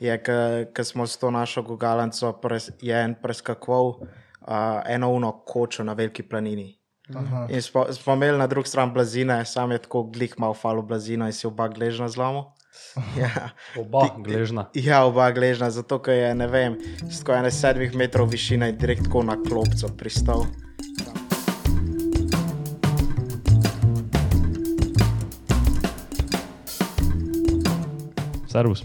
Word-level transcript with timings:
je, 0.00 0.16
ker 0.72 0.84
smo 0.84 1.06
s 1.06 1.18
to 1.20 1.30
našo 1.30 1.62
gugalnico, 1.62 2.32
pres, 2.40 2.70
je 2.80 2.96
en 3.04 3.14
preskakoval 3.22 3.86
uh, 3.86 4.82
eno 4.88 5.10
uno 5.12 5.32
kočo 5.46 5.84
na 5.84 5.92
veliki 5.92 6.22
planini. 6.22 6.80
Aha. 7.14 7.46
In 7.50 7.62
smo, 7.62 7.92
smo 7.92 8.14
imeli 8.14 8.38
na 8.38 8.46
drugi 8.46 8.68
strani 8.68 8.92
blazine, 8.92 9.44
sam 9.44 9.70
je 9.70 9.78
tako 9.78 10.02
glih 10.02 10.34
malo 10.38 10.54
falo 10.54 10.82
blazina 10.82 11.26
in 11.26 11.32
si 11.32 11.46
oba 11.46 11.68
gležna 11.68 12.08
zlomu. 12.08 12.44
Ja. 13.18 13.50
Oba, 13.78 14.08
gležna. 14.18 14.70
Ja, 14.74 15.04
oba 15.04 15.30
gležna, 15.30 15.70
zato 15.70 15.98
ker 15.98 16.14
je, 16.14 16.34
ne 16.34 16.46
vem, 16.46 16.76
skoro 17.12 17.38
ene 17.38 17.50
sedmih 17.50 17.96
metrov 17.98 18.30
višina 18.30 18.68
in 18.70 18.78
direkt 18.78 19.04
tako 19.04 19.22
na 19.26 19.36
klopco 19.42 19.90
pristal. 19.98 20.46
Servus, 28.50 28.84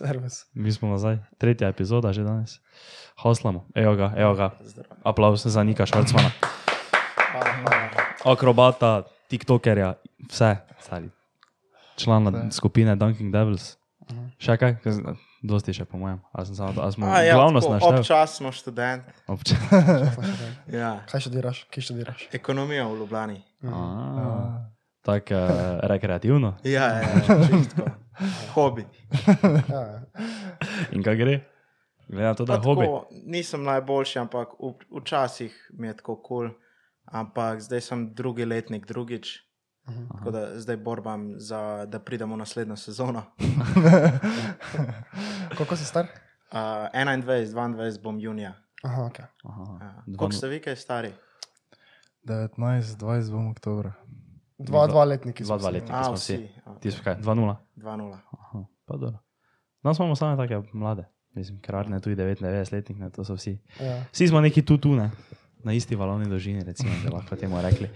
Servus. 0.00 0.46
mi 0.54 0.72
smo 0.72 0.88
nazaj, 0.88 1.18
tretja 1.36 1.68
epizoda 1.68 2.08
že 2.10 2.22
danes. 2.22 2.56
Hoslamo, 3.16 3.68
evo 3.74 3.94
ga, 3.94 4.12
evo 4.16 4.32
ga. 4.34 4.50
Aplaus 5.02 5.44
za 5.44 5.60
Nika 5.60 5.84
Švarcmana. 5.84 6.30
Akrobata, 8.22 9.02
TikTokerja, 9.28 9.94
vse, 10.26 10.56
stari. 10.78 11.10
Člana 11.96 12.48
skupine 12.50 12.96
Dunking 12.96 13.28
Devils. 13.28 13.76
Še 14.36 14.56
kaj? 14.56 14.72
Kaj 14.78 14.92
z- 14.92 15.04
Dosti 15.40 15.72
še, 15.72 15.84
po 15.84 15.96
mojem. 15.96 16.20
A 16.30 16.44
sem 16.44 16.52
samo 16.52 16.76
a 16.76 16.88
smo 16.88 17.06
A, 17.06 17.22
ja, 17.22 17.32
glavnost 17.32 17.64
tako, 17.64 17.74
naštel? 17.74 17.98
občasno 17.98 18.48
študent. 18.50 19.04
Občas. 19.26 19.56
Ja. 20.70 21.00
Kaj 21.06 21.20
študiraš? 21.22 21.64
Kje 21.66 21.80
študiraš? 21.82 22.20
Ekonomija 22.30 22.84
v 22.84 22.96
Ljubljani. 22.98 23.38
Tako 25.02 25.34
eh, 25.34 25.48
rekreativno. 25.82 26.56
Ja, 26.64 26.84
ja, 26.84 27.00
ja 27.00 27.20
čistko. 27.48 27.82
Hobi. 28.54 28.84
Ja, 29.68 30.02
In 30.92 31.02
kaj 31.02 31.16
gre? 31.16 31.40
Glede 32.08 32.24
na 32.24 32.34
to, 32.34 32.44
da 32.44 32.52
je 32.52 32.60
hobi. 32.60 32.80
tako, 32.82 32.98
nisem 33.24 33.62
najboljši, 33.62 34.18
ampak 34.18 34.48
v, 34.58 34.72
včasih 34.92 35.70
mi 35.72 35.86
je 35.86 35.96
tako 35.96 36.16
kul. 36.16 36.24
Cool, 36.40 36.50
ampak 37.06 37.60
zdaj 37.60 37.80
sem 37.80 38.14
drugi 38.14 38.44
letnik, 38.44 38.86
drugič. 38.86 39.38
Tako 40.10 40.30
da 40.30 40.60
zdaj 40.60 40.76
borbam, 40.78 41.32
za, 41.36 41.60
da 41.86 41.98
pridemo 41.98 42.36
naslednjo 42.36 42.76
sezono. 42.76 43.22
Koliko 45.56 45.76
si 45.76 45.84
star? 45.84 46.06
Uh, 46.46 46.58
21, 46.94 47.22
22 47.46 48.02
bom 48.02 48.20
junija. 48.20 48.52
Aha, 48.82 49.02
ok. 49.04 49.18
Aha, 49.44 49.64
dva- 50.06 50.18
Koliko 50.18 50.32
ste 50.32 50.48
vi, 50.48 50.60
kaj 50.60 50.76
stari? 50.76 51.12
19, 52.24 52.56
20 52.96 53.30
bom 53.30 53.48
oktober. 53.48 53.90
Dva, 54.60 54.84
dva 54.86 55.04
letniki. 55.08 55.44
Dva, 55.44 55.58
smo 55.58 55.70
dva 55.70 55.98
A, 55.98 56.04
smo 56.04 56.18
vsi. 56.18 56.36
Ti 56.80 56.92
si 56.92 57.02
kaj? 57.04 57.16
2-0. 57.24 57.56
2-0. 57.80 58.18
Aha, 58.38 58.64
pa 58.84 58.96
dobro. 58.96 59.18
Nas 59.82 59.98
imamo 59.98 60.16
same 60.16 60.36
take 60.36 60.60
mlade. 60.72 61.06
Mislim, 61.34 61.60
krarne 61.62 62.00
tudi 62.00 62.16
99 62.16 62.72
letnik, 62.72 62.98
ne, 62.98 63.10
to 63.10 63.24
so 63.24 63.34
vsi. 63.34 63.58
Ja. 63.80 64.02
Vsi 64.12 64.28
smo 64.28 64.40
neki 64.40 64.64
tu, 64.66 64.76
tu, 64.78 64.92
ne. 64.94 65.10
Na 65.64 65.72
isti 65.72 65.96
valovni 65.96 66.28
dolžini, 66.28 66.64
recimo, 66.64 66.92
da 67.04 67.14
lahko 67.16 67.36
temu 67.36 67.60
rekli. 67.62 67.88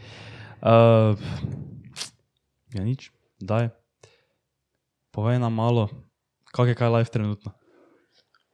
Uh, 0.62 1.18
ja, 2.72 2.84
nič, 2.84 3.10
daj. 3.40 3.68
Povej 5.12 5.38
nam 5.38 5.54
malo, 5.54 5.88
kak 6.52 6.68
je 6.72 6.78
kaj 6.78 6.92
live 6.96 7.12
trenutno, 7.12 7.52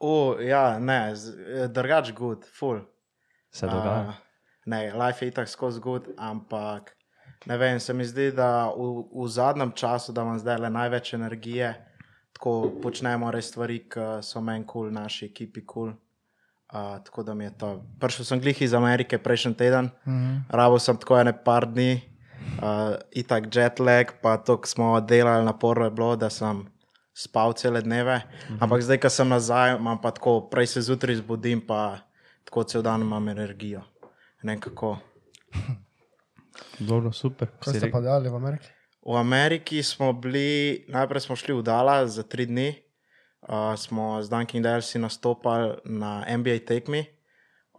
O, 0.00 0.40
ja, 0.40 0.78
ne, 0.80 1.12
eh, 1.12 1.68
drugač 1.68 2.12
good, 2.16 2.46
full. 2.58 2.80
se 3.52 3.66
dogaja. 3.66 4.08
Uh, 4.08 4.14
ne, 4.66 4.92
life 4.96 5.24
je 5.24 5.28
itak 5.28 5.48
skozi 5.48 5.80
good, 5.80 6.08
ampak 6.16 6.96
ne 7.46 7.56
vem, 7.56 7.80
se 7.80 7.94
mi 7.94 8.04
zdi, 8.04 8.30
da 8.32 8.68
v, 8.76 9.04
v 9.14 9.28
zadnjem 9.28 9.72
času, 9.72 10.12
da 10.12 10.22
imam 10.22 10.38
zdaj 10.38 10.58
le 10.58 10.70
največ 10.70 11.14
energije, 11.14 11.74
tako 12.32 12.72
počnemo 12.82 13.30
res 13.30 13.48
stvari, 13.48 13.82
ki 13.88 14.20
so 14.22 14.40
meni 14.40 14.66
kul, 14.66 14.88
cool, 14.88 14.92
naši 14.92 15.26
ekipi 15.26 15.64
kul. 15.66 15.90
Cool. 15.92 15.98
Uh, 16.70 17.02
tako 17.04 17.22
da 17.22 17.34
mi 17.34 17.44
je 17.44 17.50
to. 17.58 17.68
Prišel 17.98 18.24
sem 18.24 18.40
glih 18.40 18.62
iz 18.62 18.74
Amerike 18.74 19.18
prejšnji 19.18 19.54
teden, 19.54 19.90
mm. 20.04 20.10
-hmm. 20.12 20.42
rabo 20.48 20.78
sem 20.78 20.96
tako 20.96 21.18
ene 21.18 21.32
par 21.44 21.66
dni, 21.66 22.00
uh, 22.62 22.94
itak 23.10 23.56
jet 23.56 23.80
lag, 23.80 24.06
pa 24.22 24.36
to, 24.36 24.56
ko 24.56 24.66
smo 24.66 25.00
delali 25.00 25.44
naporno 25.44 25.84
je 25.84 25.90
bilo, 25.90 26.16
da 26.16 26.30
sem 26.30 26.66
spal 27.14 27.52
cele 27.52 27.82
dneve. 27.82 28.16
Mm 28.16 28.54
-hmm. 28.54 28.58
Ampak 28.60 28.82
zdaj, 28.82 28.98
ko 28.98 29.08
sem 29.08 29.28
nazaj, 29.28 29.76
imam 29.76 30.00
pa 30.00 30.10
tako, 30.10 30.40
prej 30.40 30.66
se 30.66 30.80
zjutraj 30.80 31.16
zbudim, 31.16 31.66
pa 31.66 31.98
tako 32.44 32.62
cel 32.62 32.82
dan 32.82 33.00
imam 33.00 33.28
energijo. 33.28 33.82
Ne 34.42 34.52
vem 34.52 34.60
kako. 34.60 34.98
Dobro, 36.78 37.12
super. 37.12 37.48
Kaj 37.60 37.76
ste 37.76 37.90
pa 37.92 38.00
delali 38.00 38.28
v 38.28 38.36
Ameriki? 38.36 38.68
V 39.00 39.16
Ameriki 39.16 39.82
smo 39.82 40.12
bili, 40.12 40.84
najprej 40.88 41.20
smo 41.24 41.36
šli 41.36 41.56
v 41.56 41.62
Dallas 41.64 42.20
za 42.20 42.22
tri 42.22 42.44
dni, 42.46 42.76
uh, 43.48 43.72
smo 43.76 44.20
z 44.22 44.28
Dunkin' 44.28 44.62
Delsi 44.62 45.00
nastopali 45.00 45.80
na 45.84 46.24
NBA 46.28 46.64
tekmi, 46.68 47.04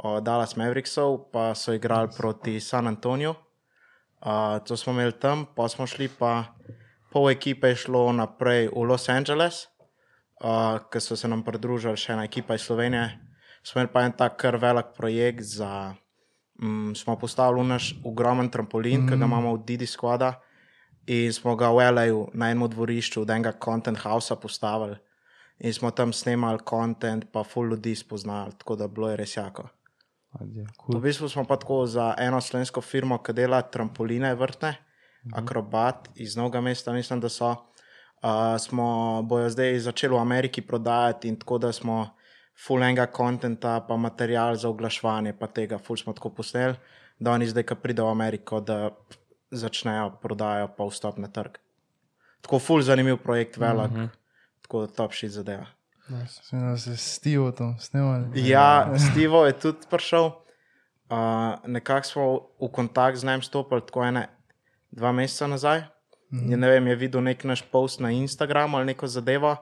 uh, 0.01 0.17
Dallas 0.19 0.57
Mavericksov, 0.57 1.29
pa 1.29 1.53
so 1.53 1.73
igrali 1.73 2.09
proti 2.17 2.59
San 2.59 2.87
Antoniju. 2.87 3.35
Uh, 4.21 4.61
to 4.65 4.77
smo 4.77 4.93
imeli 4.93 5.13
tam, 5.13 5.45
pa 5.55 5.69
smo 5.69 5.87
šli 5.87 6.09
pa, 6.09 6.57
pol 7.13 7.29
ekipe 7.29 7.73
je 7.73 7.85
šlo 7.85 8.09
naprej 8.13 8.69
v 8.73 8.85
Los 8.85 9.09
Angeles, 9.09 9.69
uh, 10.41 10.81
ker 10.89 11.01
so 11.01 11.17
se 11.17 11.29
nam 11.29 11.45
pridružili 11.45 11.97
še 11.97 12.13
ena 12.13 12.25
ekipa 12.25 12.57
iz 12.57 12.65
Slovenije. 12.65 13.17
Smo 13.61 13.81
imeli 13.81 13.93
pa 13.93 14.05
en 14.05 14.13
tak 14.17 14.41
kar 14.41 14.57
velik 14.57 14.93
projekt 14.97 15.45
za. 15.45 15.93
Mm, 16.61 16.95
smo 16.95 17.15
postavili 17.19 17.67
naš 17.67 17.95
ogromen 18.05 18.49
trampolin, 18.49 19.01
mm. 19.01 19.09
ki 19.09 19.17
ga 19.17 19.25
imamo 19.25 19.55
v 19.55 19.63
Didi 19.65 19.85
Squada. 19.85 20.33
In 21.07 21.33
smo 21.33 21.55
ga 21.55 21.71
v 21.73 21.81
L.A.U. 21.81 22.27
na 22.33 22.51
enem 22.51 22.69
dvorišču, 22.69 23.21
od 23.21 23.29
enega 23.29 23.51
content 23.63 23.97
house 23.97 24.35
postavili. 24.41 24.95
In 25.59 25.73
smo 25.73 25.91
tam 25.91 26.13
snemali 26.13 26.59
kontent, 26.65 27.25
pa 27.31 27.43
full 27.43 27.69
ljudi 27.69 27.95
spoznali, 27.95 28.53
tako 28.57 28.75
da 28.75 28.87
bilo 28.87 29.09
je 29.09 29.17
res 29.17 29.37
jako. 29.37 29.67
Adje, 30.31 30.63
V 30.63 30.85
cool. 30.85 31.01
bistvu 31.01 31.29
smo 31.29 31.43
pa 31.45 31.57
tako 31.57 31.85
za 31.85 32.13
eno 32.17 32.41
slovensko 32.41 32.81
firmo, 32.81 33.17
ki 33.17 33.33
dela 33.33 33.61
trampoline 33.61 34.35
vrtne, 34.35 34.75
akrobat 35.33 36.09
iz 36.15 36.35
Novega 36.35 36.61
mesta, 36.61 36.93
mislim, 36.93 37.19
da 37.19 37.29
so. 37.29 37.55
Uh, 38.21 38.57
smo 38.61 39.21
bojo 39.25 39.49
zdaj 39.49 39.79
začeli 39.79 40.13
v 40.13 40.19
Ameriki 40.21 40.61
prodajati 40.61 41.27
in 41.27 41.39
tako 41.39 41.57
da 41.57 41.71
smo 41.71 42.09
full 42.67 42.83
enega 42.83 43.07
kontenta, 43.07 43.79
pa 43.87 43.97
material 43.97 44.55
za 44.55 44.69
oglaševanje, 44.69 45.33
pa 45.39 45.47
tega 45.47 45.79
full 45.81 45.97
smo 45.97 46.13
tako 46.13 46.29
posneli, 46.29 46.75
da 47.19 47.31
oni 47.31 47.47
zdaj, 47.47 47.65
ko 47.69 47.75
pridejo 47.75 48.07
v 48.07 48.11
Ameriko, 48.11 48.61
da 48.61 48.89
začnejo 49.51 50.17
prodajo 50.21 50.69
pa 50.77 50.87
vstop 50.89 51.17
na 51.17 51.27
trg. 51.27 51.57
Tako 52.41 52.59
full 52.59 52.81
zanimiv 52.81 53.17
projekt, 53.23 53.57
velik, 53.57 53.91
mm 53.91 53.97
-hmm. 53.97 54.09
tako 54.61 54.85
da 54.85 54.93
top 54.93 55.13
shit 55.13 55.31
zadeva. 55.31 55.65
Da 56.51 56.77
se 56.77 56.97
s 56.97 57.19
Tivo 57.19 57.51
tam 57.51 57.79
snemali. 57.79 58.49
Ja, 58.49 58.93
Stevo 58.97 59.45
je 59.45 59.53
tudi 59.59 59.77
prišel. 59.89 60.25
Uh, 60.25 61.17
nekako 61.65 62.07
smo 62.07 62.39
v 62.61 62.71
kontakt 62.71 63.17
z 63.17 63.23
njim 63.23 63.41
stopili, 63.41 63.81
tako 63.81 64.03
ene 64.03 64.27
dva 64.91 65.11
meseca 65.11 65.47
nazaj. 65.47 65.79
Mm. 66.31 66.59
Ne 66.59 66.69
vem, 66.69 66.87
je 66.87 66.95
videl 66.95 67.23
nek 67.23 67.43
naš 67.43 67.61
post 67.71 67.99
na 67.99 68.11
Instagramu 68.11 68.77
ali 68.77 68.85
neko 68.85 69.07
zadevo 69.07 69.55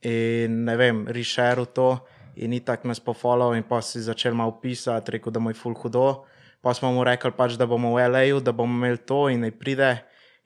in 0.00 0.64
ne 0.64 0.76
vem, 0.76 1.08
rešeril 1.08 1.64
to 1.64 2.06
in 2.36 2.52
tako 2.64 2.88
nas 2.88 3.00
pofollow 3.00 3.56
in 3.56 3.62
pa 3.62 3.80
si 3.82 4.00
začel 4.00 4.34
malo 4.34 4.58
pisati, 4.60 5.16
rekel, 5.16 5.32
da 5.32 5.40
mu 5.40 5.50
je 5.50 5.54
full 5.54 5.74
hudo. 5.74 6.24
Pa 6.60 6.74
smo 6.74 6.92
mu 6.92 7.04
rekli, 7.04 7.30
pač, 7.30 7.56
da 7.56 7.66
bomo 7.66 7.94
v 7.94 8.08
LA-ju, 8.08 8.40
da 8.40 8.52
bomo 8.52 8.74
imeli 8.74 8.98
to 8.98 9.28
in 9.28 9.40
naj 9.40 9.52
pride. 9.58 9.92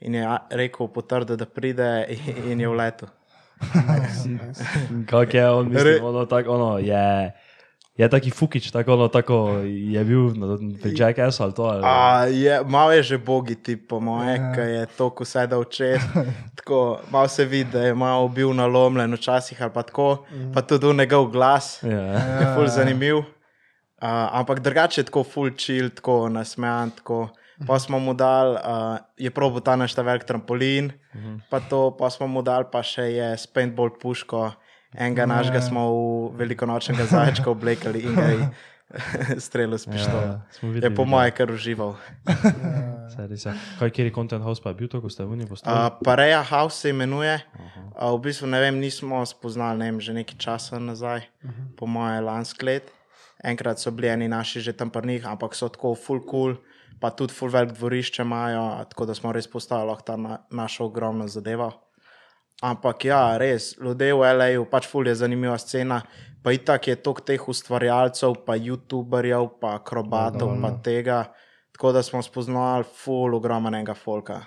In 0.00 0.14
je 0.14 0.26
rekel, 0.50 0.88
potrdil, 0.88 1.36
da 1.36 1.46
pride 1.46 2.06
in, 2.08 2.52
in 2.52 2.60
je 2.60 2.68
v 2.68 2.76
letu. 2.76 3.06
Kak 5.10 5.34
je 5.34 5.50
on, 5.50 5.68
mislim, 5.68 6.04
ono, 6.04 6.24
tak, 6.26 6.48
ono 6.48 6.78
je, 6.78 7.32
je 8.00 8.08
taki 8.08 8.30
fukič, 8.32 8.70
tako, 8.72 8.96
ono, 8.96 9.08
tako 9.12 9.60
je 9.64 10.04
bil 10.04 10.32
no, 10.32 10.56
v 10.56 10.92
Jackass 10.96 11.40
ali 11.40 11.52
to. 11.52 11.68
Ali, 11.68 11.82
A, 11.84 12.24
je, 12.32 12.54
malo 12.64 12.92
je 12.96 13.02
že 13.02 13.18
bogi 13.18 13.54
tip, 13.54 13.88
po 13.88 14.00
moje, 14.00 14.36
Ja. 14.40 14.52
ki 14.56 14.60
je 14.60 14.82
toliko 14.96 15.24
sedel 15.24 15.64
čez. 15.68 16.00
Tako, 16.56 17.00
malo 17.12 17.28
se 17.28 17.44
vidi, 17.44 17.70
da 17.72 17.82
je 17.84 17.94
malo 17.94 18.28
bil 18.28 18.54
nalomljen 18.56 19.12
včasih 19.14 19.62
ali 19.62 19.72
pa 19.74 19.82
tako, 19.82 20.24
pa 20.54 20.62
tudi 20.62 20.86
v 20.86 20.96
njegov 20.96 21.28
glas 21.28 21.82
ja. 21.82 22.16
je 22.40 22.46
ful 22.56 22.66
zanimiv. 22.72 23.16
Uh, 24.00 24.08
ampak 24.32 24.64
drugače 24.64 25.00
je 25.00 25.04
tako 25.04 25.24
full 25.24 25.50
chill, 25.52 25.90
tako 25.92 26.28
nasmejan. 26.32 26.90
Tako. 26.90 27.28
Pa 27.66 27.76
smo 27.78 27.98
mu 28.00 28.14
dali, 28.16 28.56
uh, 28.56 28.96
je 29.20 29.28
probo 29.30 29.60
ta 29.60 29.76
naš 29.76 29.92
ta 29.92 30.00
velik 30.02 30.24
trampolin, 30.24 30.92
pa 31.50 31.60
to, 31.60 31.90
pa 31.92 32.08
smo 32.08 32.24
mu 32.26 32.40
dali 32.42 32.64
pa 32.72 32.80
še 32.80 33.02
je 33.12 33.28
s 33.36 33.44
paintball 33.46 33.92
puško. 34.00 34.52
Enega 34.94 35.26
našega 35.26 35.60
smo 35.62 35.86
v 35.90 36.36
velikonočnega 36.42 37.06
zajčka 37.06 37.50
oblekali 37.50 38.02
in 38.02 38.14
ga 38.14 38.26
je 38.26 38.48
streljal 39.46 39.78
s 39.78 39.86
pištolo. 39.86 40.22
Ja, 40.22 40.40
Je 40.82 40.94
po 40.94 41.04
mojem 41.04 41.32
kar 41.36 41.50
užival. 41.50 41.94
Je. 43.20 43.52
Kaj, 43.78 43.90
je 43.94 44.12
content 44.14 44.42
house 44.42 44.62
pa 44.62 44.72
je 44.72 44.74
bil 44.74 44.88
to, 44.88 45.00
ko 45.00 45.12
ste 45.12 45.24
v 45.28 45.36
Uh, 45.36 45.44
postavili? 45.44 45.90
Pareja 46.04 46.42
House 46.42 46.80
se 46.80 46.90
imenuje. 46.90 47.40
Uh, 47.92 48.16
v 48.16 48.18
bistvu 48.24 48.48
ne 48.48 48.60
vem, 48.60 48.80
nismo 48.80 49.26
spoznali 49.26 49.78
ne 49.78 49.84
vem, 49.92 50.00
že 50.00 50.16
nekaj 50.16 50.38
časa 50.38 50.78
nazaj, 50.78 51.28
uh 51.44 51.50
-huh. 51.50 51.76
po 51.76 51.86
mojem 51.86 52.24
lansk 52.24 52.62
let. 52.62 52.88
Enkrat 53.44 53.78
so 53.78 53.90
bili 53.90 54.08
eni 54.08 54.28
naši 54.28 54.60
že 54.60 54.72
tam 54.72 54.90
prnih, 54.90 55.26
ampak 55.26 55.54
so 55.54 55.68
tako 55.68 55.94
full 55.94 56.20
cool, 56.30 56.54
pa 57.00 57.10
tudi 57.10 57.32
full 57.32 57.50
velik 57.50 57.72
dvorišče 57.72 58.22
imajo, 58.22 58.84
tako 58.88 59.06
da 59.06 59.14
smo 59.14 59.32
res 59.32 59.46
postavili 59.46 59.96
ta 60.04 60.16
na, 60.16 60.38
našo 60.50 60.84
ogromno 60.84 61.28
zadevo. 61.28 61.72
Ampak 62.60 63.04
ja, 63.04 63.38
res, 63.40 63.72
ljudje 63.80 64.12
v 64.12 64.26
L.A.U. 64.36 64.66
pač 64.68 64.84
ful 64.88 65.08
je 65.08 65.14
zanimiva 65.16 65.56
scena. 65.58 66.02
Pa 66.44 66.52
itak 66.52 66.88
je 66.88 66.96
toliko 66.96 67.24
teh 67.24 67.48
ustvarjalcev, 67.48 68.38
pa 68.44 68.56
YouTuberjev, 68.56 69.60
pa 69.60 69.76
akrobatov, 69.80 70.52
pa 70.60 70.72
tega. 70.84 71.32
Tako 71.72 71.92
da 71.92 72.02
smo 72.04 72.20
spoznali 72.24 72.84
ful 72.84 73.34
ogromnega 73.36 73.94
folka. 73.96 74.42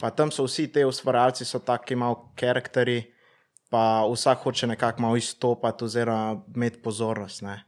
Pa 0.00 0.10
tam 0.10 0.30
so 0.34 0.46
vsi 0.46 0.68
ti 0.72 0.84
ustvarjalci, 0.86 1.46
so 1.46 1.58
taki 1.58 1.94
malo 1.98 2.32
karakteri, 2.38 3.02
pa 3.70 4.06
vsak 4.06 4.42
hoče 4.46 4.66
nekako 4.66 5.02
malo 5.02 5.16
izstopati 5.16 5.84
oziroma 5.84 6.42
imeti 6.54 6.82
pozornost. 6.82 7.42
Ne. 7.42 7.64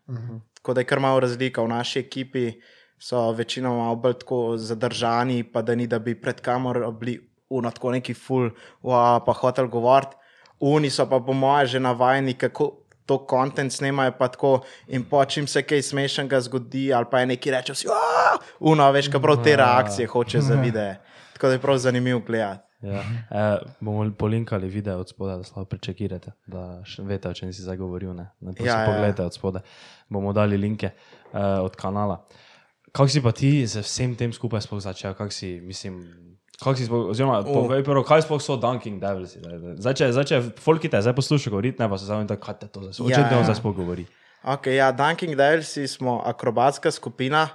Tako 0.55 0.75
da 0.75 0.81
je 0.81 0.91
kar 0.91 1.01
malo 1.01 1.21
razlika 1.21 1.63
v 1.63 1.69
naši 1.69 2.01
ekipi. 2.01 2.53
So 3.01 3.31
večinoma 3.33 3.95
bolj 3.95 4.19
tako 4.21 4.57
zadržani, 4.57 5.45
pa 5.53 5.63
da 5.63 5.75
ni, 5.75 5.87
da 5.87 5.99
bi 5.99 6.21
pred 6.21 6.41
kamero 6.41 6.91
bili 6.93 7.30
uno, 7.51 7.71
tako 7.71 7.93
neki 7.93 8.15
ful, 8.15 8.51
wow, 8.83 9.21
pa 9.27 9.33
hotel 9.33 9.69
govoriti. 9.69 10.17
Uni 10.61 10.91
so 10.91 11.07
pa, 11.09 11.21
po 11.21 11.33
mojem, 11.33 11.67
že 11.67 11.81
navajeni, 11.81 12.35
kako 12.35 12.71
to 13.07 13.19
kontent 13.27 13.73
snemajo, 13.73 14.13
pa 14.19 14.29
tako 14.29 14.61
in 14.89 15.05
po 15.05 15.25
čim 15.25 15.47
se 15.47 15.63
kaj 15.63 15.83
smešnega 15.83 16.41
zgodi, 16.41 16.93
ali 16.95 17.07
pa 17.11 17.21
je 17.21 17.27
neki 17.27 17.51
reče, 17.51 17.73
vsi, 17.73 17.89
"Aah!" 17.89 18.39
uno, 18.61 18.91
veš, 18.93 19.09
kaj 19.09 19.23
prav 19.23 19.43
te 19.45 19.57
reakcije 19.57 20.07
hoče 20.07 20.41
za 20.41 20.55
videe. 20.55 21.01
Tako 21.33 21.47
da 21.47 21.53
je 21.53 21.59
prav 21.59 21.79
zanimivo 21.79 22.21
gledati. 22.27 22.71
Ja. 22.83 23.01
E, 23.31 23.59
bomo 23.81 24.11
polinkali 24.19 24.69
video 24.69 24.99
od 24.99 25.09
spoda, 25.09 25.33
da 25.33 25.39
lahko 25.39 25.65
prečekirate, 25.65 26.33
da 26.47 26.81
še 26.85 27.03
veste, 27.03 27.29
o 27.29 27.35
čem 27.35 27.53
si 27.53 27.63
zdaj 27.63 27.77
govoril. 27.77 28.15
Ne, 28.15 28.31
ne 28.41 28.55
Ja, 28.61 28.65
ja, 28.65 28.81
ja. 28.81 28.87
pogledajte 28.87 29.25
od 29.25 29.35
spoda. 29.35 29.61
Bomo 30.09 30.33
dali 30.33 30.57
linke 30.57 30.91
uh, 31.33 31.61
od 31.65 31.77
kanala. 31.77 32.25
Kako 32.93 33.09
si 33.09 33.23
pa 33.23 33.33
ti 33.33 33.67
z 33.67 33.85
vsem 33.85 34.17
tem 34.17 34.33
skupaj 34.33 34.61
začel? 34.81 35.15
Kako 35.15 35.31
si, 35.31 35.61
mislim, 35.61 36.01
kako 36.63 36.77
si 36.77 36.87
oziroma, 36.93 37.43
povej 37.45 37.85
prvo, 37.85 38.03
kaj 38.05 38.23
sploh 38.23 38.43
so 38.43 38.57
Dunking 38.61 39.01
Devils? 39.01 39.37
Zdaj, 39.81 39.95
če, 39.97 40.13
zdaj, 40.13 40.27
če 40.29 40.41
folki 40.61 40.91
te 40.93 41.01
zdaj 41.01 41.17
poslušajo 41.17 41.55
govoriti, 41.57 41.81
ne 41.81 41.89
pa 41.89 41.99
se 41.99 42.09
zavem, 42.09 42.27
da 42.29 42.37
kaj 42.37 42.59
te 42.61 42.69
to 42.69 42.85
zdaj, 42.85 43.09
Ja, 43.09 43.25
te 43.29 43.37
on 43.37 43.45
ja. 43.45 43.49
zdaj 43.49 43.61
sploh 43.63 43.77
govori? 43.77 44.05
Okay, 44.41 44.77
ja, 44.77 44.93
Dunking 44.93 45.37
Devilsi 45.37 45.89
smo 45.89 46.21
akrobatska 46.25 46.91
skupina. 46.91 47.49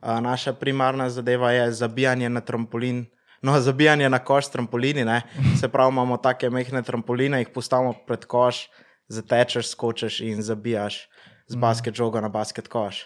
A, 0.00 0.20
naša 0.20 0.52
primarna 0.52 1.10
zadeva 1.10 1.52
je 1.52 1.72
zabijanje 1.72 2.28
na 2.28 2.40
trampolin. 2.40 3.06
No, 3.42 3.60
zabijanje 3.60 4.08
na 4.10 4.18
koš 4.18 4.50
trampolini, 4.50 5.04
ne. 5.04 5.22
se 5.60 5.68
pravi, 5.68 5.92
imamo 5.92 6.16
take 6.16 6.50
mehke 6.50 6.82
trampoline, 6.82 7.38
jih 7.38 7.48
postavimo 7.54 7.94
pred 8.06 8.24
koš, 8.24 8.68
zatečeš, 9.08 9.68
skočiš 9.68 10.20
in 10.20 10.42
zabijaš 10.42 11.08
z 11.46 11.56
basket 11.56 11.94
žogo 11.94 12.20
na 12.20 12.28
basket 12.28 12.68
koš. 12.68 13.04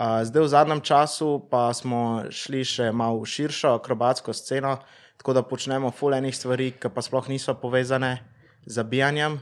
Zdaj, 0.00 0.42
v 0.42 0.48
zadnjem 0.48 0.80
času 0.80 1.44
pa 1.52 1.68
smo 1.76 2.24
šli 2.32 2.64
še 2.64 2.88
malo 2.88 3.20
v 3.20 3.28
širšo 3.28 3.74
akrobatsko 3.76 4.32
sceno, 4.32 4.78
tako 5.20 5.34
da 5.36 5.44
počnemo 5.44 5.90
fulejnih 5.92 6.32
stvari, 6.32 6.70
ki 6.80 6.88
pa 6.88 7.04
sploh 7.04 7.28
niso 7.28 7.52
povezane 7.60 8.16
z 8.64 8.80
zabijanjem. 8.80 9.36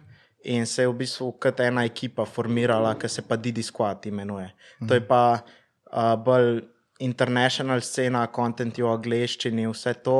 In 0.50 0.66
se 0.66 0.82
je 0.82 0.90
v 0.90 0.96
bistvu 0.98 1.30
kot 1.38 1.60
ena 1.62 1.84
ekipa 1.86 2.26
formirala, 2.26 2.96
ki 2.98 3.06
se 3.10 3.22
pa 3.22 3.38
Didi 3.38 3.62
Squad 3.62 4.06
imenuje. 4.10 4.50
To 4.86 4.98
je 4.98 5.02
pa 5.06 5.38
uh, 5.38 6.14
bolj 6.18 6.62
international 6.98 7.82
scena, 7.82 8.26
kontent 8.26 8.78
v 8.78 8.86
angleščini, 8.90 9.66
vse 9.70 9.94
to. 10.02 10.18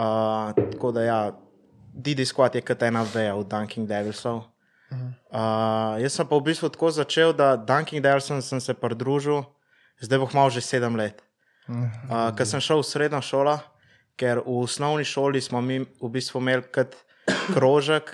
Uh, 0.00 0.56
tako 0.56 0.92
da 0.96 1.04
ja, 1.04 1.20
Didi 1.92 2.24
Squad 2.24 2.56
je 2.56 2.64
kot 2.64 2.82
ena 2.82 3.04
veja 3.04 3.36
v 3.36 3.44
Dunking 3.44 3.88
Devilsov. 3.88 4.44
Uh, 4.90 6.00
jaz 6.02 6.18
sem 6.18 6.26
pa 6.26 6.34
v 6.34 6.50
bistvu 6.50 6.70
tako 6.74 6.90
začel, 6.90 7.32
da 7.32 7.54
Dunking 7.54 8.02
Devilsom 8.02 8.42
sem 8.42 8.58
se 8.60 8.74
pridružil, 8.74 9.44
zdaj 10.02 10.18
bo 10.18 10.26
malo 10.34 10.50
že 10.50 10.60
sedem 10.60 10.98
let. 10.98 11.22
Uh, 11.70 12.34
Ker 12.34 12.46
sem 12.46 12.58
šel 12.58 12.82
v 12.82 12.88
srednjo 12.90 13.22
šolo, 13.22 13.54
ker 14.18 14.42
v 14.42 14.58
osnovni 14.66 15.06
šoli 15.06 15.38
smo 15.38 15.62
mi 15.62 15.78
v 15.78 16.08
bistvu 16.10 16.42
imeli 16.42 16.66
kot 16.74 16.98
krožek. 17.54 18.10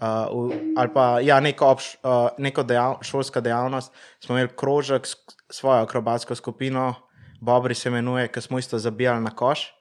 Uh, 0.00 0.50
ali 0.80 0.90
pa 0.94 1.20
ja, 1.20 1.38
neko, 1.44 1.76
obš, 1.76 2.00
uh, 2.02 2.32
neko 2.40 2.64
dejav, 2.64 2.98
šolska 3.04 3.42
dejavnost, 3.44 3.92
smo 4.18 4.34
imeli 4.34 4.50
krožek, 4.56 5.06
s 5.06 5.16
svojo 5.50 5.84
akrobatsko 5.84 6.34
skupino, 6.34 6.94
Bobri 7.40 7.74
se 7.74 7.88
imenuje, 7.88 8.28
ki 8.28 8.40
smo 8.40 8.58
isto 8.58 8.78
zabijali 8.78 9.22
na 9.24 9.30
koš. 9.30 9.72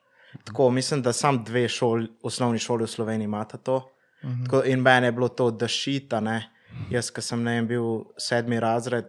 Tako, 0.44 0.70
mislim, 0.72 1.02
da 1.02 1.14
sam 1.14 1.44
dve 1.44 1.68
šol, 1.68 2.06
osnovni 2.24 2.60
šoli 2.60 2.84
v 2.84 2.88
Sloveniji 2.88 3.26
imata 3.26 3.58
to. 3.58 3.82
Tako, 4.22 4.64
in 4.68 4.82
meni 4.84 5.08
je 5.08 5.12
bilo 5.12 5.30
to 5.30 5.52
dašita. 5.52 6.22
Jaz, 6.92 7.10
ki 7.12 7.22
sem 7.22 7.44
ne 7.44 7.56
vem, 7.58 7.68
bil 7.68 7.86
sedmi 8.20 8.60
razred, 8.62 9.08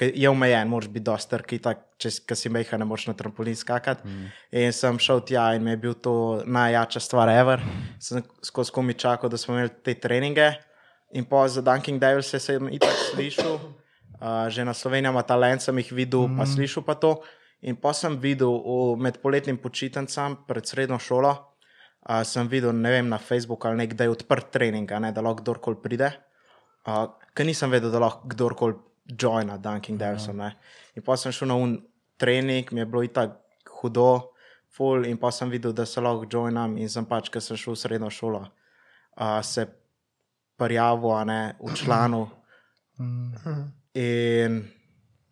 je 0.00 0.28
omejen, 0.30 0.68
moraš 0.68 0.88
biti 0.90 1.04
dosta 1.06 1.38
trki, 1.38 1.60
če 1.98 2.36
si 2.36 2.50
meha, 2.50 2.78
ne 2.78 2.86
moreš 2.88 3.06
na 3.10 3.14
trampolin 3.14 3.54
skakati. 3.56 4.08
Mm. 4.08 4.30
In 4.58 4.72
sem 4.74 4.98
šel 4.98 5.22
tja 5.28 5.52
in 5.54 5.62
mi 5.64 5.74
je 5.74 5.80
bil 5.84 5.94
to 5.94 6.42
najjača 6.46 7.00
stvar, 7.00 7.30
ever. 7.30 7.62
Sem 8.02 8.24
skozi 8.42 8.74
komi 8.74 8.96
čakal, 8.98 9.30
da 9.30 9.38
smo 9.38 9.54
imeli 9.54 9.70
te 9.84 9.94
treninge. 9.94 10.50
In 11.14 11.28
pa 11.30 11.46
za 11.48 11.62
Dunking 11.62 12.00
Devils 12.02 12.30
se 12.30 12.40
sem 12.42 12.68
itak 12.74 12.94
slišal, 13.12 13.54
uh, 13.54 14.48
že 14.50 14.64
na 14.66 14.74
Sloveniji 14.74 15.14
ima 15.14 15.22
talent, 15.22 15.62
sem 15.62 15.78
jih 15.78 15.92
videl, 15.94 16.26
mm. 16.26 16.38
pa 16.38 16.46
slišal 16.46 16.82
pa 16.82 16.98
to. 16.98 17.14
In 17.62 17.78
pa 17.78 17.94
sem 17.94 18.18
videl 18.20 18.50
v, 18.50 18.96
med 19.00 19.22
poletnim 19.22 19.56
počitnicam 19.56 20.40
pred 20.48 20.66
srednjo 20.66 20.98
šolo, 20.98 21.36
uh, 22.08 22.22
sem 22.24 22.48
videl 22.48 22.72
vem, 22.72 23.08
na 23.08 23.18
Facebooku 23.18 23.68
ali 23.68 23.84
nekdaj 23.84 24.08
odprt 24.08 24.50
trening, 24.52 24.90
ne, 25.00 25.12
da 25.12 25.22
lahko 25.24 25.42
kdorkoli 25.42 25.80
pride. 25.82 26.12
Uh, 26.86 27.08
ker 27.34 27.46
nisem 27.46 27.70
vedel, 27.70 27.90
da 27.90 28.02
lahko 28.02 28.28
kdorkoli 28.28 28.76
joina 29.20 29.56
Dunking 29.58 29.98
Devilsom. 29.98 30.36
ne. 30.36 30.54
In 30.96 31.02
pa 31.02 31.16
sem 31.16 31.32
šel 31.32 31.48
na 31.48 31.56
un 31.56 31.78
trening, 32.20 32.72
mi 32.72 32.80
je 32.80 32.86
bilo 32.86 33.02
itak 33.02 33.40
hudo, 33.80 34.30
full, 34.74 35.06
in 35.06 35.18
pa 35.18 35.30
sem 35.30 35.50
videl, 35.50 35.72
da 35.72 35.86
se 35.86 36.00
lahko 36.00 36.26
joinam 36.30 36.76
in 36.78 36.88
sem 36.88 37.06
pač, 37.06 37.30
ker 37.30 37.42
sem 37.42 37.56
šel 37.56 37.74
v 37.74 37.80
srednjo 37.80 38.10
šolo, 38.10 38.44
uh, 38.44 39.40
se 39.42 39.66
prijavil, 40.58 41.24
ne, 41.26 41.40
v 41.60 41.74
članu. 41.74 42.24
In 43.94 44.62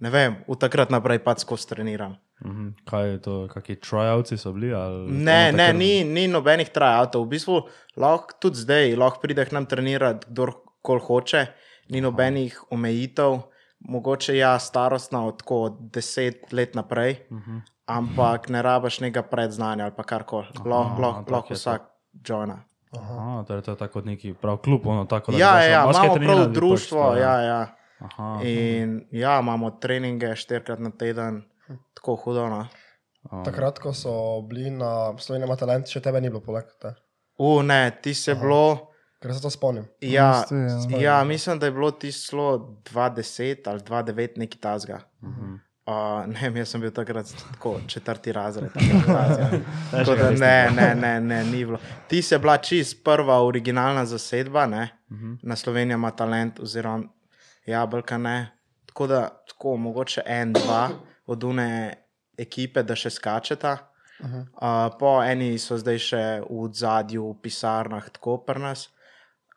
ne 0.02 0.10
vem, 0.10 0.36
od 0.50 0.58
takrat 0.58 0.90
naprej 0.90 1.22
pač 1.22 1.44
skozi 1.46 1.68
treniram. 1.70 2.16
Mhm. 2.44 2.68
Kaj 2.84 3.08
je 3.08 3.18
to, 3.22 3.34
kakšni 3.48 3.76
tryouti 3.76 4.36
so 4.38 4.52
bili? 4.52 4.72
Ne, 5.08 5.52
ne, 5.52 5.72
ni, 5.72 6.04
ni 6.04 6.26
nobenih 6.28 6.68
trajatov. 6.68 7.26
V 7.26 7.36
bistvu 7.36 7.60
lahko 7.96 8.34
tudi 8.40 8.62
zdaj, 8.64 8.96
lahko 8.98 9.22
pride 9.22 9.44
k 9.46 9.54
nam 9.54 9.66
trenirati, 9.66 10.26
kdorkoli 10.30 11.06
hoče, 11.06 11.46
ni 11.94 12.00
nobenih 12.00 12.58
omejitev, 12.70 13.38
mogoče 13.78 14.36
ja, 14.36 14.58
starostna 14.58 15.26
od 15.26 15.38
tako 15.38 15.62
od 15.62 15.78
10 15.94 16.52
let 16.52 16.74
naprej, 16.74 17.16
uh 17.30 17.38
-huh. 17.38 17.60
ampak 17.86 18.48
ne 18.48 18.62
rabaš 18.62 19.00
nekega 19.00 19.22
predznanja 19.22 19.84
ali 19.84 19.94
pa 19.96 20.02
karkoli. 20.02 20.46
Lahko 20.64 21.02
lah, 21.02 21.22
lah 21.28 21.50
vsak 21.50 21.82
joina. 22.28 22.64
Aha, 22.92 23.44
torej 23.48 23.62
to 23.62 23.70
je 23.70 23.76
tako 23.76 23.92
kot 23.92 24.04
neki 24.04 24.34
prav 24.34 24.56
klub, 24.56 24.86
ono 24.86 25.04
tako 25.04 25.32
da 25.32 25.38
Ja, 25.38 25.60
šel 25.62 25.70
ja, 25.70 25.90
imamo 25.90 26.14
prav 26.14 26.52
društvo, 26.52 27.02
pač 27.02 27.14
to, 27.14 27.20
ja, 27.20 27.40
ja. 27.40 27.66
Aha, 27.98 28.40
In 28.42 29.06
ja, 29.10 29.40
imamo 29.40 29.70
treninge 29.70 30.36
štirikrat 30.36 30.78
na 30.78 30.90
teden, 30.90 31.42
tako 31.94 32.16
hudo. 32.16 32.48
No. 32.48 32.66
Takrat, 33.44 33.78
ko 33.78 33.92
so 33.94 34.40
bili 34.48 34.70
na 34.70 35.18
Sloveniji 35.18 35.46
ima 35.46 35.56
talent, 35.56 35.90
še 35.90 36.00
tebe 36.02 36.20
ni 36.20 36.30
bilo 36.30 36.42
poleg 36.42 36.66
tega. 36.82 36.96
U, 37.38 37.62
ne, 37.62 37.90
ti 38.02 38.14
se 38.14 38.34
bilo. 38.34 38.88
Ker 39.22 39.30
se 39.34 39.42
to 39.42 39.50
spomnim. 39.50 39.84
Ja, 40.02 40.42
Isto 40.42 40.56
je, 40.56 40.62
ja. 40.66 40.98
ja. 40.98 41.02
ja, 41.02 41.24
mislim, 41.24 41.58
da 41.58 41.66
je 41.66 41.72
bilo 41.72 41.90
tisto 41.90 42.36
2010 42.90 43.68
ali 43.70 43.80
2009 43.80 44.38
neki 44.42 44.58
tazga. 44.58 44.98
Uh 45.22 45.28
-huh. 45.28 45.52
uh, 45.86 46.26
ne, 46.26 46.40
vem, 46.40 46.56
jaz 46.56 46.68
sem 46.68 46.80
bil 46.80 46.90
takrat 46.90 47.26
tako 47.52 47.76
četrti 47.86 48.32
razred. 48.32 48.70
Tako 49.90 50.14
da 50.14 50.30
ne, 50.30 50.70
ne, 50.76 50.94
ne, 50.94 51.20
ne, 51.20 51.44
ni 51.44 51.64
bilo. 51.64 51.78
Ti 52.08 52.22
si 52.22 52.38
bila 52.38 52.56
čist 52.56 53.04
prva 53.04 53.44
originalna 53.44 54.04
zasedba, 54.06 54.66
ne? 54.66 54.88
Uh 55.10 55.16
-huh. 55.16 55.38
na 55.42 55.56
Sloveniji 55.56 55.94
ima 55.94 56.10
talent, 56.10 56.60
oziroma 56.60 57.04
jabolka 57.66 58.18
ne. 58.18 58.58
Tako 58.86 59.06
da, 59.06 59.28
tako, 59.48 59.76
mogoče 59.76 60.22
en, 60.26 60.52
dva 60.52 60.90
od 61.32 61.44
une 61.44 61.68
ekipe, 62.38 62.82
da 62.82 62.96
še 62.96 63.10
skačeta. 63.10 63.76
Uh 64.22 64.28
-huh. 64.30 64.42
uh, 64.42 64.98
po 64.98 65.22
eni 65.22 65.58
so 65.58 65.78
zdaj 65.78 65.98
še 65.98 66.42
v 66.50 66.68
zadju, 66.72 67.30
v 67.30 67.40
pisarnah, 67.42 68.10
tako 68.10 68.38
pri 68.46 68.60
nas. 68.60 68.88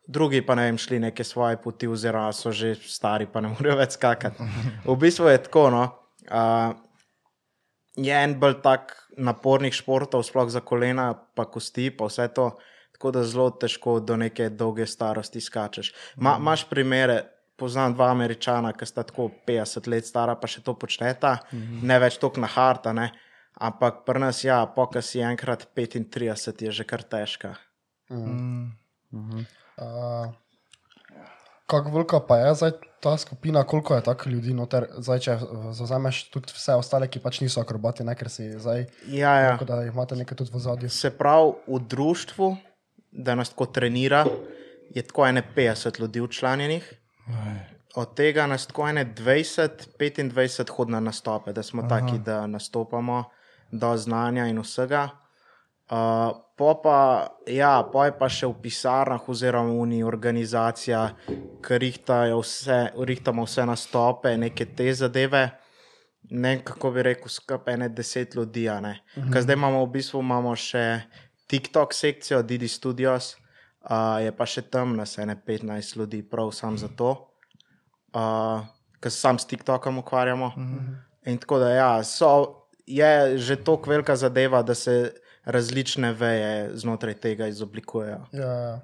Drugi 0.08 0.42
pa 0.46 0.56
ne 0.56 0.66
vem, 0.66 0.78
šli 0.78 1.00
neke 1.00 1.24
svoje 1.24 1.58
poti, 1.58 1.88
oziroma 1.88 2.34
so 2.34 2.52
že 2.52 2.76
stari, 2.76 3.26
pa 3.26 3.42
ne 3.42 3.48
morejo 3.48 3.76
več 3.76 3.92
skakati. 3.92 4.44
V 4.90 4.96
bistvu 4.96 5.28
je 5.28 5.44
tako. 5.44 5.70
No, 5.70 5.84
uh, 6.32 6.76
je 7.96 8.24
en 8.24 8.40
bolj 8.40 8.62
tak 8.62 8.96
napornih 9.18 9.74
športov, 9.74 10.24
sploh 10.24 10.50
za 10.50 10.60
kolena, 10.60 11.14
pa 11.36 11.46
kosti, 11.46 11.90
pa 11.92 12.06
vse 12.06 12.28
to, 12.28 12.58
tako 12.94 13.12
da 13.12 13.24
zelo 13.24 13.50
težko 13.50 14.00
do 14.00 14.18
neke 14.18 14.50
dolge 14.50 14.86
starosti 14.86 15.42
skačeš. 15.42 15.94
Ma, 16.16 16.38
imaš 16.40 16.68
primere, 16.70 17.24
poznam 17.58 17.94
dva 17.94 18.10
američana, 18.12 18.74
ki 18.74 18.86
sta 18.86 19.04
tako 19.04 19.30
50 19.48 19.88
let 19.92 20.08
stara, 20.08 20.36
pa 20.36 20.48
še 20.48 20.64
to 20.66 20.76
počneta, 20.78 21.38
ne 21.56 22.00
več 22.00 22.20
toliko 22.22 22.44
na 22.44 22.52
harta, 22.52 22.94
ne. 22.94 23.12
ampak 23.56 24.04
pri 24.04 24.20
nas, 24.20 24.44
ja, 24.44 24.66
pokaj 24.68 25.02
si 25.02 25.22
enkrat 25.24 25.70
35, 25.76 26.66
je 26.68 26.72
že 26.72 26.84
kar 26.84 27.04
težka. 27.04 27.56
Uh, 28.12 28.68
kako 31.66 31.92
velika 31.92 32.20
pa 32.20 32.38
je 32.38 32.56
zdaj 32.56 32.72
ta 33.00 33.18
skupina, 33.18 33.64
koliko 33.64 33.96
je 33.96 34.04
takih 34.04 34.34
ljudi 34.34 34.54
noter, 34.54 34.90
zdaj 35.00 35.20
če 35.20 35.38
zauzameš 35.72 36.30
tudi 36.36 36.52
vse 36.52 36.76
ostale, 36.76 37.08
ki 37.08 37.24
pač 37.24 37.40
niso 37.40 37.64
akrobati, 37.64 38.04
ne, 38.04 38.16
ker 38.16 38.30
si 38.30 38.52
zdaj, 38.60 38.92
Ja, 39.08 39.40
ja. 39.40 39.56
tako 39.56 39.72
da 39.72 39.86
imate 39.88 40.20
nekaj 40.20 40.44
tudi 40.44 40.52
v 40.52 40.60
zadju. 40.60 40.90
Se 40.92 41.16
pravi, 41.16 41.56
v 41.68 41.80
društvu 41.80 42.58
da 43.16 43.36
nas 43.36 43.50
tako 43.50 43.66
trenira, 43.66 44.26
je 44.90 45.02
tako 45.02 45.28
ene 45.28 45.44
50 45.56 46.00
ljudi 46.00 46.22
učlanjenih. 47.28 47.76
Od 47.96 48.16
tega 48.16 48.48
nas 48.48 48.68
tako 48.68 48.90
ene 48.90 49.06
20-25 49.06 50.72
hodi 50.72 50.92
na 50.92 51.00
nastope, 51.00 51.54
da 51.54 51.64
smo 51.64 51.82
Aha. 51.82 51.90
taki, 51.90 52.20
da 52.20 52.48
nastopamo 52.48 53.24
do 53.72 53.98
znanja 53.98 54.48
in 54.48 54.60
vsega. 54.60 55.10
Uh, 55.90 56.38
po 56.58 56.82
pa, 56.84 57.28
ja, 57.48 57.90
po 57.94 58.06
je 58.06 58.14
pa 58.18 58.30
še 58.30 58.48
v 58.50 58.56
pisarnah, 58.62 59.30
oziroma 59.30 59.70
v 59.70 59.82
uni 59.84 60.00
organizacija, 60.04 61.04
ki 61.62 61.78
rihtajo 61.78 62.40
vse, 62.42 62.80
rihtamo 62.98 63.46
vse 63.46 63.66
nastope, 63.66 64.34
neke 64.38 64.66
te 64.66 64.94
zadeve. 64.94 65.50
Ne, 66.30 66.58
kako 66.66 66.92
bi 66.92 67.04
rekel, 67.06 67.30
skupaj 67.30 67.78
ne 67.78 67.90
deset 67.90 68.36
ljudi. 68.36 68.66
-huh. 68.66 69.42
Zdaj 69.42 69.54
imamo 69.54 69.86
v 69.86 69.90
bistvu 69.90 70.20
imamo 70.20 70.56
še 70.56 71.02
TikTok 71.48 71.94
sekcijo, 71.94 72.42
Didi 72.42 72.68
Studios, 72.68 73.36
uh, 73.90 74.24
je 74.24 74.32
pa 74.36 74.46
še 74.46 74.62
tam 74.62 74.96
nas 74.96 75.18
ene 75.18 75.36
15 75.48 75.98
ljudi, 75.98 76.24
prav 76.24 76.52
sam 76.52 76.78
za 76.78 76.88
to, 76.88 77.12
uh, 78.14 78.66
ker 79.00 79.12
se 79.12 79.20
sam 79.20 79.40
s 79.40 79.46
TikTokom 79.46 79.98
ukvarjamo. 79.98 80.46
Uh 80.46 80.54
-huh. 80.64 80.96
In 81.26 81.38
tako 81.38 81.60
da 81.60 81.70
ja, 81.70 82.04
so, 82.04 82.66
je 82.86 83.38
že 83.38 83.56
tako 83.56 83.90
velika 83.90 84.16
zadeva, 84.16 84.62
da 84.62 84.76
se 84.76 85.14
različne 85.46 86.14
veje 86.14 86.78
znotraj 86.78 87.14
tega 87.14 87.48
izoblikujejo. 87.48 88.26
Ja, 88.32 88.52
ja. 88.52 88.80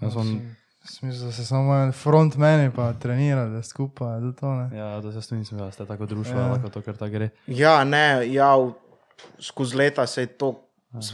Jaz 0.00 0.12
sem 0.12 0.56
smisel, 0.84 1.26
da 1.26 1.32
se 1.32 1.44
samo 1.44 1.92
frontmeni 1.92 2.70
pa 2.76 2.92
trenira, 2.92 3.44
da 3.48 3.62
skupaj 3.62 4.20
da 4.20 4.32
to 4.32 4.54
ne. 4.54 4.78
Ja, 4.78 5.00
da 5.00 5.12
se 5.12 5.22
s 5.22 5.28
tem 5.28 5.38
nisem 5.38 5.58
videl, 5.58 5.72
ste 5.72 5.86
tako 5.86 6.06
družba, 6.06 6.40
ja. 6.40 6.46
lahko 6.46 6.68
to 6.68 6.82
kar 6.82 6.96
ta 6.96 7.08
gre. 7.08 7.30
Ja, 7.46 7.84
ne, 7.84 8.32
ja, 8.32 8.56
v- 8.56 8.72
skozi 9.38 9.76
leta 9.76 10.06
se 10.06 10.22
je 10.22 10.26
to 10.26 10.54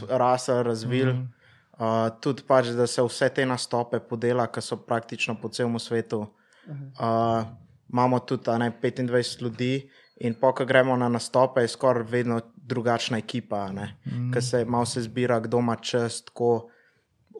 rasel, 0.09 0.63
razvil. 0.63 1.13
Mhm. 1.13 1.36
Uh, 1.77 2.07
tudi 2.21 2.41
pač, 2.47 2.71
da 2.73 2.87
se 2.89 3.03
vse 3.05 3.29
te 3.29 3.45
nastope 3.45 3.99
podela, 3.99 4.47
ki 4.49 4.61
so 4.65 4.79
praktično 4.81 5.35
po 5.37 5.51
celem 5.53 5.77
svetu. 5.79 6.23
Uh, 6.67 7.45
imamo 7.93 8.19
tudi 8.19 8.57
ne, 8.59 8.71
25 8.81 9.41
ljudi, 9.41 9.89
in 10.25 10.33
pa, 10.33 10.51
ko 10.57 10.65
gremo 10.65 10.97
na 10.97 11.09
nastope, 11.09 11.61
je 11.61 11.67
skoraj 11.67 12.07
vedno 12.09 12.41
drugačna 12.55 13.17
ekipa, 13.17 13.67
mm. 13.71 14.31
ki 14.33 14.41
se 14.41 14.65
malo 14.65 14.85
se 14.85 15.01
zbira, 15.01 15.39
kdo 15.39 15.59
ima 15.59 15.75
čas. 15.75 16.23
Tako, 16.25 16.69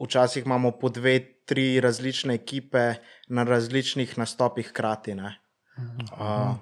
včasih 0.03 0.45
imamo 0.45 0.71
po 0.71 0.89
dve, 0.89 1.19
tri 1.47 1.79
različne 1.81 2.35
ekipe 2.35 2.93
na 3.27 3.43
različnih 3.43 4.17
nastopih 4.17 4.69
hkrati. 4.69 5.13
Uh, 5.13 6.55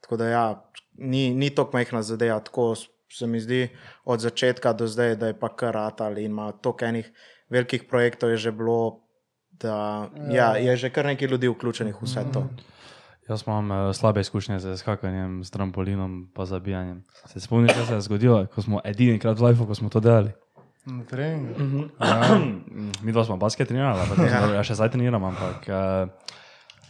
tako 0.00 0.16
da, 0.16 0.28
ja, 0.28 0.70
ni, 0.94 1.34
ni 1.34 1.50
to 1.50 1.70
majhna 1.72 2.02
zadeva, 2.02 2.40
tako 2.40 2.74
se 3.12 3.26
mi 3.26 3.40
zdi 3.40 3.68
od 4.04 4.20
začetka 4.20 4.72
do 4.72 4.86
zdaj, 4.86 5.16
da 5.16 5.26
je 5.30 5.38
pa 5.38 5.48
kar 5.48 5.74
ratal 5.74 6.18
in 6.18 6.32
ima 6.32 6.52
toliko 6.52 6.84
enih 6.84 7.12
velikih 7.50 7.84
projektov, 7.84 8.30
je 8.30 8.36
že 8.36 8.52
bilo, 8.52 9.04
da 9.60 10.08
ja, 10.30 10.56
je 10.56 10.76
že 10.76 10.90
kar 10.90 11.06
nekaj 11.06 11.28
ljudi 11.28 11.48
vključenih 11.48 11.94
v 11.94 12.04
vse 12.04 12.24
to. 12.32 12.46
Jaz 13.28 13.44
imam 13.46 13.70
uh, 13.70 13.94
slabe 13.94 14.20
izkušnje 14.20 14.58
z 14.58 14.76
skakanjem, 14.76 15.44
s 15.44 15.50
trampolinom, 15.50 16.32
pa 16.34 16.44
zabijanjem. 16.44 17.04
Se 17.26 17.40
spomniš, 17.40 17.72
kaj 17.72 17.86
se 17.86 17.94
je 17.94 18.00
zgodilo, 18.00 18.46
ko 18.46 18.62
smo 18.62 18.80
edini 18.84 19.18
krat 19.18 19.38
v 19.38 19.46
Lifeu, 19.46 19.66
ko 19.66 19.74
smo 19.74 19.88
to 19.88 20.00
delali? 20.00 20.32
Na 20.86 21.04
treningu. 21.06 21.54
Mi 23.04 23.12
dva 23.12 23.24
smo 23.24 23.36
basket 23.36 23.68
trenirali, 23.68 24.02
pa 24.10 24.26
ja. 24.26 24.40
ja 24.58 24.62
še 24.66 24.74
zdaj 24.74 24.90
treniram, 24.96 25.22
ampak 25.24 25.68
uh, 25.70 26.34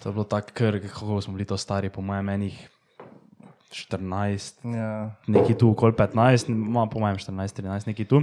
to 0.00 0.08
je 0.08 0.12
bilo 0.12 0.24
tako, 0.24 0.72
kako 0.88 1.20
smo 1.20 1.36
bili 1.36 1.44
to 1.44 1.60
stari, 1.60 1.92
po 1.92 2.00
mojem, 2.00 2.28
enih 2.28 2.56
14, 3.72 4.74
Ja. 4.74 5.10
neki 5.26 5.54
tu, 5.54 5.70
okoli 5.70 5.92
15, 5.94 6.48
ima 6.48 6.86
po 6.86 6.98
mojem 6.98 7.16
14, 7.16 7.30
13, 7.54 7.86
neki 7.86 8.04
tu. 8.04 8.22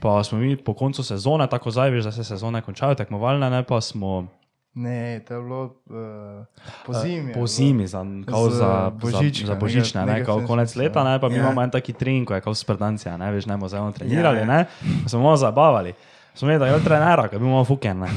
Pa 0.00 0.24
smo 0.24 0.38
mi 0.38 0.56
po 0.56 0.74
koncu 0.74 1.04
sezone, 1.04 1.46
tako 1.46 1.70
zdaj 1.70 1.90
veš, 1.90 2.04
da 2.04 2.12
se 2.12 2.24
sezone 2.24 2.62
končajo, 2.62 2.94
tekmovalne, 2.94 3.50
ne 3.50 3.62
pa 3.62 3.80
smo 3.80 4.26
Ne, 4.74 5.20
to 5.20 5.34
je 5.34 5.40
bilo 5.40 5.64
uh, 5.64 6.46
po 6.86 6.92
zimi. 6.94 7.32
po 7.32 7.46
zimi, 7.46 7.86
za, 7.86 8.04
kao 8.26 8.50
za, 8.50 8.90
božička, 8.92 9.46
za, 9.46 9.52
za 9.54 9.54
božične, 9.56 10.00
nekaj- 10.02 10.14
ne, 10.14 10.24
kao 10.24 10.40
konec 10.40 10.76
leta, 10.76 11.04
ne, 11.04 11.20
pa 11.20 11.28
mi 11.28 11.34
Ja. 11.34 11.40
imamo 11.40 11.62
en 11.62 11.70
taki 11.70 11.92
trening, 11.92 12.26
ko 12.26 12.34
je 12.34 12.40
kao 12.40 12.54
sprdancija, 12.54 13.16
ne, 13.16 13.32
veš, 13.32 13.46
ne 13.46 13.56
bomo 13.56 13.68
zdaj 13.68 13.92
trenirali, 13.92 14.36
Ja, 14.36 14.40
ja. 14.40 14.46
ne, 14.48 14.64
smo 15.06 15.20
malo 15.20 15.36
zabavali. 15.36 15.92
Smo 16.34 16.48
imeli, 16.48 16.60
da 16.60 16.66
je 16.66 16.80
trenera, 16.84 17.26
ki 17.28 17.38
bi 17.38 17.44
imel 17.44 17.64
fuken, 17.66 18.04
ne, 18.04 18.08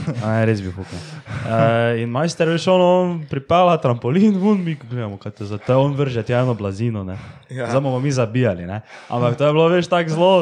res 0.45 0.61
bi 0.61 0.71
fuken. 0.71 1.01
Uh, 1.43 1.99
in 1.99 2.11
majster 2.13 2.47
je 2.53 2.59
šel, 2.61 2.81
on 2.81 3.15
pripela 3.29 3.73
trampolin, 3.81 4.37
vun, 4.39 4.61
mi 4.63 4.77
gledamo, 4.79 5.17
kaj 5.21 5.33
te 5.39 5.47
za 5.49 5.57
te 5.57 5.75
on 5.75 5.95
vrže, 5.97 6.23
ti 6.23 6.35
eno 6.37 6.53
blazino, 6.53 7.03
ne. 7.03 7.17
Ja. 7.49 7.71
Zdaj 7.71 7.81
bomo 7.81 7.99
mi 7.99 8.13
zabijali, 8.13 8.67
ne. 8.69 8.83
Ampak 9.09 9.37
to 9.37 9.49
je 9.49 9.55
bilo, 9.57 9.67
veš, 9.73 9.89
tako 9.91 10.13
zelo, 10.13 10.33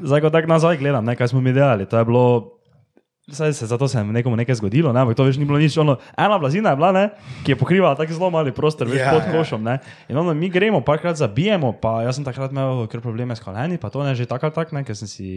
zdaj 0.00 0.24
ko 0.26 0.32
tako 0.34 0.50
nazaj 0.50 0.80
gledam, 0.82 1.06
ne, 1.06 1.16
kaj 1.16 1.30
smo 1.32 1.40
mi 1.40 1.54
delali, 1.56 1.86
to 1.86 1.98
je 1.98 2.04
bilo, 2.04 2.26
Saj 3.30 3.52
se 3.52 3.66
zato 3.66 3.88
se 3.88 3.98
je 3.98 4.04
nekomu 4.04 4.36
nekaj 4.36 4.54
zgodilo, 4.54 4.92
ne? 4.92 5.00
ampak 5.00 5.14
to 5.16 5.24
več 5.24 5.36
ni 5.38 5.44
bilo 5.46 5.58
nič. 5.58 5.76
Ono, 5.78 5.96
ena 6.18 6.38
blazina 6.38 6.70
je 6.72 6.76
bila, 6.76 6.90
ne? 6.92 7.04
ki 7.46 7.52
je 7.52 7.56
pokrivala 7.56 7.94
tako 7.94 8.12
zelo 8.12 8.30
mali 8.30 8.50
prostor, 8.52 8.88
veš, 8.90 8.98
Ja, 9.00 9.12
pod 9.14 9.22
ja. 9.26 9.32
košom. 9.32 9.62
Ne? 9.62 9.78
In 10.10 10.18
ono, 10.18 10.34
mi 10.34 10.50
gremo, 10.50 10.80
parkrat 10.82 11.16
zabijemo, 11.16 11.72
pa 11.78 12.02
jaz 12.02 12.18
sem 12.18 12.24
takrat 12.26 12.50
imel 12.50 12.86
kar 12.90 13.00
probleme 13.00 13.36
s 13.36 13.40
koleni, 13.40 13.78
pa 13.78 13.90
to 13.90 14.02
ne 14.02 14.14
že 14.18 14.26
tako 14.26 14.50
ali 14.50 14.54
tako, 14.58 14.74
ne? 14.76 14.82
ker 14.84 14.98
sem 14.98 15.08
si, 15.08 15.28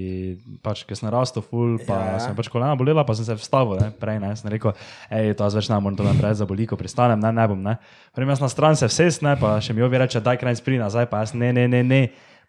pač, 0.66 0.82
ker 0.90 0.98
sem 0.98 1.10
rastel 1.14 1.46
full, 1.46 1.78
pa 1.86 1.94
Ja. 1.94 2.12
ja. 2.18 2.20
sem 2.26 2.36
pač 2.36 2.50
kolena 2.50 2.74
bolela, 2.76 3.06
pa 3.06 3.14
sem 3.14 3.26
se 3.26 3.38
vstavil, 3.38 3.78
ne? 3.78 3.92
prej 3.94 4.18
ne, 4.20 4.34
sem 4.36 4.50
rekel, 4.50 4.74
hej, 5.14 5.38
to 5.38 5.46
jaz 5.46 5.56
več 5.62 5.70
ne 5.70 5.78
morem, 5.78 5.96
to 6.00 6.04
me 6.04 6.16
prej 6.18 6.40
zaboli, 6.42 6.66
ko 6.66 6.76
pristanem, 6.80 7.22
ne, 7.22 7.30
ne 7.32 7.46
bom, 7.48 7.62
ne. 7.62 7.78
Prej 8.18 8.26
jaz 8.34 8.42
na 8.42 8.50
stran 8.50 8.76
se 8.80 8.90
vses, 8.90 9.22
ne, 9.22 9.38
pa 9.38 9.60
še 9.62 9.74
mi 9.78 9.86
ovi 9.86 10.02
reče, 10.02 10.20
daj 10.24 10.42
kraj 10.42 10.58
spri 10.58 10.82
nazaj, 10.82 11.06
pa 11.14 11.22
jaz 11.22 11.38
ne, 11.38 11.54
ne, 11.54 11.68
ne, 11.70 11.84
ne, 11.86 12.02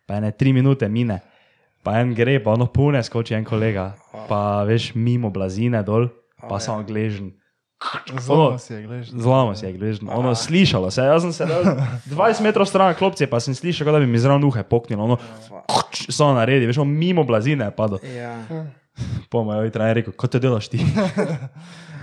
pa 0.09 0.19
ene 0.23 0.33
tri 0.33 0.53
minute 0.57 0.89
mine. 0.89 1.21
Pa 1.85 1.99
en 2.00 2.14
gre, 2.17 2.38
pa 2.41 2.55
ono 2.57 2.67
pune 2.73 3.03
skoči 3.05 3.37
en 3.37 3.45
kolega, 3.45 3.93
pa 4.29 4.64
veš, 4.64 4.95
mimo 4.97 5.31
blazine 5.31 5.83
dol, 5.85 6.09
pa 6.41 6.57
samo 6.61 6.85
gležen. 6.87 7.35
Zelo 8.21 8.59
si 8.59 8.73
je, 8.73 8.83
gledaš. 8.87 9.11
Zlamo 9.12 9.55
si 9.55 9.67
je 9.67 9.73
gležen. 9.76 10.09
Ono 10.09 10.35
slišalo 10.35 10.91
se, 10.91 11.03
jaz 11.05 11.23
sem 11.23 11.33
se 11.37 11.47
dal 11.47 11.64
20 12.09 12.41
metrov 12.41 12.64
stran 12.67 12.95
klopce, 12.97 13.29
pa 13.29 13.41
sem 13.41 13.55
slišal, 13.55 13.93
da 13.93 14.00
bi 14.00 14.09
mi 14.09 14.19
zraven 14.19 14.45
uhe 14.45 14.64
poknilo. 14.64 15.05
Ono, 15.05 15.19
samo 16.09 16.33
naredi, 16.38 16.67
veš, 16.67 16.81
mimo 16.88 17.25
blazine 17.29 17.69
je 17.69 17.76
padlo. 17.76 18.00
Ja, 18.17 18.38
Po 19.29 19.43
mojem 19.45 19.73
trenerju 19.75 20.00
rekel, 20.00 20.14
kot 20.17 20.31
te 20.31 20.38
delaš 20.38 20.69
ti. 20.71 20.81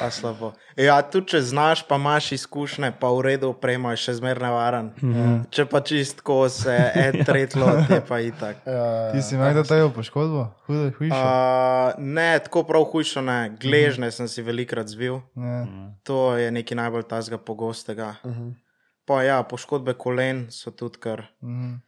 a 0.00 0.10
slabo. 0.10 0.52
Ja, 0.76 0.96
tudi 1.06 1.34
če 1.34 1.40
znaš, 1.46 1.84
pa 1.86 1.96
imaš 2.00 2.32
izkušnje, 2.32 2.92
pa 3.00 3.10
v 3.14 3.20
redu, 3.28 3.50
opremo 3.54 3.92
je 3.94 4.00
še 4.04 4.16
zmerno 4.18 4.50
varen. 4.56 4.90
Mhm. 5.02 5.36
Če 5.54 5.66
pa 5.70 5.80
čistko 5.86 6.38
se 6.52 6.74
en 7.04 7.20
tretlo, 7.26 7.68
je 7.90 8.00
pa 8.08 8.18
itak. 8.24 8.64
Ja, 8.66 8.88
Ti 9.14 9.22
si 9.22 9.38
imel 9.38 9.62
tega 9.62 9.88
poškodbo? 9.94 10.46
Hude, 10.66 10.90
hujše. 10.98 11.20
Uh, 11.20 12.02
ne, 12.02 12.28
tako 12.46 12.64
prav 12.68 12.88
hujšo 12.92 13.22
ne, 13.24 13.38
gležne 13.60 14.10
sem 14.14 14.30
si 14.30 14.42
velikrat 14.42 14.90
zvil. 14.90 15.20
Ja. 15.38 15.64
To 16.08 16.34
je 16.40 16.50
nekaj 16.54 16.80
najbolj 16.82 17.08
tazga 17.10 17.38
pogostega. 17.38 18.14
Pa 19.04 19.20
ja, 19.22 19.42
poškodbe 19.44 19.94
kolen 20.00 20.46
so 20.50 20.72
tudi 20.72 21.02
kar. 21.02 21.28
Mhm. 21.44 21.80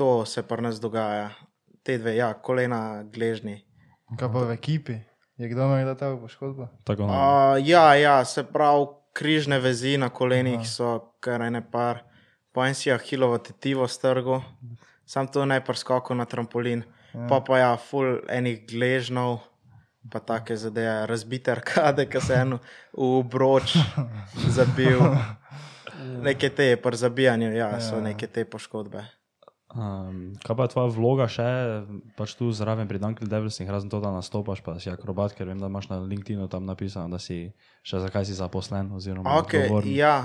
To 0.00 0.24
se 0.24 0.42
pri 0.46 0.64
nas 0.64 0.80
dogaja. 0.80 1.28
Te 1.84 1.98
dve, 1.98 2.14
ja, 2.16 2.32
kolena, 2.36 3.02
gležni. 3.08 3.62
Kaj 4.16 4.28
pa 4.32 4.42
v 4.48 4.54
ekipi? 4.56 4.96
Je 5.40 5.48
kdo 5.48 5.64
imel 5.64 5.94
tega 5.96 6.16
poškodbo? 6.20 6.68
Tako. 6.84 7.06
Uh, 7.08 7.56
ja, 7.64 7.94
ja, 7.94 8.24
se 8.24 8.44
pravi, 8.44 8.86
križne 9.16 9.58
vezi 9.58 9.96
na 9.98 10.10
kolenih 10.12 10.66
so 10.68 10.98
kar 11.20 11.40
ene 11.42 11.62
par. 11.64 12.02
Po 12.52 12.64
en 12.66 12.74
si 12.74 12.92
ahilovo 12.92 13.38
tetivo 13.38 13.86
strgo, 13.88 14.42
sam 15.06 15.28
to 15.28 15.46
ne 15.46 15.60
prskoko 15.64 16.14
na 16.14 16.26
trampolin. 16.28 16.82
Ja. 17.14 17.26
Pa 17.30 17.40
pa 17.40 17.58
ja, 17.58 17.70
full 17.76 18.18
enih 18.28 18.66
gležnov, 18.68 19.38
pa 20.12 20.20
take 20.20 20.56
zadeve, 20.56 21.06
razbite 21.06 21.54
arkade, 21.54 22.04
ki 22.10 22.20
se 22.20 22.36
eno 22.36 22.58
v 22.92 23.22
broč 23.24 23.78
zabil. 24.58 25.00
Neke 26.26 26.48
te, 26.50 26.74
pri 26.80 26.96
zabijanju, 26.96 27.50
ja, 27.56 27.72
so 27.80 28.00
neke 28.00 28.26
te 28.26 28.44
poškodbe. 28.44 29.04
Um, 29.70 30.32
kaj 30.42 30.56
pa 30.56 30.64
je 30.66 30.72
tvoja 30.72 30.90
vloga 30.90 31.26
še, 31.30 31.46
pač 32.18 32.34
tu 32.34 32.48
zraven 32.50 32.88
pri 32.90 32.98
Dunkel 32.98 33.30
Devilsih, 33.30 33.68
razen 33.70 33.90
to, 33.92 34.00
da 34.02 34.10
nastopaš, 34.10 34.64
pa 34.66 34.74
si 34.82 34.90
akrobat, 34.90 35.36
ker 35.38 35.46
vem, 35.46 35.60
da 35.62 35.70
imaš 35.70 35.86
na 35.92 36.00
LinkedInu 36.02 36.48
tam 36.50 36.66
napisano, 36.66 37.06
da 37.12 37.22
si 37.22 37.52
še 37.86 38.02
zakaj 38.02 38.26
si 38.26 38.34
zaposlen 38.34 38.90
oziroma 38.98 39.38
Okay, 39.38 39.68
odgovoren. 39.68 39.94
ja, 39.94 40.16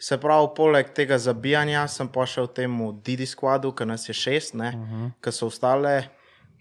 se 0.00 0.16
pravi, 0.20 0.48
poleg 0.56 0.94
tega 0.96 1.20
zabijanja 1.20 1.84
sem 1.92 2.08
pa 2.08 2.24
še 2.24 2.46
v 2.46 2.52
tem 2.56 2.80
Didi 3.04 3.28
skladu, 3.28 3.74
ki 3.76 3.84
nas 3.84 4.08
je 4.08 4.16
šest, 4.16 4.56
uh 4.56 4.72
-huh. 4.72 5.12
ki 5.20 5.32
so 5.32 5.52
ostale 5.52 6.08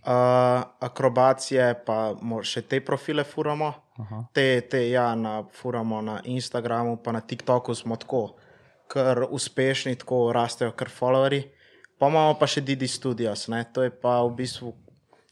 uh, 0.05 0.63
akrobacije, 0.79 1.73
pa 1.85 2.15
še 2.43 2.61
te 2.61 2.81
profile 2.81 3.23
furamo. 3.23 3.73
Aha. 3.97 4.25
Te, 4.33 4.61
te 4.61 4.89
ja, 4.89 5.15
na, 5.15 5.43
furamo 5.51 6.01
na 6.01 6.19
Instagramu, 6.23 6.97
pa 6.97 7.11
na 7.11 7.21
TikToku 7.21 7.75
smo 7.75 7.95
tako, 7.95 8.35
kar 8.87 9.25
uspešni, 9.29 9.95
tako 9.95 10.31
rastejo, 10.35 10.71
kar 10.71 10.89
followerji. 10.89 11.54
Pa 12.05 12.09
imamo 12.09 12.35
pa 12.38 12.45
še 12.45 12.62
Didi 12.62 12.85
Studios, 12.85 13.47
ne? 13.50 13.63
to 13.74 13.81
je 13.81 13.89
pa 13.89 14.19
v 14.21 14.35
bistvu, 14.38 14.75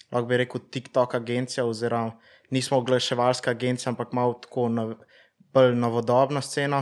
lahko 0.10 0.25
bi 0.25 0.38
rekel, 0.42 0.62
TikTok 0.74 1.12
agencija, 1.20 1.68
oziroma 1.70 2.15
nismo 2.50 2.80
oglaševalska 2.82 3.51
agencija, 3.53 3.92
ampak 3.92 4.15
malo 4.18 4.39
tako 4.42 4.63
na, 4.74 4.86
bolj 5.53 5.75
novodobno 5.77 6.42
sceno. 6.42 6.80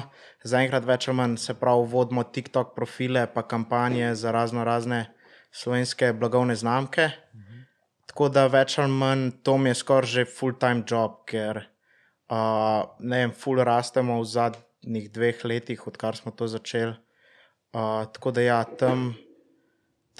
Zaenkrat 0.48 0.86
več 0.88 1.10
ali 1.10 1.18
manj 1.18 1.34
se 1.44 1.56
pravi, 1.60 1.90
vodimo 1.92 2.24
TikTok 2.24 2.72
profile, 2.76 3.26
pa 3.34 3.44
kampanje 3.44 4.14
za 4.16 4.32
razno 4.32 4.64
razne 4.64 5.02
slovenske 5.52 6.14
blagovne 6.14 6.56
znamke. 6.56 7.10
tako 8.08 8.30
da 8.30 8.46
več 8.48 8.78
ali 8.80 8.96
manj 8.96 9.26
to 9.44 9.58
mi 9.58 9.74
je 9.74 9.76
skoraj 9.76 10.12
že 10.14 10.26
full-time 10.38 10.86
job, 10.88 11.18
ker 11.28 11.66
uh, 12.32 12.88
ne 13.00 13.26
vem, 13.26 13.36
full 13.36 13.60
rastemo 13.60 14.22
v 14.22 14.30
zadnjih 14.38 15.12
dveh 15.12 15.44
letih, 15.44 15.84
odkar 15.88 16.16
smo 16.16 16.32
to 16.32 16.48
začeli. 16.48 16.96
Uh, 17.76 18.08
tako 18.16 18.32
da 18.32 18.42
ja, 18.42 18.64
tam, 18.64 19.12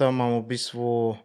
tam 0.02 0.16
imamo 0.16 0.40
v 0.40 0.48
bistvu. 0.48 1.18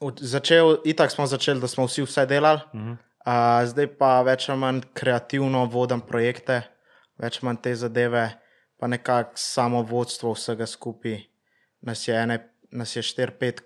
od- 0.00 0.18
Začel, 0.18 0.80
itak 0.82 1.10
smo 1.10 1.26
začeli, 1.26 1.60
da 1.60 1.68
smo 1.68 1.84
vsi 1.84 2.02
vse 2.02 2.26
delali, 2.26 2.60
Mhm. 2.74 2.90
uh, 2.90 2.96
zdaj 3.64 3.86
pa 3.94 4.22
več 4.22 4.48
ali 4.48 4.58
manj 4.58 4.80
kreativno 4.94 5.66
vodim 5.66 6.00
projekte, 6.00 6.62
več 7.16 7.36
ali 7.36 7.46
manj 7.46 7.58
te 7.58 7.74
zadeve, 7.76 8.22
pa 8.74 8.86
nekako 8.86 9.30
samo 9.36 9.82
vodstvo 9.82 10.32
vsega 10.32 10.66
skupaj. 10.66 11.18
Nas 11.82 12.08
je, 12.08 12.14
ene, 12.14 12.38
nas 12.72 12.96
je 12.96 13.02
4-5, 13.02 13.60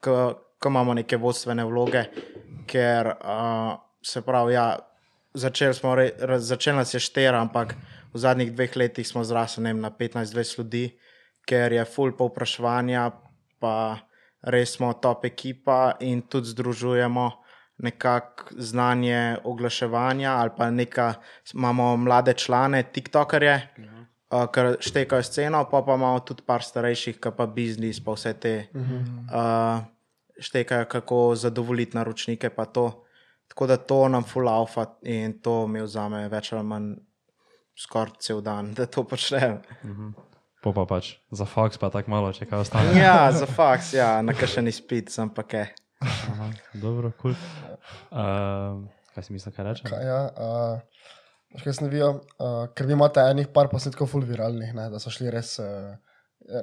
ki 0.00 0.10
imamo 0.66 0.94
neke 0.94 1.16
vodstvene 1.16 1.64
vloge, 1.64 2.06
ker 2.66 3.06
uh, 3.14 3.74
se 4.02 4.22
pravi, 4.22 4.54
ja, 4.54 4.78
začeli 5.34 5.74
smo, 5.74 5.94
re, 5.94 6.08
začeli 6.38 6.76
nas 6.76 6.94
je 6.94 7.00
4, 7.00 7.36
ampak 7.36 7.76
v 8.12 8.18
zadnjih 8.18 8.50
dveh 8.50 8.76
letih 8.76 9.04
smo 9.04 9.24
zrasli 9.24 9.74
na 9.74 9.90
15-20 9.90 10.32
ljudi, 10.58 10.98
ker 11.50 11.74
je 11.74 11.84
full 11.84 12.14
povpraševanja, 12.14 13.08
pa 13.58 13.74
res 14.54 14.76
smo 14.76 14.92
top 15.02 15.26
ekipa 15.26 15.96
in 16.06 16.22
tudi 16.22 16.54
združujemo 16.54 17.30
nekako 17.80 18.44
znanje 18.56 19.36
oglaševanja 19.44 20.32
ali 20.36 20.50
pa 20.56 20.70
neka, 20.70 21.14
imamo 21.54 21.96
mlade 21.96 22.34
člane, 22.34 22.82
TikTokerje, 22.92 23.68
uh, 24.30 24.46
ki 24.52 24.60
štekajo 24.80 25.22
sceno, 25.22 25.64
pa, 25.70 25.82
pa 25.82 25.96
imamo 25.96 26.20
tudi 26.20 26.44
par 26.46 26.62
starejših, 26.62 27.20
ki 27.20 27.32
pa 27.36 27.46
biznis, 27.46 28.02
pa 28.04 28.14
vse 28.16 28.34
te 28.40 28.54
uh, 28.74 29.80
štekajo, 30.40 30.84
kako 30.84 31.34
zadovoljiti 31.34 31.96
naročnike. 31.96 32.50
pa 32.50 32.64
to. 32.64 33.04
Tako 33.48 33.66
da 33.66 33.76
to 33.76 34.08
nam 34.08 34.24
fulaufa 34.24 34.86
in 35.02 35.40
to 35.42 35.66
mi 35.66 35.82
vzame 35.82 36.28
več 36.28 36.52
ali 36.52 36.62
manj 36.62 36.92
skoraj 37.74 38.20
cel 38.20 38.40
dan, 38.40 38.72
da 38.76 38.86
to 38.86 39.04
počnem. 39.04 39.58
Po 40.60 40.74
pa 40.76 40.84
pač 40.84 41.14
za 41.32 41.46
faks 41.48 41.80
pa 41.80 41.88
tako 41.92 42.12
malo, 42.12 42.32
če 42.36 42.44
kaj 42.48 42.64
ostane. 42.66 42.92
Ja, 43.00 43.32
za 43.32 43.48
faks, 43.48 43.94
ja, 43.96 44.18
na 44.24 44.36
kakšen 44.36 44.68
izpit 44.68 45.12
sem 45.12 45.30
pa 45.32 45.44
kaj. 45.48 45.70
Aha, 46.04 46.50
dobro, 46.80 47.12
kul. 47.16 47.32
Cool. 47.32 47.78
Uh, 48.12 48.84
kaj 49.14 49.26
si 49.26 49.34
misliš, 49.36 49.54
kaj 49.56 49.66
reče? 49.66 49.88
Kaj, 49.88 50.04
ja, 50.04 50.20
uh, 50.36 51.64
kaj 51.64 51.76
sem 51.76 51.88
videl, 51.92 52.20
uh, 52.40 52.68
ker 52.76 52.88
vi 52.88 52.96
imate 52.96 53.24
enih 53.32 53.50
par 53.52 53.72
posnetkov 53.72 54.08
full 54.12 54.24
viralnih, 54.28 54.72
ne, 54.76 54.88
da 54.92 55.00
so 55.02 55.12
šli 55.12 55.32
res. 55.32 55.56
Uh, 55.60 55.96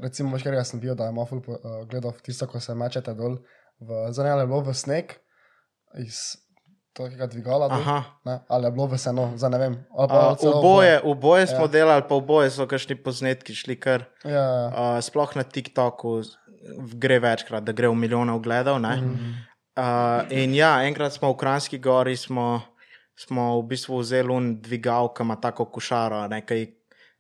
recimo, 0.01 0.38
jaz 0.38 0.74
sem 0.74 0.82
videl, 0.82 0.98
da 0.98 1.10
ima 1.10 1.25
full 1.30 1.42
uh, 1.46 1.84
gledal 1.89 2.13
tisto, 2.25 2.50
ko 2.50 2.62
se 2.62 2.77
mečete 2.77 3.13
dol. 3.18 3.39
V 3.82 4.08
zanjale 4.13 4.46
je 4.46 4.50
bilo 4.50 4.63
v 4.66 4.74
sneg 4.74 5.18
iz 6.01 6.38
takega 6.98 7.27
dvigala. 7.30 7.70
Dol, 7.70 7.86
ne, 8.25 8.39
ali 8.50 8.68
je 8.68 8.72
bilo 8.74 8.88
v 8.89 8.98
seno, 8.98 9.30
za 9.38 9.50
ne 9.54 9.60
vem. 9.62 9.75
celo 10.42 10.60
oboje, 10.60 11.00
oboje 11.04 11.48
smo 11.48 11.66
Ja. 11.70 11.74
delali, 11.77 12.06
pa 12.10 12.16
oboje 12.16 12.50
so 12.50 12.68
kakšni 12.68 12.98
posnetki 13.04 13.56
šli 13.56 13.77
kar. 13.80 14.08
Ja, 14.25 14.32
ja. 14.32 14.68
Uh, 14.74 15.00
sploh 15.01 15.36
na 15.38 15.44
TikToku 15.44 16.22
gre 16.98 17.20
večkrat, 17.20 17.63
da 17.63 17.72
gre 17.72 17.88
v 17.88 17.96
milijone 17.96 18.34
ogledov. 18.34 18.80
Mm 18.80 18.86
-hmm. 18.86 19.34
uh, 19.77 20.32
in 20.32 20.56
ja, 20.56 20.84
enkrat 20.84 21.13
smo 21.13 21.32
v 21.32 21.38
Kranski 21.38 21.77
gori, 21.77 22.18
smo, 22.18 22.62
smo 23.16 23.62
v 23.62 23.68
bistvu 23.68 23.98
vzeli 24.00 24.34
un 24.34 24.62
dvigal, 24.62 25.13
ki 25.13 25.24
ima 25.24 25.36
tako 25.36 25.66
košaro, 25.66 26.27
nekaj. 26.27 26.74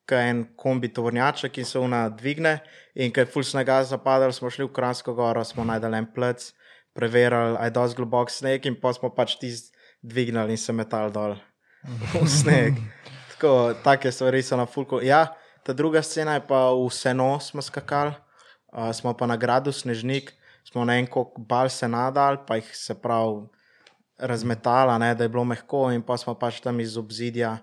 Kaj 0.07 0.23
je 0.23 0.29
en 0.29 0.45
kombi 0.55 0.87
tovornjaček 0.87 1.57
in 1.57 1.65
se 1.65 1.79
una 1.79 2.09
dvigne, 2.09 2.59
in 2.95 3.11
kaj 3.11 3.21
je 3.21 3.25
full 3.25 3.43
snega 3.43 3.83
zapadal, 3.83 4.31
smo 4.31 4.49
šli 4.49 4.63
v 4.65 4.71
Kransko 4.71 5.13
goro, 5.13 5.43
smo 5.43 5.63
najdel 5.63 5.93
en 5.93 6.05
plec, 6.15 6.53
preverili, 6.97 7.57
aj 7.61 7.73
dosti 7.75 8.01
globok 8.01 8.33
sneg, 8.33 8.65
in 8.65 8.77
pa 8.81 8.93
smo 8.97 9.11
pač 9.13 9.37
tisti 9.37 9.75
dvignili 10.01 10.57
in 10.57 10.61
se 10.61 10.73
metal 10.73 11.11
dol 11.13 11.37
v 12.13 12.25
sneg. 12.41 12.79
Tako, 13.35 13.77
take 13.85 14.11
stvari 14.11 14.41
so 14.41 14.57
na 14.57 14.65
fulku. 14.65 15.01
Ja, 15.05 15.27
ta 15.63 15.73
druga 15.77 16.01
scena 16.01 16.37
je 16.39 16.47
pa 16.47 16.71
v 16.73 16.89
Seno 16.89 17.37
smo 17.43 17.61
skakali, 17.61 18.15
uh, 18.73 18.89
smo 18.93 19.13
pa 19.13 19.29
na 19.29 19.37
gradu 19.37 19.71
Snežnik, 19.71 20.33
smo 20.65 20.85
na 20.85 20.97
en 20.97 21.07
kok 21.07 21.37
bal 21.37 21.69
se 21.69 21.87
nadal, 21.87 22.41
pa 22.47 22.57
jih 22.57 22.71
se 22.73 22.97
prav 22.97 23.45
razmetala, 24.17 24.97
ne, 24.97 25.13
da 25.15 25.23
je 25.23 25.29
bilo 25.29 25.45
mehko 25.45 25.91
in 25.93 26.01
pa 26.01 26.17
smo 26.17 26.33
pač 26.33 26.59
tam 26.65 26.79
iz 26.81 26.97
obzidja, 26.97 27.59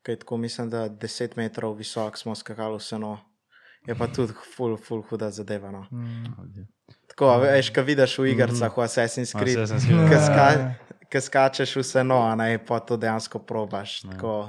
ki 0.00 0.16
je 0.16 0.20
tako 0.24 0.40
mislim, 0.40 0.70
da 0.70 0.88
10 0.88 1.36
metrov 1.36 1.76
visok 1.76 2.16
smo 2.16 2.34
skakali 2.34 2.80
v 2.80 2.86
Seno. 2.86 3.18
Je 3.88 3.96
pa 3.96 4.08
tudi 4.12 4.32
ful, 4.56 4.76
ful 4.76 5.02
huda 5.08 5.30
zadeva. 5.32 5.70
No. 5.72 5.86
Tako, 7.10 7.32
veš, 7.42 7.72
kaj 7.74 7.84
vidiš 7.84 8.18
v 8.18 8.30
igrah, 8.32 8.54
v 8.54 8.86
Assassin's 8.86 9.34
Creed, 9.34 9.58
Assassin's 9.58 9.88
Creed, 9.88 10.08
ki 10.08 10.14
ja. 10.14 10.22
ska, 10.22 10.46
ki 11.10 11.20
skačeš 11.20 11.76
vse 11.82 12.04
no, 12.06 12.22
a 12.22 12.34
ne 12.38 12.54
pa 12.58 12.78
to 12.80 12.96
dejansko 12.96 13.42
probaš. 13.42 14.00
Tako, 14.06 14.48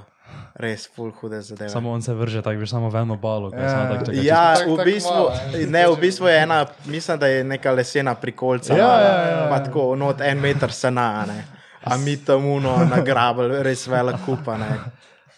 res 0.62 0.86
ful 0.96 1.12
hude 1.22 1.42
zadeve. 1.42 1.70
Samo 1.70 1.92
on 1.92 2.02
se 2.02 2.14
vrže, 2.14 2.42
tako 2.42 2.60
bi 2.60 2.68
samo 2.68 2.90
v 2.90 3.02
eno 3.02 3.16
balo. 3.18 3.52
Ja. 3.54 3.70
samo 3.70 3.94
tako 3.94 4.06
čaka, 4.06 4.22
Ja, 4.22 4.56
Tako- 4.56 4.78
v 4.78 4.86
bistvu, 4.86 5.24
ne, 5.68 5.88
v 5.88 5.98
bistvu 6.00 6.28
je 6.28 6.38
ena, 6.44 6.66
mislim, 6.86 7.20
da 7.20 7.28
je 7.28 7.44
neka 7.44 7.72
lesena 7.72 8.16
prikolca. 8.16 8.78
Ja, 8.78 8.94
ja, 9.02 9.16
ja, 9.30 9.48
Pa 9.50 9.58
ja. 9.58 9.64
tako, 9.64 9.96
not 9.96 10.22
en 10.22 10.40
meter 10.40 10.72
se 10.72 10.92
na, 10.92 11.26
ne. 11.28 11.44
A 11.84 11.98
mi 11.98 12.18
tam 12.18 12.46
uno 12.46 12.78
nagrabili, 12.96 13.64
res 13.64 13.88
velik 13.88 14.22
kupa, 14.26 14.58
ne. 14.58 14.70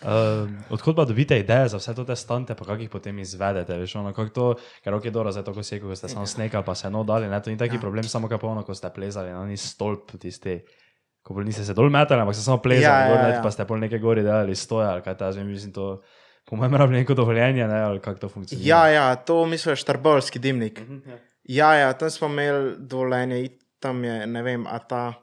Uh, 0.04 0.50
odkud 0.70 0.96
pa 0.96 1.06
dobite 1.06 1.38
ideje 1.40 1.68
za 1.68 1.78
vse 1.80 1.94
te 2.06 2.16
stante, 2.16 2.56
pa 2.56 2.66
kako 2.66 2.82
jih 2.82 2.90
potem 2.90 3.20
izvedete? 3.20 3.78
Veš, 3.80 3.96
ono, 3.96 4.12
to, 4.12 4.56
ker 4.84 4.94
ok, 4.94 5.08
dobro, 5.08 5.32
zdaj 5.32 5.46
to, 5.48 5.54
ko 5.56 5.64
rekel, 5.64 5.90
ko 5.90 5.96
ste 5.96 6.10
samo 6.12 6.26
snekali, 6.28 6.66
pa 6.66 6.76
se 6.76 6.90
no 6.92 7.04
dali, 7.08 7.30
ne, 7.32 7.40
to 7.42 7.52
ni 7.52 7.58
taki 7.58 7.76
ja. 7.76 7.82
problem, 7.82 8.04
samo 8.04 8.28
kako 8.28 8.48
ono, 8.48 8.64
ko 8.68 8.76
ste 8.76 8.92
plezali, 8.96 9.32
no, 9.32 9.46
ni 9.46 9.58
stolp 9.58 10.12
tisti. 10.20 10.60
Ko 11.24 11.40
niste 11.40 11.64
se 11.64 11.74
dol 11.74 11.88
metali, 11.88 12.20
ampak 12.20 12.36
ste 12.36 12.44
samo 12.44 12.60
plezali, 12.60 12.84
Ja, 12.84 13.00
ja, 13.00 13.06
ja, 13.06 13.10
gor, 13.14 13.24
ne, 13.24 13.36
ja. 13.36 13.42
pa 13.42 13.52
ste 13.52 13.66
pol 13.66 13.80
neke 13.80 14.00
gori 14.00 14.26
delali 14.26 14.56
stoja, 14.56 14.90
ali 14.92 15.06
kaj 15.06 15.16
ta 15.18 15.32
zdaj, 15.32 15.46
mislim, 15.48 15.72
to 15.72 16.02
po 16.50 16.56
mojem 16.60 16.76
rabi 16.76 16.94
neko 16.94 17.14
dovoljenje, 17.14 17.68
ne, 17.68 17.80
ali 17.82 18.02
kako 18.04 18.20
to 18.20 18.30
funkcionira. 18.30 18.68
Ja, 18.68 18.88
ja, 18.90 19.16
to 19.16 19.46
mislim, 19.46 19.76
štrbolski 19.76 20.40
dimnik. 20.40 20.82
Ja, 21.44 21.74
ja, 21.76 21.94
tam 21.94 22.10
smo 22.10 22.28
imeli 22.28 22.76
dovoljenje, 22.78 23.50
tam 23.80 24.04
je, 24.04 24.28
ne 24.28 24.44
vem, 24.44 24.68
a 24.68 24.80
ta, 24.80 25.14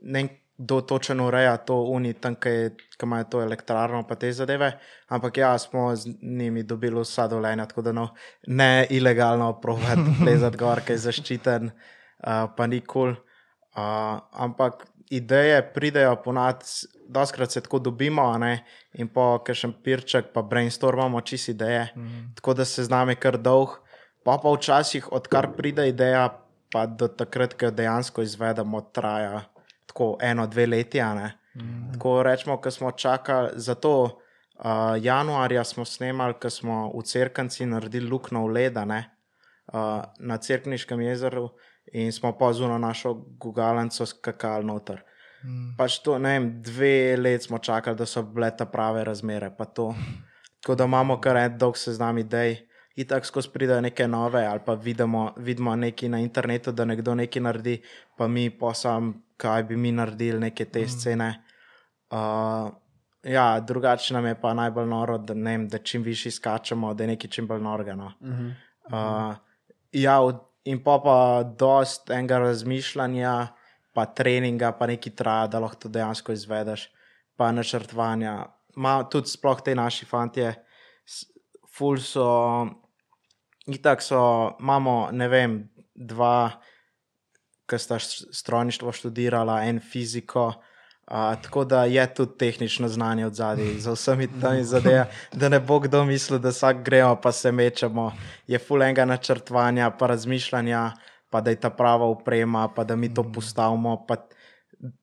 ne 0.00 0.22
vem, 0.22 0.32
kdo 0.58 0.80
točno 0.80 1.26
ureja 1.26 1.56
to 1.56 1.80
uni, 1.82 2.12
tam, 2.12 2.34
ki 2.34 2.70
imajo 3.02 3.24
to 3.24 3.42
elektrarno, 3.42 4.02
pa 4.08 4.14
te 4.14 4.32
zadeve. 4.32 4.78
Ampak 5.08 5.36
ja, 5.36 5.58
smo 5.58 5.96
z 5.96 6.14
njimi 6.22 6.62
dobili 6.62 7.00
vsa 7.00 7.26
dovoljenja, 7.28 7.66
tako 7.66 7.82
da 7.82 7.92
no, 7.92 8.08
ne 8.46 8.86
ilegalno 8.90 9.60
provati 9.60 10.00
plezati 10.22 10.56
gor, 10.56 10.80
ki 10.86 10.92
je 10.92 10.98
zaščiten, 10.98 11.70
uh, 11.70 12.50
pa 12.56 12.66
nikoli. 12.66 13.16
Uh, 13.74 14.20
ampak 14.32 14.86
ideje 15.10 15.72
pridejo 15.74 16.16
ponad, 16.22 16.62
doskrat 17.08 17.50
se 17.50 17.60
tako 17.60 17.78
dobimo, 17.78 18.28
ne, 18.38 18.64
in 18.94 19.08
po 19.08 19.38
kakšen 19.46 19.74
pirček, 19.82 20.30
pa 20.34 20.42
brainstormamo 20.42 21.20
čist 21.20 21.48
ideje, 21.48 21.88
mm. 21.96 22.34
tako 22.34 22.54
da 22.54 22.64
se 22.64 22.84
z 22.84 22.90
nami 22.90 23.16
kar 23.16 23.38
dolg. 23.38 23.80
Pa 24.24 24.38
pa 24.42 24.52
včasih, 24.54 25.12
odkar 25.12 25.50
pride 25.56 25.88
ideja, 25.88 26.30
pa 26.72 26.86
do 26.86 27.08
takrat, 27.08 27.58
ko 27.58 27.66
jo 27.66 27.70
dejansko 27.70 28.22
izvedemo, 28.22 28.80
traja 28.80 29.42
tako 29.94 30.18
eno, 30.20 30.46
dve 30.46 30.66
leti. 30.66 31.00
Mm. 31.00 31.92
Tako 31.92 32.22
rečemo, 32.22 32.56
ko 32.60 32.70
smo 32.70 32.90
čakali, 32.90 33.50
zato 33.54 34.02
uh, 34.02 34.70
januarja 35.00 35.64
smo 35.64 35.84
snemali, 35.84 36.34
ko 36.42 36.50
smo 36.50 36.90
v 36.98 37.02
Cerkanci 37.02 37.66
naredili 37.66 38.10
luknjo 38.10 38.42
v 38.46 38.52
leda 38.52 38.84
ne, 38.84 39.04
uh, 39.72 40.02
na 40.18 40.36
Cerkniškem 40.36 41.00
jezeru 41.00 41.48
in 41.92 42.12
smo 42.12 42.32
pa 42.38 42.52
zuno 42.52 42.78
našo 42.78 43.14
gugalnico 43.14 44.06
skakali 44.06 44.66
noter. 44.66 45.04
Mm. 45.44 45.76
Pač 45.78 46.00
to, 46.02 46.18
ne 46.18 46.38
vem, 46.38 46.62
dve 46.62 47.16
leti 47.16 47.44
smo 47.44 47.58
čakali, 47.58 47.96
da 47.96 48.06
so 48.06 48.22
bile 48.22 48.50
ta 48.56 48.66
prave 48.66 49.04
razmere. 49.04 49.54
pa 49.58 49.64
to. 49.64 49.94
Tako 50.60 50.74
da 50.74 50.84
imamo 50.84 51.20
kar 51.20 51.36
en 51.36 51.58
dolg 51.58 51.76
seznam 51.76 52.18
idej. 52.18 52.66
Itak 52.96 53.26
skozi 53.26 53.48
pridejo 53.50 53.80
neke 53.80 54.06
nove, 54.08 54.46
ali 54.46 54.60
pa 54.66 54.74
vidimo, 54.74 55.32
vidimo 55.36 55.76
nekaj 55.76 56.08
na 56.08 56.18
internetu, 56.22 56.72
da 56.72 56.84
nekdo 56.84 57.14
nekaj 57.14 57.42
naredi, 57.42 57.80
pa 58.16 58.28
mi 58.28 58.50
pa 58.50 58.74
sam, 58.74 59.08
kaj 59.36 59.62
bi 59.62 59.76
mi 59.76 59.92
naredili, 59.92 60.38
neke 60.40 60.64
te 60.64 60.84
scene. 60.88 61.42
Uh, 62.10 62.70
ja, 63.22 63.60
drugače 63.60 64.14
nam 64.14 64.26
je 64.26 64.40
pa 64.40 64.54
najbolj 64.54 64.86
noro, 64.86 65.18
da, 65.18 65.34
ne 65.34 65.50
vem, 65.50 65.68
da 65.68 65.78
čim 65.78 66.02
više 66.02 66.30
skačemo, 66.30 66.94
da 66.94 67.02
je 67.04 67.08
nekaj 67.08 67.30
čim 67.30 67.46
bolj 67.46 67.60
norgano. 67.62 68.12
Uh, 68.84 69.34
ja, 69.92 70.20
in 70.64 70.82
pa 70.84 70.98
pa 71.04 71.16
dost 71.58 72.10
enega 72.10 72.38
razmišljanja, 72.38 73.46
pa 73.92 74.06
treninga, 74.06 74.72
pa 74.72 74.86
nekaj 74.86 75.12
traja, 75.14 75.46
da 75.46 75.58
lahko 75.58 75.76
to 75.76 75.88
dejansko 75.88 76.32
izvedeš, 76.32 76.86
pa 77.36 77.52
načrtovanja. 77.52 78.44
Ma, 78.76 79.02
tudi 79.10 79.28
sploh 79.28 79.60
te 79.62 79.74
naši 79.74 80.06
fantje, 80.06 80.54
s- 81.06 81.26
ful 81.76 81.98
so, 81.98 82.24
itak 83.66 84.02
so, 84.02 84.20
imamo, 84.60 85.08
ne 85.12 85.28
vem, 85.28 85.58
dva, 85.94 86.50
ki 87.70 87.78
sta 87.78 87.98
strojništvo 88.00 88.92
študirala, 88.92 89.62
en 89.64 89.80
fiziko. 89.80 90.52
Uh, 91.04 91.36
tako 91.42 91.64
da 91.68 91.82
je 91.84 92.04
tudi 92.14 92.38
tehnično 92.38 92.88
znanje 92.88 93.26
od 93.26 93.34
zadaj, 93.34 93.74
za 93.78 93.92
vsemi 93.92 94.28
temi 94.40 94.64
zadevami, 94.64 95.10
da 95.32 95.48
ne 95.48 95.60
bo 95.60 95.78
kdo 95.80 96.04
mislil, 96.04 96.38
da 96.40 96.48
vsak 96.48 96.80
gremo, 96.84 97.16
pa 97.20 97.32
se 97.32 97.52
mečemo. 97.52 98.12
Je 98.46 98.58
fulenga 98.58 99.04
načrtovanja, 99.04 99.90
pa 99.90 100.06
razmišljanja, 100.06 100.92
pa 101.30 101.40
da 101.40 101.50
je 101.50 101.60
ta 101.60 101.70
prava 101.70 102.06
uprema, 102.06 102.68
pa 102.68 102.84
da 102.84 102.96
mi 102.96 103.14
to 103.14 103.24
postavimo, 103.32 104.06
pa 104.06 104.16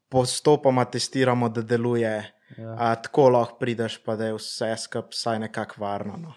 postopoma 0.09 0.85
testiramo, 0.85 1.49
da 1.49 1.61
deluje. 1.61 2.33
Ja. 2.57 2.75
A, 2.79 2.95
tako 2.95 3.29
lahko 3.29 3.59
prideš, 3.59 4.01
pa 4.03 4.15
da 4.15 4.25
je 4.25 4.33
vse 4.35 4.75
skupaj 4.77 5.09
vsaj 5.11 5.39
nekako 5.39 5.81
varno. 5.81 6.17
No. 6.17 6.33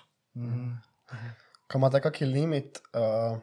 Ko 1.70 1.80
imate 1.80 2.00
kakšen 2.04 2.32
limit, 2.32 2.80
uh, 2.92 3.38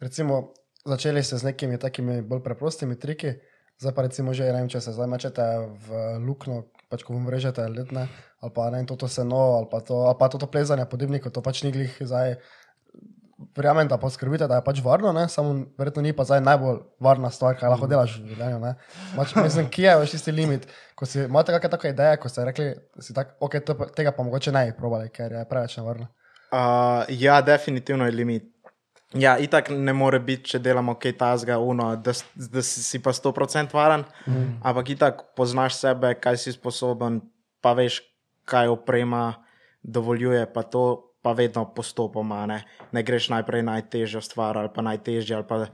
recimo 0.00 0.50
začeli 0.84 1.22
ste 1.22 1.38
z 1.38 1.44
nekimi 1.52 1.78
takimi 1.78 2.20
bolj 2.22 2.42
preprostimi 2.44 2.96
triki, 2.96 3.36
zdaj 3.80 3.94
pa 3.96 4.04
recimo 4.04 4.32
že, 4.36 4.48
ne 4.48 4.64
vem, 4.64 4.68
če 4.68 4.80
se 4.80 4.94
zdaj 4.96 5.08
mečete 5.08 5.44
v 5.88 6.16
luknjo, 6.24 6.64
pač 6.92 7.04
ko 7.04 7.16
vam 7.16 7.28
režete 7.32 7.64
letne, 7.68 8.08
ali 8.40 8.52
pa 8.52 8.70
ne 8.72 8.82
vem, 8.82 8.88
to 8.88 9.08
seno, 9.08 9.60
ali 9.60 9.68
pa 9.70 9.80
to, 9.84 10.04
ali 10.08 10.16
pa 10.18 10.28
to, 10.28 10.40
to 10.40 10.48
plezanje 10.50 10.88
po 10.88 11.00
dimniku, 11.00 11.32
to 11.32 11.44
pač 11.44 11.64
ni 11.64 11.72
glih 11.72 11.92
zdaj. 12.00 12.40
Verjamem, 13.56 13.88
da 13.88 13.96
poskrbite, 13.96 14.44
da 14.44 14.58
je 14.58 14.64
pač 14.66 14.82
varno, 14.84 15.14
ne? 15.16 15.24
samo 15.32 15.64
verjetno 15.80 16.04
ni 16.04 16.12
pa 16.12 16.26
zdaj 16.28 16.42
najbolj 16.44 16.82
varna 17.00 17.30
stvar, 17.32 17.56
kaj 17.56 17.72
lahko 17.72 17.88
delaš 17.88 18.18
v 18.20 18.34
življenju. 18.34 18.58
Pač, 19.16 19.32
mislim, 19.32 19.70
kje 19.72 19.86
je 19.88 19.94
vaš 19.96 20.12
tisti 20.12 20.34
limit? 20.36 20.66
Ko 20.92 21.08
si, 21.08 21.22
imate 21.24 21.54
kakšne 21.56 21.70
take 21.72 21.94
ideje, 21.94 22.18
ko 22.20 22.28
ste 22.28 22.44
rekli, 22.44 22.66
da 22.76 23.00
si 23.00 23.16
tak, 23.16 23.38
okay, 23.40 23.64
tega 23.96 24.12
pa 24.12 24.26
mogoče 24.28 24.52
ne 24.52 24.66
bi 24.68 24.76
probali, 24.76 25.08
ker 25.08 25.32
je 25.40 25.46
preveč 25.48 25.78
nevarno. 25.80 26.10
Uh, 26.50 27.04
ja, 27.08 27.40
definitivno 27.40 28.06
je 28.06 28.12
limit. 28.12 28.46
Ja, 29.14 29.38
itak 29.38 29.70
ne 29.74 29.92
more 29.92 30.20
biti, 30.22 30.52
če 30.52 30.60
delamo 30.62 30.94
kaj 30.98 31.16
tasga, 31.18 31.58
uno, 31.58 31.96
da, 31.98 32.14
da 32.34 32.62
si, 32.62 32.82
si 32.82 33.00
pa 33.02 33.10
100% 33.10 33.74
varen, 33.74 34.04
mm. 34.26 34.60
ampak 34.62 34.92
itak 34.94 35.22
poznaš 35.38 35.80
sebe, 35.80 36.12
kaj 36.14 36.38
si 36.38 36.54
sposoben, 36.54 37.18
pa 37.62 37.74
veš, 37.74 37.98
kaj 38.46 38.70
oprema 38.70 39.32
dovoljuje, 39.82 40.44
pa 40.54 40.62
to 40.62 41.10
pa 41.22 41.32
vedno 41.32 41.64
postopoma. 41.74 42.46
Ne, 42.46 42.62
ne 42.92 43.02
greš 43.02 43.28
najprej 43.34 43.62
najtežjo 43.62 44.20
stvar 44.24 44.58
ali 44.58 44.70
pa 44.74 44.82
najtežje 44.82 45.36
ali 45.36 45.46
pa 45.48 45.66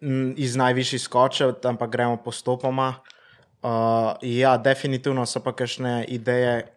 mm, 0.00 0.32
iz 0.36 0.56
najvišjih 0.56 1.02
skočev, 1.02 1.54
ampak 1.64 1.90
gremo 1.90 2.16
postopoma. 2.22 2.94
Uh, 3.62 4.14
ja, 4.22 4.56
definitivno 4.56 5.26
so 5.26 5.42
pa 5.42 5.52
kakšne 5.52 6.04
ideje, 6.08 6.68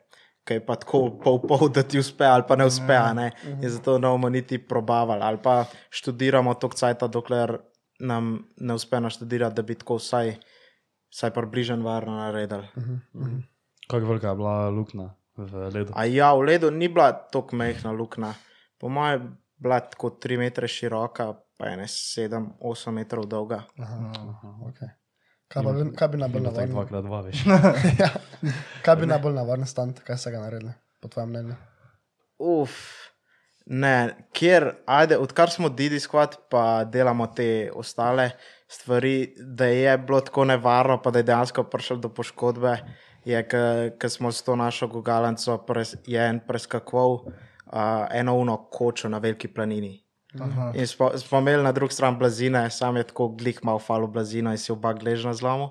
ki 0.48 0.54
je 0.58 0.66
pa 0.66 0.76
tako 0.76 1.20
pol 1.22 1.40
pol, 1.46 1.70
da 1.70 1.84
ti 1.84 2.00
uspe 2.00 2.26
ali 2.26 2.44
pa 2.48 2.56
ne 2.56 2.66
uspe, 2.66 2.98
ne. 3.14 3.32
In 3.62 3.70
zato 3.70 3.98
ne 4.00 4.08
bomo 4.08 4.30
niti 4.30 4.58
probavali 4.58 5.22
ali 5.22 5.38
pa 5.44 5.66
študiramo 5.90 6.54
to 6.54 6.70
cajt, 6.70 7.04
dokler 7.14 7.60
nam 8.00 8.48
ne 8.58 8.74
uspe 8.74 9.00
naštudirati, 9.00 9.56
da 9.56 9.62
bi 9.62 9.76
tako 9.76 10.00
vsaj, 10.02 10.36
vsaj 11.14 11.34
približno 11.34 11.84
varno 11.86 12.18
naredili. 12.18 12.68
Kako 13.88 14.06
velika 14.06 14.30
je 14.30 14.36
bila 14.36 14.70
luknja 14.70 15.10
v 15.38 15.70
ledu? 15.74 15.94
A 15.96 16.06
ja, 16.06 16.34
v 16.34 16.48
ledu 16.50 16.72
ni 16.72 16.88
bila 16.88 17.12
tako 17.14 17.56
mehna 17.56 17.92
luknja. 17.92 18.34
Po 18.80 18.90
mojem 18.90 19.22
je 19.22 19.30
bila 19.62 19.80
tako 19.80 20.10
3 20.10 20.38
metre 20.38 20.68
široka, 20.68 21.34
pa 21.58 21.70
je 21.70 21.78
ne 21.78 21.86
7-8 21.86 22.92
metrov 22.92 23.28
dolga. 23.30 23.64
Okay. 24.66 24.90
Kaj, 25.52 25.64
pa, 25.64 25.72
kaj 26.00 26.08
bi 26.08 26.18
najbolj 26.18 26.42
Bilo 26.42 26.54
tako 26.54 26.68
navarno? 26.68 26.74
dvakrat 26.74 27.04
dva, 27.04 27.22
veš. 27.22 27.46
ja. 28.04 28.10
Kaj 28.86 28.96
bi 28.96 29.06
najbolj 29.12 29.36
navarno 29.36 29.66
stand, 29.68 30.00
kaj 30.08 30.18
ste 30.18 30.32
ga 30.32 30.46
naredili, 30.46 30.74
po 31.02 31.12
tvojem 31.12 31.30
mnenju? 31.30 31.56
Uf, 32.40 32.78
ne, 33.66 33.96
kjer, 34.34 34.72
ajde, 34.86 35.18
odkar 35.18 35.52
smo 35.52 35.70
Didi 35.70 36.00
Squad, 36.00 36.38
pa 36.50 36.84
delamo 36.84 37.28
te 37.28 37.72
ostale 37.76 38.32
stvari, 38.72 39.34
da 39.38 39.66
je 39.66 39.98
bilo 39.98 40.22
tako 40.22 40.46
nevarno, 40.46 41.02
pa 41.02 41.12
da 41.12 41.20
je 41.20 41.28
dejansko 41.28 41.64
prišel 41.64 42.00
do 42.00 42.10
poškodbe, 42.10 42.78
je, 43.26 43.44
ker 44.00 44.10
smo 44.10 44.32
s 44.32 44.44
to 44.44 44.56
našo 44.56 44.88
gugalanco 44.88 45.58
pres, 45.68 45.96
je 46.08 46.30
en 46.30 46.40
preskakoval 46.48 47.12
uh, 47.12 47.26
eno 48.12 48.36
uno 48.36 48.58
kočo 48.72 49.10
na 49.10 49.18
veliki 49.18 49.48
planini. 49.48 50.00
Aha. 50.40 50.72
In 50.76 50.88
smo, 50.88 51.12
smo 51.18 51.40
imeli 51.40 51.64
na 51.64 51.72
drugi 51.72 51.94
strani 51.94 52.18
blazine, 52.18 52.70
sam 52.70 52.98
je 52.98 53.04
tako 53.04 53.28
glih 53.28 53.60
mal 53.64 53.80
falo 53.80 54.08
blazina 54.08 54.52
in 54.52 54.58
si 54.58 54.72
oba 54.72 54.94
gležna 54.94 55.34
zlomil. 55.34 55.68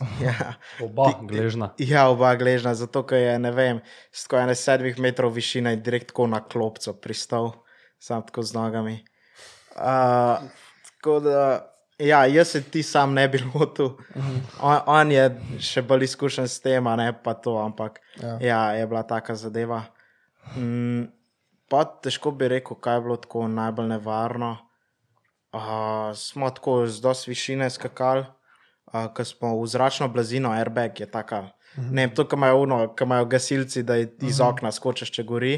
Ja. 0.24 0.54
Oba 0.84 1.12
gležna. 1.22 1.70
Ja, 1.78 2.08
oba 2.08 2.34
gležna, 2.36 2.74
zato 2.74 3.02
ker 3.06 3.18
je, 3.18 3.38
ne 3.38 3.50
vem, 3.52 3.80
s 4.12 4.24
tako 4.24 4.40
ene 4.42 4.54
sedmih 4.56 4.98
metrov 5.00 5.32
višine 5.32 5.72
in 5.76 5.82
direkt 5.82 6.10
tako 6.12 6.26
na 6.26 6.40
klopco 6.40 6.92
pristal, 7.00 7.52
sam 7.98 8.22
tako 8.26 8.42
z 8.42 8.56
nogami. 8.56 8.96
Uh, 9.76 10.48
tako 10.88 11.20
da, 11.24 11.44
ja, 11.98 12.24
jaz 12.26 12.48
se 12.48 12.62
ti 12.62 12.82
sam 12.82 13.14
ne 13.14 13.28
bi 13.28 13.40
lotil. 13.54 13.94
On, 14.60 14.80
on 14.86 15.12
je 15.12 15.24
še 15.60 15.82
bolj 15.82 16.10
izkušen 16.10 16.48
s 16.48 16.60
tem, 16.60 16.84
ne 16.96 17.12
pa 17.24 17.34
to, 17.34 17.56
ampak 17.60 18.00
ja, 18.20 18.36
ja 18.40 18.60
je 18.80 18.86
bila 18.86 19.02
taka 19.02 19.34
zadeva. 19.34 19.84
Mm, 20.56 21.08
pa 21.70 21.84
težko 22.02 22.32
bi 22.34 22.48
rekel, 22.50 22.76
kaj 22.82 22.98
je 22.98 23.04
bilo 23.06 23.16
tako 23.16 23.46
najbolj 23.48 23.88
nevarno. 23.94 24.50
Uh, 25.50 26.10
smo 26.14 26.50
tako 26.50 26.86
z 26.86 27.02
dosti 27.02 27.30
višine 27.30 27.70
skakali, 27.70 28.24
uh, 28.92 29.06
ko 29.14 29.24
smo 29.24 29.54
v 29.58 29.66
zračno 29.66 30.08
blazino, 30.08 30.50
airbag 30.54 31.00
je 31.00 31.10
taka. 31.10 31.48
Ne 31.76 32.06
vem, 32.06 32.14
to, 32.14 32.26
kar 32.26 32.38
imajo, 32.38 32.62
uno, 32.62 32.78
kar 32.94 33.06
imajo 33.06 33.28
gasilci, 33.30 33.82
da 33.86 33.96
iz 33.98 34.40
okna 34.42 34.72
skočiš, 34.74 35.10
če 35.14 35.24
gori. 35.26 35.54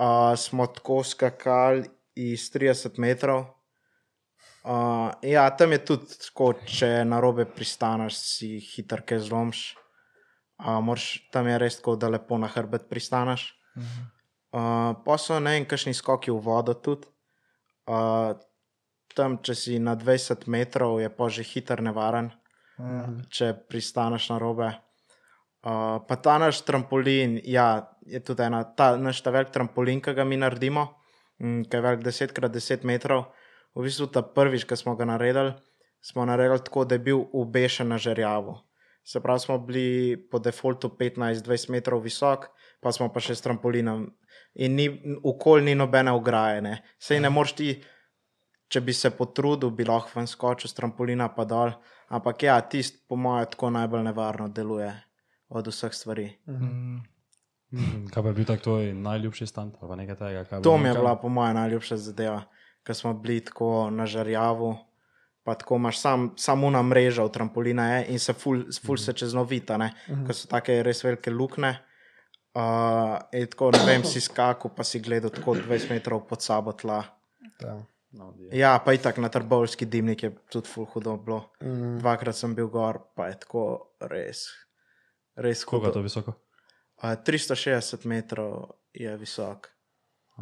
Uh, 0.00 0.36
smo 0.36 0.66
tako 0.68 1.02
skakali 1.04 1.88
iz 2.16 2.48
30 2.52 3.00
metrov. 3.00 3.44
Uh, 4.64 5.12
ja, 5.24 5.48
tam 5.56 5.72
je 5.72 5.80
tudi 5.84 6.16
tako, 6.20 6.52
če 6.68 7.04
na 7.08 7.20
robe 7.20 7.44
pristaneš, 7.48 8.20
si 8.20 8.54
hiter, 8.60 9.04
kaj 9.08 9.24
zlomš. 9.28 9.64
Uh, 10.60 10.76
moraš, 10.84 11.12
tam 11.32 11.48
je 11.48 11.60
res 11.60 11.80
tako, 11.80 11.96
da 11.96 12.12
lepo 12.12 12.40
na 12.40 12.48
hrbet 12.48 12.88
pristaneš. 12.92 13.50
Uh, 13.76 14.19
pa 14.50 15.16
so 15.18 15.38
ne 15.40 15.56
vem, 15.56 15.66
kakšni 15.66 15.94
skoki 15.94 16.30
v 16.30 16.40
vodo 16.42 16.74
tudi. 16.74 17.06
Uh, 17.90 18.34
tam, 19.14 19.38
če 19.42 19.54
si 19.54 19.78
na 19.82 19.96
20 19.98 20.46
metrov, 20.50 21.00
je 21.02 21.10
pa 21.10 21.28
že 21.28 21.42
hiter 21.42 21.82
nevaren, 21.82 22.32
Ja. 22.80 23.04
če 23.28 23.52
pristaneš 23.68 24.30
na 24.32 24.38
robe. 24.40 24.70
Uh, 25.60 26.00
pa 26.08 26.16
ta 26.16 26.38
naš 26.40 26.62
trampolin, 26.64 27.36
ja, 27.44 27.92
je 28.08 28.20
tudi 28.24 28.40
ena, 28.46 28.64
ta 28.64 28.96
naš 28.96 29.20
ta 29.20 29.28
velik 29.30 29.50
trampolin, 29.52 30.00
ki 30.00 30.14
ga 30.16 30.24
mi 30.24 30.38
naredimo, 30.40 30.86
mm, 31.42 31.68
ki 31.68 31.76
je 31.76 31.82
velik 31.84 32.00
10x10 32.06 32.86
metrov. 32.88 33.26
V 33.76 33.84
bistvu 33.84 34.08
ta 34.08 34.22
prvič, 34.24 34.64
ki 34.64 34.76
smo 34.80 34.96
ga 34.96 35.04
naredili, 35.04 35.52
smo 36.00 36.24
naredili 36.24 36.64
tako, 36.64 36.84
da 36.88 36.96
je 36.96 37.04
bil 37.04 37.20
ubešen 37.36 37.92
na 37.92 37.98
žerjavu. 38.00 38.56
Se 39.04 39.20
pravi, 39.20 39.40
smo 39.40 39.58
bili 39.58 40.16
po 40.30 40.38
defaultu 40.38 40.88
15-20 40.88 41.70
metrov 41.70 42.00
visok, 42.00 42.48
pa 42.80 42.92
smo 42.92 43.10
pa 43.12 43.20
še 43.20 43.36
s 43.36 43.44
trampolinom. 43.44 44.08
In 44.64 44.74
ni, 44.74 44.88
okolj 45.24 45.64
ni 45.68 45.76
nobene 45.78 46.12
ograje. 46.16 46.62
Ne. 46.64 46.80
Sej 46.98 47.20
ne 47.22 47.30
moreš 47.30 47.54
ti, 47.58 47.70
če 48.70 48.82
bi 48.86 48.94
se 48.96 49.12
potrudil, 49.14 49.70
bi 49.74 49.86
lahko 49.86 50.18
ven 50.18 50.28
skočil 50.30 50.70
s 50.70 50.76
trampolina 50.76 51.30
pa 51.34 51.46
dol. 51.48 51.74
Ampak 52.10 52.42
ja, 52.48 52.58
tisti, 52.60 53.04
po 53.06 53.18
mojem, 53.20 53.52
tako 53.52 53.70
najbolj 53.74 54.04
nevarno 54.08 54.48
deluje 54.50 54.90
od 55.54 55.70
vseh 55.70 55.94
stvari. 55.94 56.26
Mm. 56.48 57.00
Mhm. 57.70 58.06
Kaj 58.10 58.22
pa 58.22 58.28
je 58.28 58.34
bil 58.34 58.46
tak 58.46 58.62
tvoj 58.62 58.94
najljubši 58.94 59.46
stand? 59.46 59.76
Ali 59.80 60.02
nekaj 60.02 60.16
tega? 60.18 60.60
To 60.62 60.78
mi 60.78 60.88
je 60.88 60.94
bila, 60.94 61.14
po 61.16 61.28
mojem, 61.28 61.54
najljubša 61.54 61.96
zadeva, 61.96 62.40
ker 62.82 62.96
smo 62.98 63.14
bili 63.14 63.44
tako 63.44 63.90
na 63.94 64.06
žarjavu. 64.06 64.74
Pa 65.46 65.54
tako 65.54 65.78
imaš 65.78 65.98
sam, 65.98 66.32
samo 66.36 66.70
na 66.70 66.82
mrežo 66.82 67.28
trampolina 67.28 67.86
je, 67.94 68.00
in 68.12 68.18
se 68.18 68.32
ful, 68.32 68.64
ful 68.86 68.98
se 68.98 69.12
čez 69.16 69.34
novita, 69.34 69.78
ne, 69.80 69.88
ker 70.26 70.36
so 70.36 70.50
take 70.50 70.82
res 70.82 71.04
velike 71.04 71.30
luknje. 71.30 71.72
Uh, 72.50 73.20
in 73.32 73.46
tako, 73.46 73.70
ne 73.76 73.84
vem, 73.86 74.04
si 74.04 74.20
skakal, 74.20 74.72
pa 74.74 74.82
si 74.82 74.98
gledal 74.98 75.30
tako 75.30 75.54
20 75.54 75.92
metrov 75.92 76.24
pod 76.26 76.42
sabo 76.42 76.74
tla. 76.74 77.04
Ja. 77.62 77.78
No, 78.10 78.32
je. 78.38 78.58
Ja, 78.58 78.74
pa 78.82 78.92
itak 78.96 79.20
na 79.22 79.30
trbovski 79.30 79.86
dimnik 79.86 80.22
je 80.22 80.32
tudi 80.50 80.66
ful 80.66 80.88
hudo 80.90 81.14
bilo. 81.16 81.44
Mm. 81.62 82.00
Dvakrat 82.02 82.34
sem 82.34 82.54
bil 82.58 82.66
gor, 82.66 82.98
pa 83.14 83.28
je 83.30 83.38
tako 83.44 83.64
res, 84.10 84.48
res 85.38 85.62
Koliko 85.64 85.92
je 85.92 85.94
to 85.94 86.02
visoko? 86.02 86.34
Uh, 86.98 87.14
360 87.14 88.08
metrov 88.10 88.74
je 88.92 89.14
visok. 89.16 89.70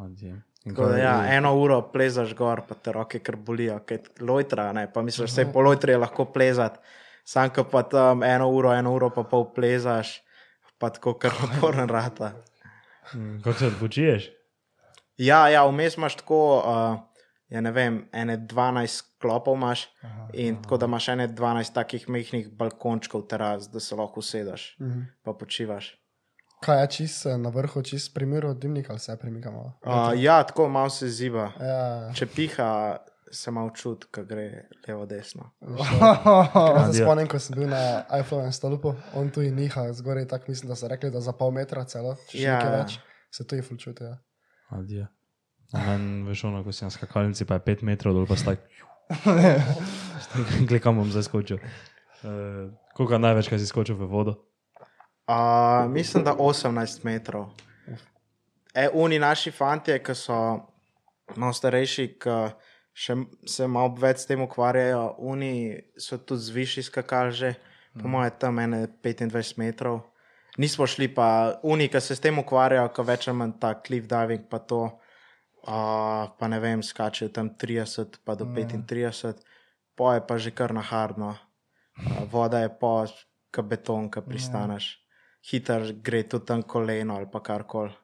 Odje. 0.01 0.39
In 0.65 0.75
Tako 0.75 0.89
da, 0.89 0.97
ja, 0.97 1.37
eno 1.37 1.53
uro 1.61 1.83
plezaš 1.93 2.35
gor, 2.35 2.63
pa 2.69 2.75
te 2.75 2.93
roke 2.93 3.21
kar 3.25 3.37
bolijo, 3.37 3.79
kaj 3.87 4.01
lojtra, 4.21 4.73
ne, 4.73 4.89
pa 4.93 5.03
misliš, 5.03 5.31
da 5.31 5.35
se 5.35 5.47
po 5.53 5.61
lojtri 5.63 5.93
je 5.93 6.01
lahko 6.01 6.25
plezati, 6.33 6.81
sam 7.25 7.53
ko 7.55 7.65
pa 7.71 7.83
tam 7.83 8.23
eno 8.23 8.49
uro, 8.51 8.73
eno 8.75 8.95
uro 8.97 9.11
pa 9.15 9.23
pol 9.23 9.47
plezaš, 9.55 10.19
pa 10.79 10.91
tako 10.91 11.15
kar 11.15 11.33
naporen 11.45 11.89
rata. 11.89 12.33
Mm, 13.15 13.39
Kako 13.39 13.59
se 13.59 13.67
odpočiješ? 13.67 14.31
Ja, 15.19 15.49
ja, 15.49 15.65
vmes 15.65 15.97
imaš 15.97 16.17
tako, 16.17 16.39
uh, 16.59 16.99
ja, 17.49 17.61
ne 17.61 17.71
vem, 17.71 18.09
ene 18.13 18.37
12 18.39 19.03
klopov 19.19 19.55
imaš 19.55 19.89
in 20.33 20.63
tako 20.63 20.77
da 20.77 20.87
imaš 20.87 21.09
ene 21.09 21.29
12 21.31 21.73
takih 21.73 22.09
mehkih 22.09 22.51
balkončkov 22.51 23.23
teras, 23.23 23.69
da 23.69 23.81
se 23.81 23.95
lahko 23.95 24.21
usedeš, 24.21 24.77
Mhm. 24.81 25.01
pa 25.23 25.33
počivaš. 25.33 25.95
Kaj 26.61 26.81
je 26.81 26.87
čist 26.89 27.27
eh, 27.27 27.39
na 27.39 27.49
vrhu, 27.51 27.83
čist 27.83 28.15
primeru 28.15 28.55
dimnika, 28.55 28.93
ali 28.93 29.01
se 29.01 29.17
premikamo? 29.17 29.79
Uh, 29.83 29.93
ja, 30.17 30.43
tako 30.43 30.69
malo 30.69 30.91
se 30.91 31.09
ziba. 31.09 31.53
Ja, 31.61 32.13
Če 32.15 32.27
piha, 32.27 32.97
se 33.33 33.51
malo 33.51 33.71
čuti, 33.71 34.07
ko 34.13 34.25
gre 34.25 34.69
levo, 34.89 35.07
desno. 35.07 35.51
Jaz 35.61 35.89
se 35.89 36.91
Adijo. 36.91 37.05
spomnim, 37.05 37.29
ko 37.29 37.39
sem 37.39 37.59
bil 37.59 37.69
na 37.69 38.05
iPhone 38.21 38.53
stolpu, 38.53 38.95
on 39.15 39.31
tu 39.31 39.43
in 39.43 39.57
niha, 39.57 39.93
zgoraj 39.93 40.29
tako 40.29 40.45
mislim, 40.49 40.69
da 40.69 40.77
so 40.77 40.89
rekli, 40.89 41.11
da 41.11 41.21
za 41.21 41.33
pol 41.33 41.51
metra 41.51 41.85
celo, 41.85 42.17
če 42.31 42.41
Ja, 42.43 42.57
nekaj 42.57 42.73
ja. 42.73 42.81
več, 42.83 42.99
se 43.31 43.47
tu 43.47 43.57
je 43.57 43.63
fulčuti. 43.63 44.05
Ja. 44.05 44.19
Adje. 44.71 45.07
Men 45.73 46.25
veš, 46.29 46.45
ono, 46.49 46.65
ko 46.65 46.73
si 46.73 46.85
na 46.85 46.91
skakalnici, 46.91 47.45
pa 47.45 47.59
je 47.59 47.67
5 47.67 47.85
metrov 47.85 48.17
dol, 48.17 48.27
pa 48.29 48.37
si 48.37 48.49
tak. 48.49 48.65
Glej, 50.69 50.81
kam 50.81 51.01
bom 51.01 51.11
zdaj 51.13 51.29
skočil. 51.29 51.61
Uh, 52.25 52.73
koliko 52.97 53.19
največkrat 53.21 53.61
si 53.61 53.69
skočil 53.69 53.97
v 53.97 54.09
vodo? 54.09 54.37
Uh, 55.29 55.85
mislim, 55.93 56.25
da 56.25 56.33
18 56.37 57.05
metrov. 57.05 57.53
E, 58.75 58.89
oni 58.95 59.19
naši 59.19 59.51
fanti, 59.51 59.93
ki 60.05 60.15
so 60.17 60.37
malo 61.37 61.53
starejši, 61.53 62.07
ki 62.21 62.37
še 62.99 63.15
se 63.47 63.67
malo 63.71 63.95
več 63.99 64.25
s 64.25 64.29
tem 64.31 64.43
ukvarjajo, 64.43 65.03
oni 65.31 65.79
so 66.01 66.19
tudi 66.19 66.49
zvišji 66.49 66.89
skakali 66.89 67.35
že, 67.35 67.51
po 67.99 68.11
mojem, 68.11 68.35
tam 68.39 68.59
ene 68.63 68.87
25 69.05 69.59
metrov. 69.61 70.03
Nismo 70.59 70.89
šli 70.91 71.07
pa, 71.15 71.59
oni, 71.63 71.87
ki 71.91 72.01
se 72.03 72.17
s 72.19 72.25
tem 72.25 72.39
ukvarjajo, 72.43 72.89
ki 72.95 73.05
več 73.07 73.29
ali 73.31 73.39
manj 73.39 73.59
ta 73.63 73.75
cliff 73.79 74.09
diving, 74.11 74.49
pa 74.51 74.59
to, 74.59 74.81
uh, 74.89 76.25
pa 76.35 76.51
ne 76.51 76.59
vem, 76.63 76.83
skačejo 76.83 77.31
tam 77.35 77.53
30 77.55 78.19
pa 78.27 78.35
do 78.39 78.49
35, 78.51 79.45
po 79.95 80.11
je 80.15 80.25
pa 80.27 80.39
že 80.39 80.51
kar 80.51 80.75
na 80.75 80.83
hardno. 80.83 81.37
Uh, 81.99 82.25
voda 82.31 82.65
je 82.67 82.73
po, 82.81 83.07
ka 83.55 83.63
beton, 83.63 84.11
ki 84.11 84.25
pristaneš. 84.27 84.97
Hiter 85.49 85.95
gre 86.03 86.25
tudi 86.27 86.51
tam 86.51 86.67
koleno 86.67 87.17
ali 87.17 87.31
pa 87.31 87.41
karkoli. 87.41 87.95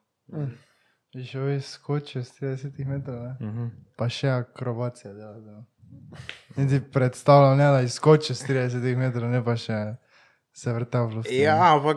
Že 1.15 1.41
vi 1.41 1.61
skočijo 1.61 2.25
z 2.25 2.33
30 2.43 2.87
metrov, 2.87 3.23
ne? 3.23 3.37
Uh 3.41 3.47
-huh. 3.55 3.71
pa 3.97 4.09
še 4.09 4.29
akrobacija 4.29 5.13
dela. 5.13 5.41
dela. 5.41 5.65
In 6.57 6.69
ti 6.69 6.81
predstavljam, 6.93 7.59
ne, 7.59 7.65
da 7.65 7.81
izskočiš 7.81 8.37
z 8.37 8.49
30 8.49 8.97
metrov, 8.97 9.31
ne 9.31 9.45
pa 9.45 9.57
še 9.57 9.95
se 10.53 10.73
vrta 10.73 11.03
v 11.03 11.15
luft. 11.15 11.31
Ja, 11.31 11.75
ampak 11.75 11.97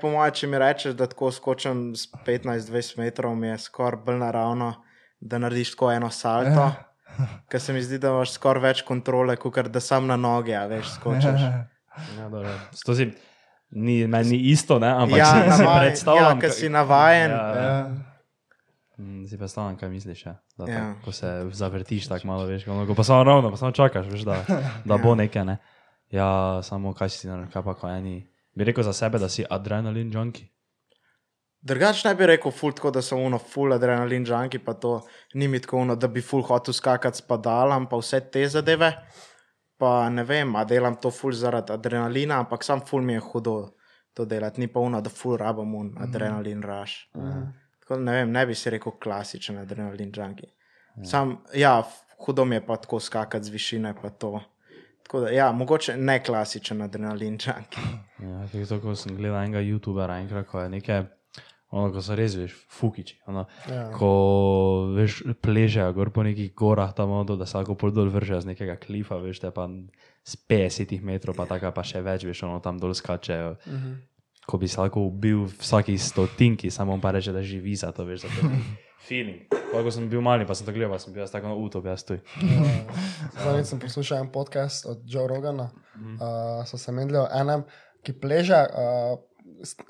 po 0.00 0.10
mojem, 0.10 0.34
če 0.34 0.46
mi 0.46 0.58
rečeš, 0.58 0.94
da 0.94 1.06
tako 1.06 1.32
skočim 1.32 1.96
z 1.96 2.06
15-20 2.26 2.98
metrov, 2.98 3.34
mi 3.36 3.48
je 3.48 3.58
skoraj 3.58 4.00
bolj 4.06 4.18
naravno, 4.18 4.74
da 5.20 5.38
narediš 5.38 5.70
tako 5.70 5.92
eno 5.92 6.10
salto. 6.10 6.50
Ja. 6.50 6.74
Ker 7.50 7.60
se 7.60 7.72
mi 7.72 7.82
zdi, 7.82 7.98
da 7.98 8.08
imaš 8.08 8.32
skoraj 8.32 8.62
več 8.62 8.82
kontrole, 8.82 9.36
kot 9.36 9.58
da 9.68 9.80
sam 9.80 10.06
na 10.06 10.16
noge, 10.16 10.54
a 10.56 10.66
veš, 10.66 10.94
skočiš. 10.98 11.42
Ja. 12.14 12.28
To 12.86 12.94
si, 12.94 13.08
ni, 13.70 14.06
meni 14.06 14.28
ni 14.30 14.36
isto, 14.52 14.78
ne? 14.78 14.86
ampak 14.86 15.18
ja, 15.18 15.26
si, 15.34 15.38
si 15.50 15.62
navajen- 15.62 15.80
predstavljam. 15.80 16.36
ja, 16.36 16.40
ker 16.40 16.50
si 16.50 16.68
navajen. 16.68 17.30
Ja, 17.30 17.46
ja. 17.56 17.62
Ja. 17.64 18.07
Mm, 18.98 19.26
Si 19.26 19.38
predstavljam, 19.38 19.76
kaj 19.76 19.88
misliš. 19.88 20.26
Ja. 20.26 20.34
Da, 20.56 20.64
Ja. 20.66 20.78
tak, 20.94 21.04
ko 21.04 21.12
se 21.12 21.48
zavrtiš 21.52 22.08
tako 22.08 22.26
malo, 22.26 22.46
veš, 22.46 22.68
ono, 22.68 22.86
ko 22.86 22.94
pa 22.94 23.04
samo 23.04 23.24
ravno, 23.24 23.50
pa 23.50 23.56
samo 23.56 23.72
čakaš, 23.72 24.06
veš, 24.06 24.20
da, 24.20 24.44
da 24.84 24.96
bo 24.96 25.14
nekaj. 25.14 25.44
Ne? 25.44 25.56
Ja, 26.10 26.60
samo 26.62 26.94
kaj 26.94 27.08
si 27.08 27.20
ti 27.20 27.28
naredil, 27.28 27.52
kaj 27.52 27.62
pa 27.62 27.74
ko 27.74 27.88
eni. 27.88 28.26
Bi 28.54 28.64
rekel 28.64 28.82
za 28.82 28.92
sebe, 28.92 29.18
da 29.18 29.28
si 29.28 29.44
adrenalin 29.50 30.10
junkie. 30.12 30.48
Drugač 31.60 32.04
ne 32.04 32.14
bi 32.14 32.26
rekel, 32.26 32.50
ful, 32.50 32.72
tako, 32.72 32.90
da 32.90 33.02
sem 33.02 33.18
uno, 33.18 33.38
full 33.38 33.72
adrenalin 33.72 34.24
junkie, 34.26 34.58
pa 34.58 34.74
to 34.74 35.00
ni 35.34 35.48
mi 35.48 35.60
tako, 35.60 35.76
uno, 35.78 35.96
da 35.96 36.08
bi 36.08 36.20
full 36.22 36.42
hotel 36.42 36.74
skakati 36.74 37.18
s 37.18 37.22
padalom, 37.22 37.86
pa 37.86 37.96
vse 37.96 38.20
te 38.30 38.46
zadeve. 38.48 38.92
Pa 39.78 40.08
ne 40.10 40.24
vem, 40.24 40.56
a 40.56 40.64
delam 40.64 40.96
to 40.98 41.10
full 41.10 41.32
zaradi 41.32 41.72
adrenalina, 41.72 42.38
ampak 42.38 42.64
sam 42.64 42.80
full 42.80 43.02
mi 43.02 43.12
je 43.12 43.20
hudo 43.20 43.56
to 44.14 44.24
delati, 44.24 44.60
ni 44.60 44.66
pa 44.66 44.80
uno, 44.80 45.00
da 45.00 45.10
full 45.10 45.36
rabam 45.38 45.74
un 45.74 45.92
adrenalin 46.02 46.62
raš. 46.62 47.10
Tako 47.88 48.00
ne 48.00 48.12
vem, 48.12 48.32
ne 48.32 48.46
bi 48.46 48.54
si 48.54 48.68
rekel 48.70 48.92
klasičen 49.00 49.58
adrenalin 49.58 50.10
junkie. 50.12 50.50
Sam, 51.08 51.38
ja, 51.56 51.82
hudo 52.20 52.44
mi 52.44 52.58
je 52.58 52.66
pa 52.66 52.76
tako 52.76 53.00
skakati 53.00 53.44
z 53.44 53.48
višine, 53.48 53.94
pa 54.02 54.10
to. 54.10 54.40
Tako 55.02 55.20
da, 55.20 55.30
ja, 55.30 55.52
mogoče 55.52 55.96
ne 55.96 56.18
klasičen 56.24 56.82
adrenalin 56.82 57.38
junkie. 57.40 57.86
Ja, 58.18 58.66
tako 58.68 58.96
sem 58.98 59.16
gledal 59.16 59.44
enega 59.44 59.60
YouTubera, 59.62 60.18
enkrat, 60.20 60.46
ko 60.50 60.60
je 60.60 60.68
nekaj, 60.68 61.04
ono, 61.70 61.92
ko 61.94 62.02
so 62.02 62.16
res, 62.18 62.34
veš, 62.34 62.56
fukiči. 62.76 63.20
Ono, 63.30 63.46
Ja. 63.70 63.86
Ko 63.94 64.10
veš, 64.96 65.22
pležejo 65.40 65.92
gor 65.94 66.10
po 66.10 66.26
nekih 66.26 66.50
gorah, 66.54 66.92
tam 66.92 67.14
ono, 67.14 67.36
da 67.38 67.46
se 67.46 67.56
lahko 67.56 67.76
pol 67.78 67.94
dol 67.94 68.10
vržejo 68.12 68.40
z 68.42 68.52
nekega 68.52 68.76
klifa, 68.76 69.16
veš, 69.22 69.40
te 69.40 69.54
pa 69.54 69.68
z 70.24 70.36
50 70.50 71.00
metrov, 71.00 71.38
pa 71.38 71.46
taka 71.46 71.70
pa 71.72 71.86
še 71.86 72.02
več, 72.04 72.26
veš, 72.28 72.42
ono 72.50 72.60
tam 72.60 72.82
dol 72.82 72.92
skačejo. 72.94 73.54
Uh 73.64 73.72
-huh. 73.72 73.96
Ko 74.48 74.56
bi 74.56 74.64
se 74.64 74.80
lahko 74.80 75.02
ubil 75.02 75.42
vsaki 75.54 75.92
stotinki, 75.94 76.70
samo 76.70 76.92
on 76.92 77.00
pa 77.00 77.10
reče, 77.10 77.32
da 77.32 77.42
živi 77.42 77.76
za 77.76 77.92
to, 77.92 78.04
veš, 78.04 78.20
za 78.20 78.28
to. 78.30 78.48
Feeling. 79.04 79.44
Pa, 79.50 79.82
ko 79.82 79.90
sem 79.90 80.08
bil 80.08 80.20
mali, 80.20 80.44
pa 80.44 80.54
sem 80.54 80.64
to 80.64 80.72
gledal, 80.72 80.96
sem 80.98 81.12
bil 81.12 81.20
jaz 81.20 81.30
tako 81.30 81.48
na 81.48 81.56
utop, 81.56 81.84
jaz 81.84 82.00
tu. 82.02 82.16
Zadnjič 83.38 83.66
sem 83.66 83.78
poslušal 83.78 84.18
en 84.18 84.28
podcast 84.28 84.86
od 84.86 85.04
Joe 85.04 85.28
Rogana. 85.28 85.68
Uh, 85.94 86.64
so 86.64 86.78
se 86.78 86.92
menili 86.92 87.18
o 87.18 87.26
enem, 87.30 87.64
ki 88.00 88.12
pleže 88.14 88.56
uh, 88.56 89.18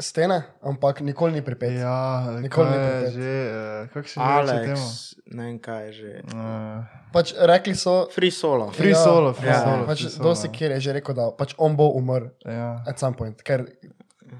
stene, 0.00 0.38
ampak 0.62 1.00
nikoli 1.00 1.32
ni 1.32 1.42
pripet. 1.42 1.72
Ja, 1.74 2.26
Nikoli 2.40 2.70
ni 2.70 2.76
je 2.76 2.88
pripet. 2.88 3.12
že, 3.12 3.32
eh, 3.44 3.88
kako 3.92 4.08
se 4.08 4.14
že 4.14 4.26
reče 4.40 4.52
temu? 4.64 4.70
Alex, 4.70 4.80
ne 5.28 5.42
vem 5.44 5.58
kaj 5.60 5.86
je 5.86 5.92
že. 5.92 6.12
Uh, 6.26 6.84
Pač 7.12 7.34
rekli 7.38 7.74
so, 7.74 8.08
Free 8.10 8.30
solo. 8.30 8.70
Free 8.72 8.94
solo, 8.94 9.32
free 9.32 9.48
Ja, 9.48 9.60
solo. 9.60 9.86
Pač 9.86 9.98
free 10.00 10.10
solo. 10.10 10.24
dosti 10.24 10.48
kjer 10.48 10.70
je 10.70 10.80
že 10.80 10.92
rekel, 10.92 11.14
da 11.14 11.30
pač 11.30 11.54
on 11.58 11.76
bo 11.76 11.90
umrl 11.90 12.30
Ja. 12.46 12.82
at 12.86 12.98
some 12.98 13.14
point. 13.14 13.42
Ker, 13.42 13.66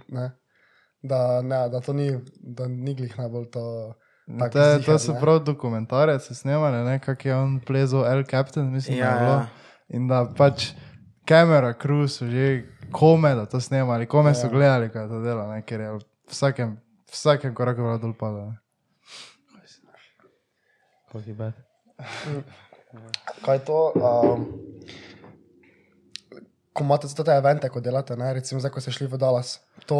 ne, 0.09 0.31
da, 1.03 1.42
ne, 1.42 1.68
da 1.68 1.81
to 1.81 1.92
ni, 1.92 2.11
da 2.40 2.68
ni 2.68 2.94
glih 2.94 3.18
najbolj 3.18 3.51
to. 3.51 3.94
No, 4.27 4.38
tak 4.40 4.53
To, 4.53 4.92
je, 4.92 4.98
so 4.98 5.12
ne. 5.12 5.20
prav 5.20 5.38
dokumentarec, 5.40 6.22
so 6.22 6.35
snemali, 6.35 6.85
ne, 6.85 6.98
kako 6.98 7.29
je 7.29 7.37
on 7.37 7.61
plezal 7.61 8.07
El 8.07 8.24
Captain, 8.24 8.72
mislim, 8.72 8.98
da 8.98 9.05
Ja, 9.05 9.11
je 9.11 9.18
bilo. 9.18 9.33
ja. 9.33 9.46
In 9.88 10.09
da 10.09 10.27
pač 10.29 10.72
kamera, 11.24 11.72
crew 11.74 12.07
so 12.07 12.27
že 12.27 12.62
kome, 12.92 13.35
da 13.35 13.46
to 13.46 13.61
snemali, 13.61 14.07
kome 14.07 14.35
so 14.35 14.46
Ja. 14.46 14.51
gledali, 14.51 14.90
kaj 14.90 15.09
to 15.09 15.20
dela, 15.20 15.46
ne, 15.46 15.62
ker 15.62 15.81
je 15.81 15.90
v 15.90 15.98
vsakem, 16.29 16.77
vsakem 17.07 17.55
koraku 17.55 17.81
bilo 17.81 17.98
dol 17.98 18.12
pada. 18.12 18.53
Kako 21.07 21.22
je 21.27 21.35
bed? 21.35 21.55
Kaj 23.40 23.57
je 23.57 23.64
to? 23.64 23.92
Um, 23.96 24.44
ko 26.78 26.84
imate 26.86 27.08
te 27.10 27.32
evente, 27.34 27.68
ko 27.68 27.80
delate, 27.82 28.16
ne, 28.16 28.30
recimo 28.38 28.60
zdaj, 28.62 28.70
ko 28.70 28.80
ste 28.80 28.94
šli 28.94 29.06
v 29.10 29.18
Dallas, 29.18 29.56
to 29.86 29.98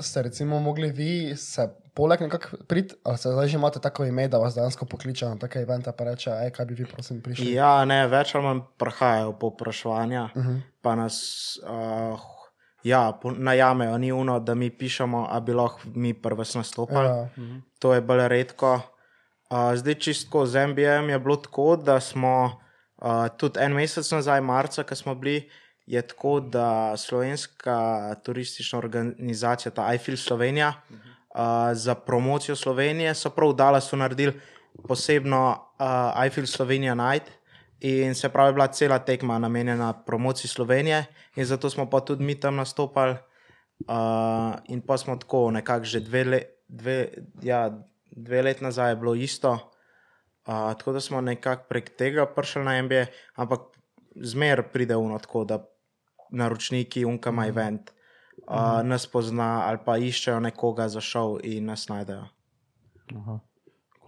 ste 0.00 0.22
recimo 0.28 0.60
mogli 0.60 0.90
vi 0.92 1.36
se 1.36 1.64
poleg 1.94 2.20
nekako 2.24 2.56
priti, 2.68 2.94
ali 3.04 3.18
se 3.18 3.32
zdaj 3.32 3.48
že 3.48 3.56
imate 3.58 3.80
tako 3.80 4.04
ime, 4.04 4.28
da 4.28 4.38
vas 4.40 4.54
dejansko 4.54 4.84
pokliče 4.88 5.26
na 5.28 5.36
take 5.36 5.60
evente, 5.60 5.92
pa 5.92 6.04
reče, 6.04 6.30
ej, 6.44 6.50
kaj 6.50 6.66
bi 6.66 6.74
vi 6.74 6.86
prosim 6.88 7.20
prišli. 7.24 7.52
Ja, 7.52 7.84
ne, 7.84 8.06
več 8.08 8.34
ali 8.34 8.44
manj 8.44 8.62
prihajajo 8.80 9.32
povpraševanja, 9.38 10.28
uh 10.34 10.36
Mhm. 10.36 10.48
-huh. 10.52 10.60
pa 10.82 10.94
nas 10.94 11.16
uh, 11.64 12.20
ja, 12.82 13.18
najamejo, 13.38 13.98
ni 13.98 14.12
uno, 14.12 14.40
da 14.40 14.54
mi 14.54 14.70
pišemo, 14.70 15.26
a 15.30 15.40
bi 15.40 15.52
lahko 15.52 15.80
mi 15.94 16.14
prvi 16.14 16.44
nastopali. 16.54 17.08
Ja. 17.08 17.28
To 17.78 17.94
je 17.94 18.00
bolj 18.00 18.28
redko. 18.28 18.80
Uh, 19.50 19.74
zdaj, 19.74 19.94
čistko 19.94 20.46
z 20.46 20.66
MBM 20.66 21.10
je 21.10 21.18
bilo 21.18 21.36
tako, 21.36 21.76
da 21.76 22.00
smo 22.00 22.60
uh, 22.96 23.28
tudi 23.36 23.60
en 23.60 23.72
mesec 23.72 24.10
nazaj, 24.12 24.40
marca, 24.40 24.82
ko 24.82 24.94
smo 24.94 25.14
bili, 25.14 25.50
je 25.86 26.02
tako, 26.02 26.40
da 26.40 26.96
slovenska 26.96 28.14
turistična 28.22 28.78
organizacija, 28.78 29.72
ta 29.72 29.92
Eiffel 29.92 30.16
Slovenija, 30.16 30.72
uh, 30.88 31.40
za 31.72 31.94
promocijo 31.94 32.56
Slovenije 32.56 33.14
so 33.14 33.30
prav 33.30 33.52
dala, 33.52 33.80
so 33.80 33.96
naredili 33.96 34.40
posebno 34.88 35.50
uh, 35.78 36.22
Eiffel 36.22 36.46
Slovenija 36.46 36.94
Night. 36.94 37.30
In 37.80 38.14
se 38.14 38.28
pravi, 38.28 38.52
bila 38.52 38.66
cela 38.66 38.98
tekma 38.98 39.38
namenjena 39.38 39.92
promociji 39.92 40.48
Slovenije, 40.48 41.04
in 41.36 41.44
zato 41.44 41.70
smo 41.70 41.90
pa 41.90 42.00
tudi 42.00 42.24
mi 42.24 42.40
tam 42.40 42.56
nastopali. 42.56 43.16
Uh, 43.88 44.54
in 44.68 44.80
pa 44.80 44.98
smo 44.98 45.16
tako, 45.16 45.50
nekako 45.50 45.84
že 45.84 46.00
dve, 46.00 46.24
le, 46.24 46.42
dve, 46.68 47.08
ja, 47.42 47.70
dve 48.10 48.42
leti 48.42 48.64
nazaj 48.64 48.90
je 48.90 48.96
bilo 48.96 49.14
isto. 49.14 49.52
Uh, 49.52 50.74
tako 50.78 50.92
da 50.92 51.00
smo 51.00 51.20
nekako 51.20 51.64
prek 51.68 51.96
tega 51.96 52.26
prišli 52.26 52.64
na 52.64 52.82
MBA, 52.82 53.06
ampak 53.34 53.60
zmer 54.16 54.62
pride 54.72 54.96
uno 54.96 55.18
tako, 55.18 55.44
da 55.44 55.58
naročniki 56.30 57.04
unkama 57.04 57.46
event 57.46 57.90
uh, 57.90 58.80
nas 58.84 59.06
pozna 59.06 59.62
ali 59.66 59.78
pa 59.84 59.96
iščejo 59.98 60.40
nekoga 60.40 60.88
za 60.88 61.00
šov 61.00 61.38
in 61.44 61.66
nas 61.66 61.88
najdejo. 61.88 62.24
Aha, 63.16 63.38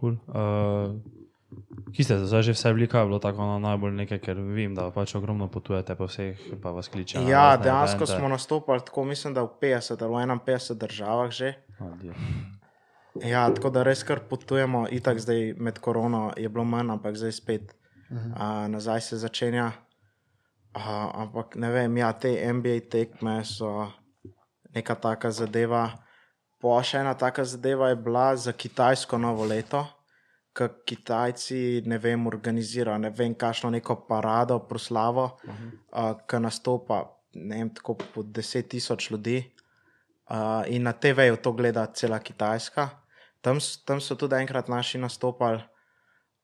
cool. 0.00 0.16
Uh, 0.28 0.96
Ki 1.94 2.02
ste 2.02 2.18
zdaj 2.26 2.42
že 2.50 2.52
vse 2.56 2.72
bili, 2.74 2.88
kaj 2.90 3.04
je 3.04 3.06
bilo 3.06 3.18
tako 3.22 3.44
ono 3.46 3.58
najbolj 3.62 3.92
nekaj, 3.94 4.18
ker 4.18 4.40
vem, 4.42 4.74
da 4.74 4.88
pač 4.90 5.14
ogromno 5.14 5.46
potujete 5.46 5.94
po 5.94 6.08
vseh, 6.10 6.40
pa 6.62 6.72
vas 6.74 6.88
kliče. 6.90 7.20
na 7.22 7.30
Ja, 7.30 7.44
dejansko 7.56 8.02
evente. 8.02 8.18
smo 8.18 8.28
nastopali 8.28 8.82
tako, 8.82 9.04
mislim, 9.04 9.34
da 9.34 9.44
v 9.46 9.52
50 9.62 10.02
ali 10.02 10.26
51 10.26 10.74
državah 10.74 11.30
že. 11.30 11.54
Adijo. 11.78 12.14
Ja, 13.22 13.46
tako 13.54 13.70
da 13.70 13.84
res 13.86 14.02
kar 14.02 14.24
potujemo, 14.26 14.88
itak 14.90 15.22
zdaj 15.22 15.54
med 15.54 15.78
korono 15.78 16.32
je 16.36 16.48
bilo 16.48 16.64
manj, 16.64 16.90
ampak 16.90 17.14
zdaj 17.14 17.32
spet 17.32 17.76
uh 18.10 18.16
-huh. 18.16 18.32
uh, 18.34 18.68
nazaj 18.68 19.00
se 19.00 19.16
začenja. 19.16 19.72
Uh, 20.74 21.06
ampak 21.22 21.54
ne 21.54 21.70
vem, 21.70 21.96
ja, 21.96 22.12
te 22.12 22.34
NBA 22.52 22.80
tekme 22.90 23.44
so 23.46 23.86
neka 24.74 24.94
taka 24.98 25.30
zadeva. 25.30 25.84
Pa 26.58 26.80
še 26.82 26.98
ena 26.98 27.12
taka 27.14 27.44
zadeva 27.46 27.92
je 27.92 27.98
bila 28.00 28.32
za 28.34 28.52
kitajsko 28.52 29.18
novo 29.20 29.46
leto, 29.46 29.84
ki 30.54 30.66
Kitajci, 30.86 31.82
ne 31.86 31.98
vem, 31.98 32.26
organizirajo, 32.26 32.98
ne 32.98 33.10
vem, 33.10 33.34
kakšno 33.34 33.70
neko 33.70 33.96
parado, 34.08 34.58
proslavo, 34.58 35.24
uh 35.24 35.50
-huh. 35.50 35.70
uh, 35.92 36.20
ki 36.26 36.40
nastopa, 36.42 37.04
ne 37.34 37.56
vem, 37.56 37.70
tako 37.74 37.94
po 37.94 38.22
10 38.22 38.68
tisoč 38.68 39.10
ljudi. 39.10 39.54
Uh, 40.30 40.64
in 40.66 40.82
na 40.82 40.92
TV-ju 40.92 41.36
to 41.36 41.52
gleda 41.52 41.86
cela 41.86 42.18
Kitajska. 42.18 42.88
Tam, 43.40 43.58
tam 43.84 44.00
so 44.00 44.14
tudi 44.14 44.36
enkrat 44.36 44.68
naši 44.68 44.98
nastopali, 44.98 45.62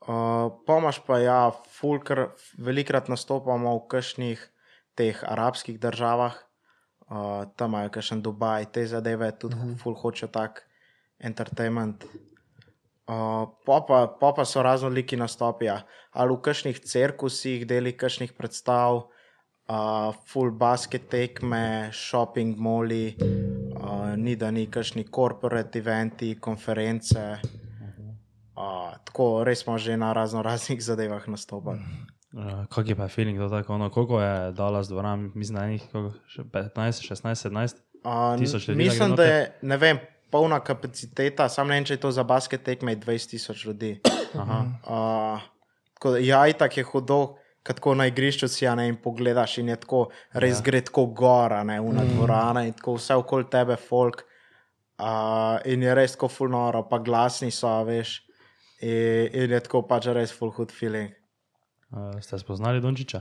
Uh, 0.01 0.49
Pomaž 0.65 1.05
pa 1.05 1.19
ja, 1.21 1.53
fulkr, 1.77 2.33
velikrat 2.57 3.13
nastopamo 3.13 3.77
v 3.77 3.89
kakšnih 3.93 4.41
teh 4.97 5.17
arabskih 5.21 5.77
državah, 5.77 6.41
uh, 7.13 7.45
tam 7.57 7.77
imajo 7.77 7.93
kakšen 7.93 8.25
Dubaj, 8.25 8.73
te 8.73 8.87
zadeve, 8.87 9.29
tudi 9.37 9.57
uh 9.57 9.63
-huh. 9.63 9.77
ful 9.77 9.95
hočejo 9.95 10.33
tak 10.33 10.65
entertainment. 11.21 12.05
Uh, 13.11 13.45
pa, 13.67 13.81
pa, 13.81 14.07
pa 14.07 14.33
pa 14.33 14.45
so 14.45 14.63
raznoliki 14.63 15.17
nastopi, 15.17 15.65
ja. 15.65 15.83
ali 16.13 16.33
v 16.33 16.41
kakšnih 16.41 16.81
cirkusih, 16.81 17.67
deli 17.67 17.93
kakšnih 17.93 18.33
predstav, 18.33 19.11
uh, 19.69 20.15
full 20.27 20.51
basket 20.51 21.09
tekme, 21.11 21.91
shopping 21.93 22.57
moli, 22.57 23.17
uh, 23.77 24.17
ni 24.17 24.37
da 24.37 24.51
ni 24.51 24.67
kakšni 24.67 25.05
corporate 25.11 25.79
eventi, 25.79 26.35
konference. 26.41 27.60
Uh, 28.61 28.93
tako 29.05 29.45
res 29.45 29.63
smo 29.65 29.79
že 29.79 29.97
na 29.97 30.13
razno 30.13 30.43
raznih 30.43 30.83
zadevah 30.89 31.29
nastopali. 31.29 31.81
Uh, 32.33 32.67
kak 32.69 32.89
je 32.89 32.95
pa 32.95 33.09
feeling 33.09 33.39
to 33.39 33.49
tako? 33.49 33.75
Ono, 33.75 33.91
koliko 33.91 34.21
je 34.21 34.53
Dallas 34.53 34.89
dvorana, 34.89 35.31
mislim, 35.35 35.59
da 35.59 35.65
je 35.65 35.71
njih 35.71 35.89
koliko, 35.93 36.17
še 36.27 36.43
15, 36.43 37.09
16, 37.13 37.49
17? 37.49 37.77
Uh, 38.05 38.39
Tisoč 38.39 38.69
ljudi 38.69 38.79
da 38.79 38.85
mislim, 38.85 39.17
da 39.17 39.25
je 39.25 39.59
ne 39.63 39.77
vem, 39.77 39.99
polna 40.31 40.61
kapaciteta, 40.61 41.49
sam 41.49 41.69
ne 41.69 41.79
vem, 41.79 41.85
če 41.85 41.97
je 41.97 42.03
to 42.05 42.13
za 42.15 42.25
basket 42.25 42.63
tekme 42.63 42.95
20 42.97 43.35
tisoč 43.35 43.65
ljudi. 43.67 43.97
Aha. 44.39 44.61
Uh, 44.85 45.49
tako 45.99 46.15
da, 46.15 46.23
ja, 46.23 46.45
itak 46.49 46.77
je 46.77 46.85
hudo, 46.85 47.21
kad 47.63 47.77
tako 47.77 47.95
na 47.95 48.07
igrišču 48.07 48.49
si 48.49 48.65
ja, 48.65 48.75
ne, 48.79 48.89
in 48.89 48.97
pogledaš, 49.03 49.59
in 49.59 49.69
je 49.75 49.81
tako, 49.83 50.07
res 50.33 50.61
ja. 50.61 50.65
gre 50.71 50.81
tako 50.87 51.07
gora, 51.07 51.65
ne, 51.67 51.81
una 51.81 52.05
mm. 52.05 52.15
dvorana 52.15 52.65
in 52.69 52.73
tako 52.79 52.97
vse 52.97 53.19
okoli 53.21 53.51
tebe, 53.51 53.77
folk. 53.77 54.25
Uh, 55.01 55.59
in 55.65 55.83
je 55.83 55.95
res 55.97 56.15
tako 56.17 56.29
fulnoro, 56.29 56.85
pa 56.89 57.01
glasni 57.03 57.51
so, 57.51 57.69
a 57.69 57.83
veš. 57.85 58.21
In, 58.81 59.29
in 59.37 59.51
je 59.53 59.61
tako 59.61 59.83
pač 59.85 60.07
res 60.09 60.33
full 60.33 60.53
hud 60.57 60.73
feeling. 60.73 61.13
Uh, 61.91 62.17
ste 62.23 62.39
spoznali 62.39 62.81
Dončiča? 62.81 63.21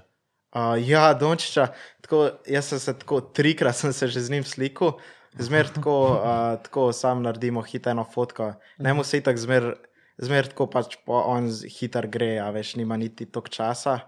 Uh, 0.56 0.78
ja, 0.82 1.13
Dončiča, 1.13 1.67
tako, 2.02 2.30
jaz 2.48 2.69
sem 2.72 2.80
se 2.80 2.93
tako 3.00 3.22
trikrat 3.22 3.76
sem 3.76 3.93
se 3.93 4.08
že 4.08 4.22
z 4.22 4.30
njim 4.34 4.43
slikal, 4.43 4.95
zmer 5.38 5.67
tako, 5.69 5.95
uh, 6.15 6.56
tako 6.63 6.91
sam 6.93 7.22
naredimo 7.22 7.62
hitro 7.62 8.06
fotko. 8.13 8.54
Ne 8.80 8.93
mu 8.93 9.04
se 9.04 9.22
tako 9.22 9.38
zmer, 9.38 9.74
zmer 10.17 10.48
tako 10.48 10.67
pač 10.67 10.95
po, 11.06 11.19
on 11.22 11.50
z- 11.52 11.67
hiter 11.69 12.08
gre, 12.08 12.39
a 12.39 12.50
veš, 12.56 12.76
nima 12.76 12.98
niti 12.98 13.26
toliko 13.26 13.50
časa. 13.50 14.00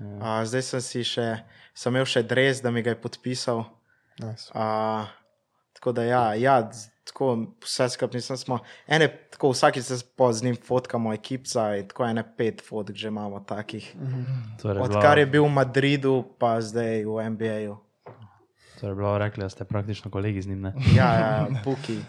Uh, 0.00 0.42
zdaj 0.44 0.62
sem 0.62 0.80
si 0.80 1.04
še, 1.04 1.28
sem 1.72 1.94
imel 1.94 2.04
še 2.04 2.20
dres, 2.22 2.60
da 2.60 2.70
mi 2.70 2.82
ga 2.82 2.92
je 2.92 3.00
podpisal. 3.00 3.64
Nice. 4.20 4.50
Uh, 4.52 5.08
tako 5.76 5.92
da 5.92 6.04
ja, 6.04 6.34
ja 6.34 6.70
tako 7.04 7.46
vse 7.62 7.88
skupaj 7.88 8.16
nisem 8.16 8.36
smo. 8.36 8.58
Ene, 8.86 9.08
tako 9.30 9.50
vsakič 9.50 9.84
se 9.84 9.96
z 10.32 10.42
njim 10.42 10.56
fotkamo, 10.56 11.12
ekipca 11.12 11.76
in 11.76 11.88
tako 11.88 12.04
ene 12.04 12.24
pet 12.36 12.62
fotk 12.68 12.96
že 12.96 13.08
imamo 13.08 13.40
takih. 13.40 13.94
Torej, 14.62 14.82
Odkar 14.82 15.18
je 15.18 15.26
bil 15.26 15.44
v 15.44 15.52
Madridu, 15.52 16.24
pa 16.38 16.60
zdaj 16.60 17.04
v 17.04 17.30
NBA-ju. 17.30 17.76
Torej, 18.80 18.94
bilo 18.94 19.18
rekli, 19.18 19.44
da 19.44 19.48
ste 19.48 19.64
praktično 19.64 20.10
kolegi 20.10 20.42
z 20.42 20.48
njim. 20.48 20.60
Ne? 20.60 20.72
Ja, 20.96 21.12
ja, 21.14 21.46
puki. 21.64 22.00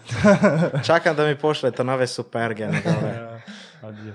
Čakam, 0.86 1.16
da 1.16 1.26
mi 1.26 1.38
pošljete 1.38 1.84
nove 1.84 2.06
superge. 2.06 2.66
njegove. 2.66 3.42
Adijo. 3.82 4.14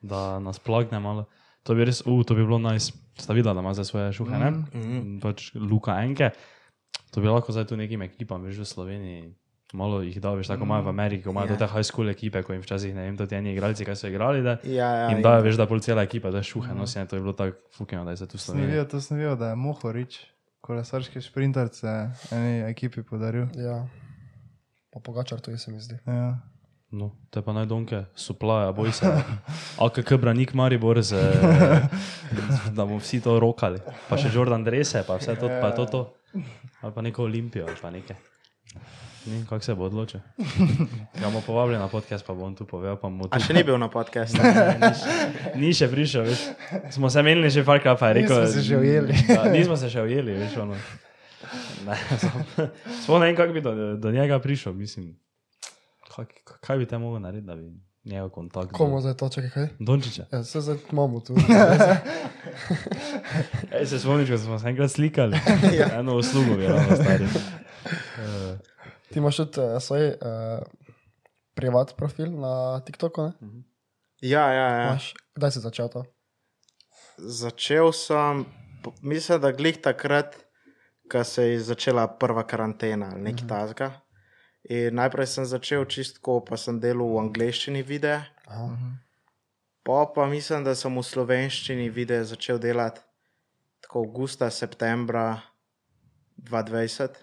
Da 0.00 0.38
nas 0.38 0.58
plagne 0.58 1.00
malo. 1.00 1.24
To 1.62 1.74
bi 1.74 1.84
res, 1.84 2.02
uh, 2.06 2.24
to 2.26 2.34
bi 2.34 2.42
bilo 2.42 2.58
naj, 2.58 2.74
nice. 2.74 2.92
sta 3.18 3.32
videla, 3.32 3.54
da 3.54 3.60
ima 3.60 3.74
zdaj 3.74 3.84
svoje 3.84 4.12
šuhe, 4.12 4.38
ne? 4.38 4.50
Mm 4.50 4.66
-hmm. 4.72 5.20
Pač 5.22 5.54
Luka 5.54 6.02
Enke. 6.02 6.30
To 7.10 7.20
bi 7.20 7.28
lahko 7.28 7.52
zdaj 7.52 7.66
tu 7.66 7.76
nekim 7.76 8.02
ekipam, 8.02 8.42
veš, 8.42 8.58
v 8.58 8.64
Sloveniji. 8.64 9.22
Malo 9.72 10.02
jih 10.02 10.20
da, 10.20 10.32
veš, 10.32 10.48
tako 10.48 10.64
imajo 10.64 10.82
v 10.82 10.88
Ameriki, 10.88 11.22
ko 11.24 11.30
imajo 11.30 11.46
Ja. 11.46 11.52
yeah. 11.52 11.58
te 11.58 11.66
high 11.66 11.82
school 11.82 12.08
ekipe, 12.08 12.42
ko 12.42 12.52
jim 12.52 12.60
včasih, 12.60 12.92
ne 12.92 13.02
vem, 13.02 13.16
to 13.16 13.24
ti 13.26 13.34
eni 13.34 13.52
igralci, 13.52 13.84
kaj 13.84 13.96
so 13.96 14.08
igrali, 14.08 14.42
da 14.42 14.58
Ja, 14.62 14.88
ja, 14.90 15.08
jim 15.08 15.16
in- 15.16 15.22
dajo, 15.22 15.40
veš, 15.42 15.56
da 15.56 15.66
pol 15.66 15.80
cela 15.80 16.02
ekipa, 16.02 16.28
da 16.30 16.42
šuhe 16.42 16.74
nosi, 16.74 16.98
ne, 16.98 17.06
to 17.06 17.16
je 17.16 17.20
bilo 17.20 17.32
tako 17.32 17.56
fukeno, 17.72 18.04
da 18.04 18.10
je 18.10 18.16
se 18.16 18.26
tu 18.26 18.36
v 18.36 18.40
Sem 18.40 18.54
videl, 18.54 18.68
Sloveniji. 18.68 18.90
to 18.90 19.00
sem 19.00 19.16
videl, 19.16 19.36
da 19.36 19.48
je 19.48 19.56
Mohorič, 19.56 20.20
kolesarski 20.60 21.20
šprinterce, 21.20 21.88
eni 22.30 22.60
ekipi 22.62 23.00
podaril. 23.02 23.48
Ja. 23.56 23.88
Pa 24.90 25.00
pogačar 25.00 25.40
to 25.40 25.50
je, 25.50 25.58
se 25.58 25.72
mi 25.72 25.80
zdi. 25.80 25.96
Ja. 26.06 26.36
No, 26.92 27.08
te 27.32 27.40
pa 27.40 27.54
naj 27.56 27.64
donke, 27.70 28.02
suplaja, 28.12 28.72
boj 28.76 28.92
se. 28.92 29.08
AKK 29.84 30.18
branik 30.20 30.52
Maribor, 30.52 31.00
z, 31.00 31.16
da 32.76 32.84
bomo 32.84 32.98
vsi 33.00 33.22
to 33.24 33.38
rokali. 33.40 33.80
Pa 34.10 34.18
še 34.20 34.28
Jordan 34.34 34.60
Drese, 34.66 35.00
pa 35.08 35.16
vse 35.16 35.38
to, 35.40 35.48
pa 35.48 35.72
to 35.72 35.88
to. 35.88 36.02
Ali 36.84 36.92
pa 36.92 37.00
neko 37.00 37.24
Olimpijo, 37.24 37.64
ali 37.64 37.80
pa 37.80 37.88
nekaj. 37.94 38.18
Ni, 39.24 39.40
kako 39.48 39.64
se 39.64 39.74
bo 39.78 39.88
odločil. 39.88 40.20
Ga 41.20 41.30
bomo 41.30 41.40
povabili 41.46 41.80
na 41.80 41.88
podcast, 41.88 42.26
pa 42.28 42.36
bom 42.36 42.52
tu 42.52 42.68
povedal, 42.68 43.00
pa 43.00 43.08
tu. 43.08 43.32
A 43.32 43.40
še 43.40 43.56
ni 43.56 43.64
bil 43.64 43.80
na 43.80 43.88
podkastu. 43.88 44.44
Ni 45.56 45.72
še 45.72 45.88
prišel, 45.88 46.28
veš. 46.28 46.44
Smo 46.92 47.08
se 47.08 47.24
menili 47.24 47.48
že 47.48 47.64
parkrat, 47.64 47.96
pa 47.96 48.12
je 48.12 48.20
rekel. 48.20 48.36
Nismo 48.36 48.52
se 48.52 48.68
že 48.68 48.76
ujeli. 48.76 49.16
Da, 49.32 49.48
nismo 49.48 49.80
se 49.80 49.88
še 49.88 50.04
ujeli, 50.04 50.36
veš, 50.44 50.60
ono. 50.60 50.76
Ne, 51.88 51.96
Sploh 53.00 53.16
ne 53.16 53.32
vem, 53.32 53.36
kako 53.38 53.56
bi 53.56 53.64
do, 53.64 53.72
do 53.96 54.12
njega 54.12 54.36
prišel, 54.44 54.76
mislim. 54.76 55.14
Kaj, 56.16 56.24
kaj 56.60 56.78
bi 56.78 56.86
te 56.86 56.98
mogel 56.98 57.20
narediti, 57.22 57.46
da 57.46 57.54
bi 57.56 57.72
njegov 58.04 58.30
kontakt? 58.30 58.72
Komu 58.72 59.00
zdaj 59.00 59.14
to 59.16 59.28
čakaj 59.28 59.50
kaj? 59.50 59.68
Dončiča. 59.78 60.26
Ja, 60.32 60.44
se 60.44 60.60
zdaj 60.60 60.76
imamo 60.92 61.20
tu. 61.20 61.34
Ej, 63.78 63.86
se 63.86 63.98
spomniš, 63.98 64.30
ko 64.30 64.38
smo 64.38 64.58
se 64.58 64.68
enkrat 64.68 64.90
slikali. 64.90 65.38
Eno 65.98 66.16
uslugo 66.16 66.56
bi 66.56 66.66
ravno 66.66 66.96
stari. 66.96 67.24
Uh, 67.24 67.30
Ti 69.12 69.18
imaš 69.18 69.36
tudi 69.36 69.60
uh, 69.60 69.80
svoj 69.80 70.08
uh, 70.08 70.14
privat 71.54 71.96
profil 71.96 72.40
na 72.40 72.80
TikToku, 72.80 73.22
ne? 73.22 73.32
Ja, 74.20 74.52
ja, 74.52 74.68
ja. 74.68 74.88
Imaš, 74.88 75.14
kdaj 75.34 75.50
si 75.50 75.60
začel 75.60 75.88
to? 75.88 76.04
Začel 77.16 77.92
sem, 77.92 78.44
mislim, 79.02 79.40
da 79.40 79.52
glih 79.52 79.80
takrat, 79.82 80.36
ko 81.12 81.24
se 81.24 81.48
je 81.48 81.60
začela 81.60 82.06
prva 82.06 82.46
karantena 82.46 83.10
ali 83.12 83.22
nekaj 83.22 83.48
tasga. 83.48 83.92
In 84.70 84.94
najprej 84.94 85.26
sem 85.26 85.46
začel 85.46 85.84
čistko, 85.90 86.40
pa 86.46 86.56
sem 86.56 86.78
delal 86.78 87.08
v 87.10 87.22
angleščini 87.26 87.82
videe. 87.82 88.22
Aha. 88.46 88.92
Pa 89.82 90.06
pa 90.14 90.26
mislim, 90.30 90.62
da 90.62 90.76
sem 90.78 90.94
v 90.94 91.02
slovenščini 91.02 91.88
videe 91.90 92.22
začel 92.22 92.62
delati 92.62 93.02
tako 93.82 94.06
avgusta, 94.06 94.50
septembra 94.50 95.42
2020. 96.38 97.18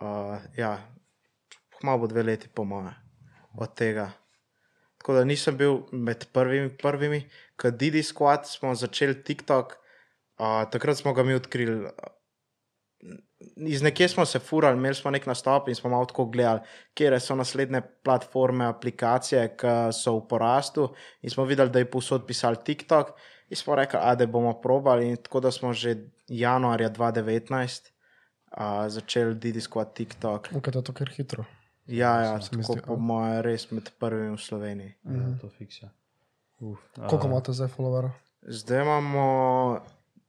Uh, 0.00 0.38
ja, 0.56 0.78
malo 1.82 1.98
bo 1.98 2.06
dve 2.06 2.22
leti, 2.22 2.48
po 2.48 2.64
moje, 2.64 2.94
od 3.58 3.74
tega. 3.76 4.12
Tako 4.96 5.18
da 5.18 5.24
nisem 5.24 5.56
bil 5.56 5.82
med 5.92 6.24
prvimi, 6.32 6.70
prvimi. 6.78 7.20
Ko 7.60 7.70
Didi 7.70 8.00
Squad 8.02 8.48
smo 8.48 8.72
začeli 8.74 9.18
TikTok, 9.24 9.76
uh, 10.38 10.64
takrat 10.70 10.96
smo 10.96 11.12
ga 11.12 11.22
mi 11.22 11.34
odkrili. 11.34 11.90
Iz 13.56 13.82
nekje 13.82 14.08
smo 14.08 14.24
se 14.26 14.38
furali, 14.38 14.76
imeli 14.76 14.94
smo 14.94 15.10
nek 15.10 15.26
nastop 15.26 15.68
in 15.68 15.74
smo 15.74 15.90
malo 15.90 16.04
tako 16.04 16.26
gledali, 16.26 16.60
kje 16.94 17.20
so 17.20 17.34
naslednje 17.34 17.80
platforme, 18.04 18.66
aplikacije, 18.68 19.46
ki 19.56 19.76
so 19.96 20.18
v 20.18 20.26
porastu. 20.28 20.88
In 21.22 21.30
smo 21.30 21.44
videli, 21.44 21.70
da 21.70 21.78
je 21.78 21.90
posod 21.90 22.26
pisal 22.26 22.56
TikTok, 22.64 23.14
in 23.48 23.56
smo 23.56 23.74
rekli, 23.74 24.00
da 24.16 24.26
bomo 24.26 24.52
probali. 24.60 25.08
In 25.08 25.16
tako 25.16 25.40
da 25.40 25.50
smo 25.50 25.72
že 25.72 25.96
januarja 26.28 26.90
2019 26.90 27.90
uh, 28.50 28.88
začeli 28.88 29.34
Didi 29.34 29.60
Squad 29.60 29.94
TikTok. 29.94 30.48
Ukaj 30.54 30.72
je 30.76 30.84
to 30.84 30.92
kar 30.92 31.10
hitro. 31.16 31.44
Ja, 31.86 32.20
ja 32.20 32.38
tako 32.38 32.62
zdi, 32.62 32.82
po 32.86 32.96
mojem, 32.96 33.40
res 33.42 33.70
med 33.70 33.90
prvimi 33.98 34.36
v 34.36 34.40
Sloveniji. 34.40 34.94
ja, 35.04 35.30
to 35.40 35.48
fiksja. 35.48 35.90
Uf, 36.60 36.78
Koliko 36.94 37.26
a, 37.26 37.30
imate 37.30 37.52
zdaj 37.56 37.70
followerov 37.72 38.10
Zdaj 38.42 38.82
imamo, 38.82 39.80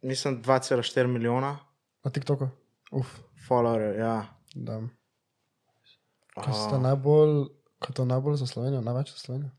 mislim, 0.02 0.44
2,4 0.44 1.08
milijona 1.08 1.58
na 2.04 2.12
TikToku? 2.12 2.48
Uf, 2.92 3.08
followerjev. 3.42 3.98
Ja. 3.98 4.26
da. 4.56 4.82
Kaj 6.36 6.54
ste 6.56 6.76
A, 6.76 6.80
najbolj, 6.82 7.46
kaj 7.80 7.94
to 7.94 8.06
najbolj 8.06 8.36
za 8.36 8.48
Slovenijo, 8.48 8.82
največ 8.82 9.12
za 9.12 9.18
Slovenijo? 9.20 9.50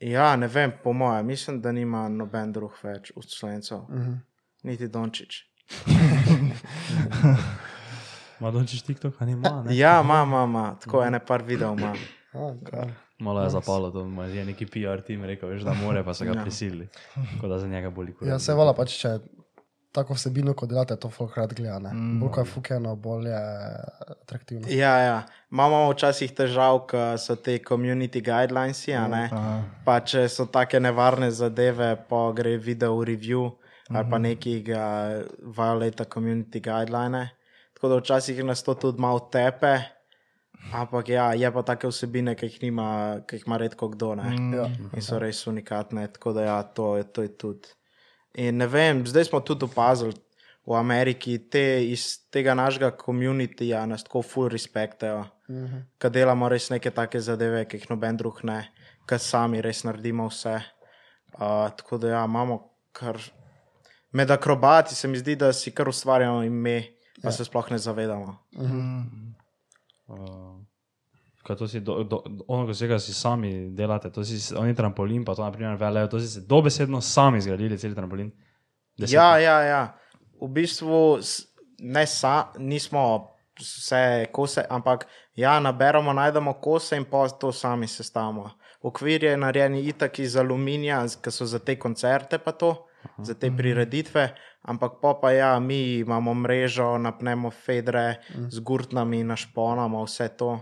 ja, 0.00 0.36
ne 0.36 0.48
vem, 0.48 0.72
po 0.82 0.92
mojem, 0.92 1.26
mislim, 1.26 1.60
da 1.60 1.72
nima 1.72 2.08
noben 2.08 2.52
drug 2.52 2.72
več 2.82 3.12
od 3.16 3.24
slovencev, 3.28 3.78
Mhm. 3.90 4.12
niti 4.62 4.88
Dončić. 4.88 5.28
Ima 8.40 8.50
Dončič 8.50 8.82
TikTok, 8.82 9.14
a 9.16 9.24
nima, 9.24 9.62
ne? 9.62 9.76
Ja, 9.76 10.00
ima, 10.00 10.22
ima, 10.22 10.44
ima, 10.44 10.76
tako 10.76 11.02
ene 11.04 11.20
par 11.20 11.42
videov 11.42 11.78
ima. 11.78 11.94
A, 12.32 12.54
kaj. 12.64 12.92
Malo 13.18 13.42
je 13.42 13.50
zapalo, 13.50 13.90
to 13.90 14.00
ima 14.00 14.24
je 14.24 14.44
neki 14.44 14.66
PR 14.66 15.00
tim 15.02 15.24
rekel, 15.24 15.48
veš, 15.48 15.62
da 15.62 15.74
more, 15.74 16.04
pa 16.04 16.14
so 16.14 16.24
ga 16.24 16.32
Ja. 16.32 16.42
prisilili. 16.42 16.88
Tako 17.34 17.48
da 17.48 17.58
za 17.58 17.68
njega 17.68 17.90
boli 17.90 18.14
kot. 18.14 18.28
Ja, 18.28 18.38
se 18.38 18.54
vala 18.54 18.72
pač, 18.74 18.96
če 18.96 19.18
tako 19.92 20.14
vsebino, 20.14 20.54
kot 20.54 20.70
delate, 20.70 20.96
to 20.96 21.10
folk 21.10 21.36
rad 21.36 21.54
gleda. 21.54 21.78
ne. 21.78 21.90
Bolj 22.20 22.38
je 22.38 22.44
fukeno, 22.44 22.96
bolj 22.96 23.28
je 23.28 23.40
atraktivno. 24.22 24.68
Ja, 24.70 24.98
ja. 24.98 25.22
Imamo 25.50 25.90
včasih 25.90 26.32
težav, 26.34 26.84
ko 26.90 27.06
so 27.18 27.36
te 27.36 27.58
community 27.68 28.22
guidelines, 28.22 28.84
a 28.88 29.08
ne. 29.08 29.24
Aha. 29.32 29.56
Pa 29.84 30.00
če 30.00 30.28
so 30.28 30.46
take 30.46 30.80
nevarne 30.80 31.30
zadeve, 31.30 31.96
pa 32.08 32.28
gre 32.36 32.56
video 32.56 32.96
v 33.00 33.10
review 33.14 33.50
ali 33.90 34.10
pa 34.10 34.18
neki 34.18 34.60
ga 34.62 34.84
violate 35.42 36.04
community 36.04 36.60
guideline. 36.62 37.30
Tako 37.74 37.88
da 37.88 37.96
včasih 37.96 38.44
nas 38.44 38.62
to 38.62 38.74
tudi 38.74 39.00
malo 39.00 39.18
tepe. 39.32 39.78
Ampak 40.72 41.08
ja, 41.08 41.32
je 41.34 41.50
pa 41.52 41.62
take 41.62 41.88
vsebine, 41.88 42.34
ki 42.36 42.46
jih, 42.46 42.58
nima, 42.62 43.20
ki 43.26 43.38
jih 43.38 43.46
ima 43.46 43.56
redko 43.56 43.88
kdo. 43.88 44.14
Ne? 44.14 44.30
Mm. 44.30 44.54
Ja. 44.54 44.66
In 44.94 45.02
so 45.02 45.18
res 45.18 45.46
unikatne, 45.48 46.04
tako 46.12 46.34
da 46.36 46.44
ja, 46.44 46.62
to, 46.62 46.92
to 47.12 47.24
je 47.24 47.32
tudi. 47.32 47.72
In 48.34 48.56
ne 48.56 48.66
vem, 48.66 49.06
zdaj 49.06 49.24
smo 49.24 49.40
tudi 49.40 49.64
opazili 49.64 50.14
v 50.66 50.76
Ameriki, 50.78 51.38
te 51.50 51.62
iz 51.90 52.18
tega 52.30 52.54
našega 52.54 52.90
komunitija 52.90 53.86
nas 53.86 54.04
tako 54.04 54.22
full 54.22 54.48
respektajo, 54.48 55.24
Mhm. 55.48 55.78
ker 55.98 56.10
delamo 56.10 56.48
res 56.48 56.68
neke 56.70 56.90
take 56.90 57.20
zadeve, 57.20 57.64
ki 57.68 57.76
jih 57.76 57.90
noben 57.90 58.16
drug 58.16 58.44
ne, 58.44 58.68
ker 59.06 59.18
sami 59.18 59.60
res 59.60 59.82
naredimo 59.84 60.28
vse. 60.28 60.60
Uh, 61.34 61.70
tako 61.76 61.98
da 61.98 62.08
ja, 62.08 62.24
imamo 62.24 62.70
kar. 62.92 63.18
Med 64.12 64.30
akrobati 64.30 64.94
se 64.94 65.08
mi 65.08 65.18
zdi, 65.18 65.36
da 65.36 65.52
si 65.52 65.70
kar 65.70 65.88
ustvarjamo 65.88 66.42
ime, 66.42 66.82
pa 67.22 67.28
ja. 67.28 67.32
se 67.32 67.44
sploh 67.44 67.70
ne 67.70 67.78
zavedamo. 67.78 68.38
Uh, 70.08 70.60
kaj 71.42 71.56
to 71.56 71.68
si, 71.68 71.80
do, 71.80 72.02
do, 72.04 72.20
ono, 72.48 72.66
ko 72.66 72.72
vsega 72.72 72.98
si 72.98 73.14
sami 73.14 73.70
delate, 73.74 74.10
to 74.10 74.24
si 74.24 74.36
oni 74.54 74.74
trampolin, 74.74 75.24
pa 75.24 75.34
to 75.34 75.42
naprimer 75.42 75.76
velejo, 75.76 76.08
to 76.08 76.20
si 76.20 76.28
se 76.28 76.40
dobesedno 76.40 77.00
sami 77.00 77.40
zgradili, 77.40 77.78
cel 77.78 77.94
trampolin. 77.94 78.30
Deset- 78.98 79.14
Ja, 79.14 79.38
ja, 79.38 79.60
ja. 79.62 79.82
V 80.40 80.48
bistvu 80.48 81.18
ne 81.80 82.06
sa, 82.06 82.52
nismo 82.58 83.28
vse 83.58 84.26
kose, 84.32 84.64
ampak 84.70 85.06
ja, 85.34 85.60
naberemo, 85.60 86.12
najdemo 86.12 86.54
kose 86.60 86.96
in 86.96 87.04
pa 87.04 87.28
to 87.28 87.52
sami 87.52 87.88
sestavimo. 87.88 88.50
Okvir 88.82 89.24
je 89.24 89.36
narejen 89.36 89.74
itak 89.76 90.18
iz 90.18 90.36
aluminija, 90.36 91.04
ki 91.22 91.30
so 91.30 91.44
za 91.46 91.58
te 91.58 91.76
koncerte, 91.76 92.38
pa 92.38 92.52
to, 92.52 92.86
Aha. 93.04 93.24
za 93.24 93.34
te 93.34 93.50
prireditve. 93.52 94.34
Ampak 94.62 95.00
pa, 95.02 95.14
pa 95.14 95.32
ja, 95.32 95.58
mi 95.58 95.98
imamo 95.98 96.34
mrežo, 96.34 96.98
napnemo 96.98 97.50
fedre 97.50 98.20
z 98.48 98.60
gurtnami, 98.60 99.24
našponamo 99.24 100.04
vse 100.04 100.28
to. 100.36 100.60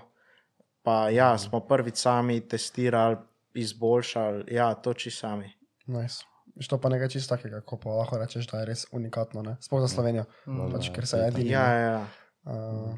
Pa 0.89 1.11
ja, 1.11 1.37
smo 1.37 1.61
prvi 1.61 1.93
sami 1.93 2.41
testirali, 2.41 3.17
izboljšali, 3.55 4.49
ja, 4.49 4.73
to 4.75 4.95
či 4.95 5.11
sami. 5.11 5.53
Nice. 5.87 6.25
Viš, 6.57 6.67
To 6.67 6.77
pa 6.77 6.89
nekaj 6.89 7.09
čisto 7.11 7.31
takega, 7.31 7.61
ko 7.61 7.77
pa 7.77 7.93
lahko 7.93 8.17
rečeš, 8.17 8.47
da 8.47 8.59
je 8.59 8.67
res 8.67 8.87
unikatno, 8.91 9.43
ne? 9.43 9.57
sploh 9.61 9.79
za 9.79 9.89
Slovenijo. 9.91 10.25
Pač, 10.73 10.89
ker 10.89 11.05
se 11.05 11.17
je 11.19 11.29
edini. 11.29 11.51
Ja, 11.51 11.67
ja, 11.69 11.91
ja. 11.93 12.03
Uh, 12.43 12.97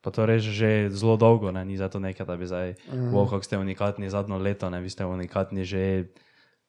Pa 0.00 0.08
to 0.08 0.24
reže 0.24 0.48
že 0.50 0.68
zelo 0.90 1.16
dolgo, 1.16 1.48
ne? 1.48 1.60
ni 1.60 1.74
zato 1.74 1.96
nekaj, 1.98 2.24
da 2.24 2.34
bi 2.34 2.44
zdaj, 2.44 2.76
Mhm. 2.86 3.00
mm. 3.02 3.10
wow, 3.10 3.24
kako 3.26 3.42
ste 3.42 3.56
unikatni 3.56 4.06
zadnjo 4.06 4.36
leto, 4.36 4.68
ne? 4.68 4.78
vi 4.78 4.88
ste 4.88 5.02
unikatni 5.02 5.60
že 5.62 6.12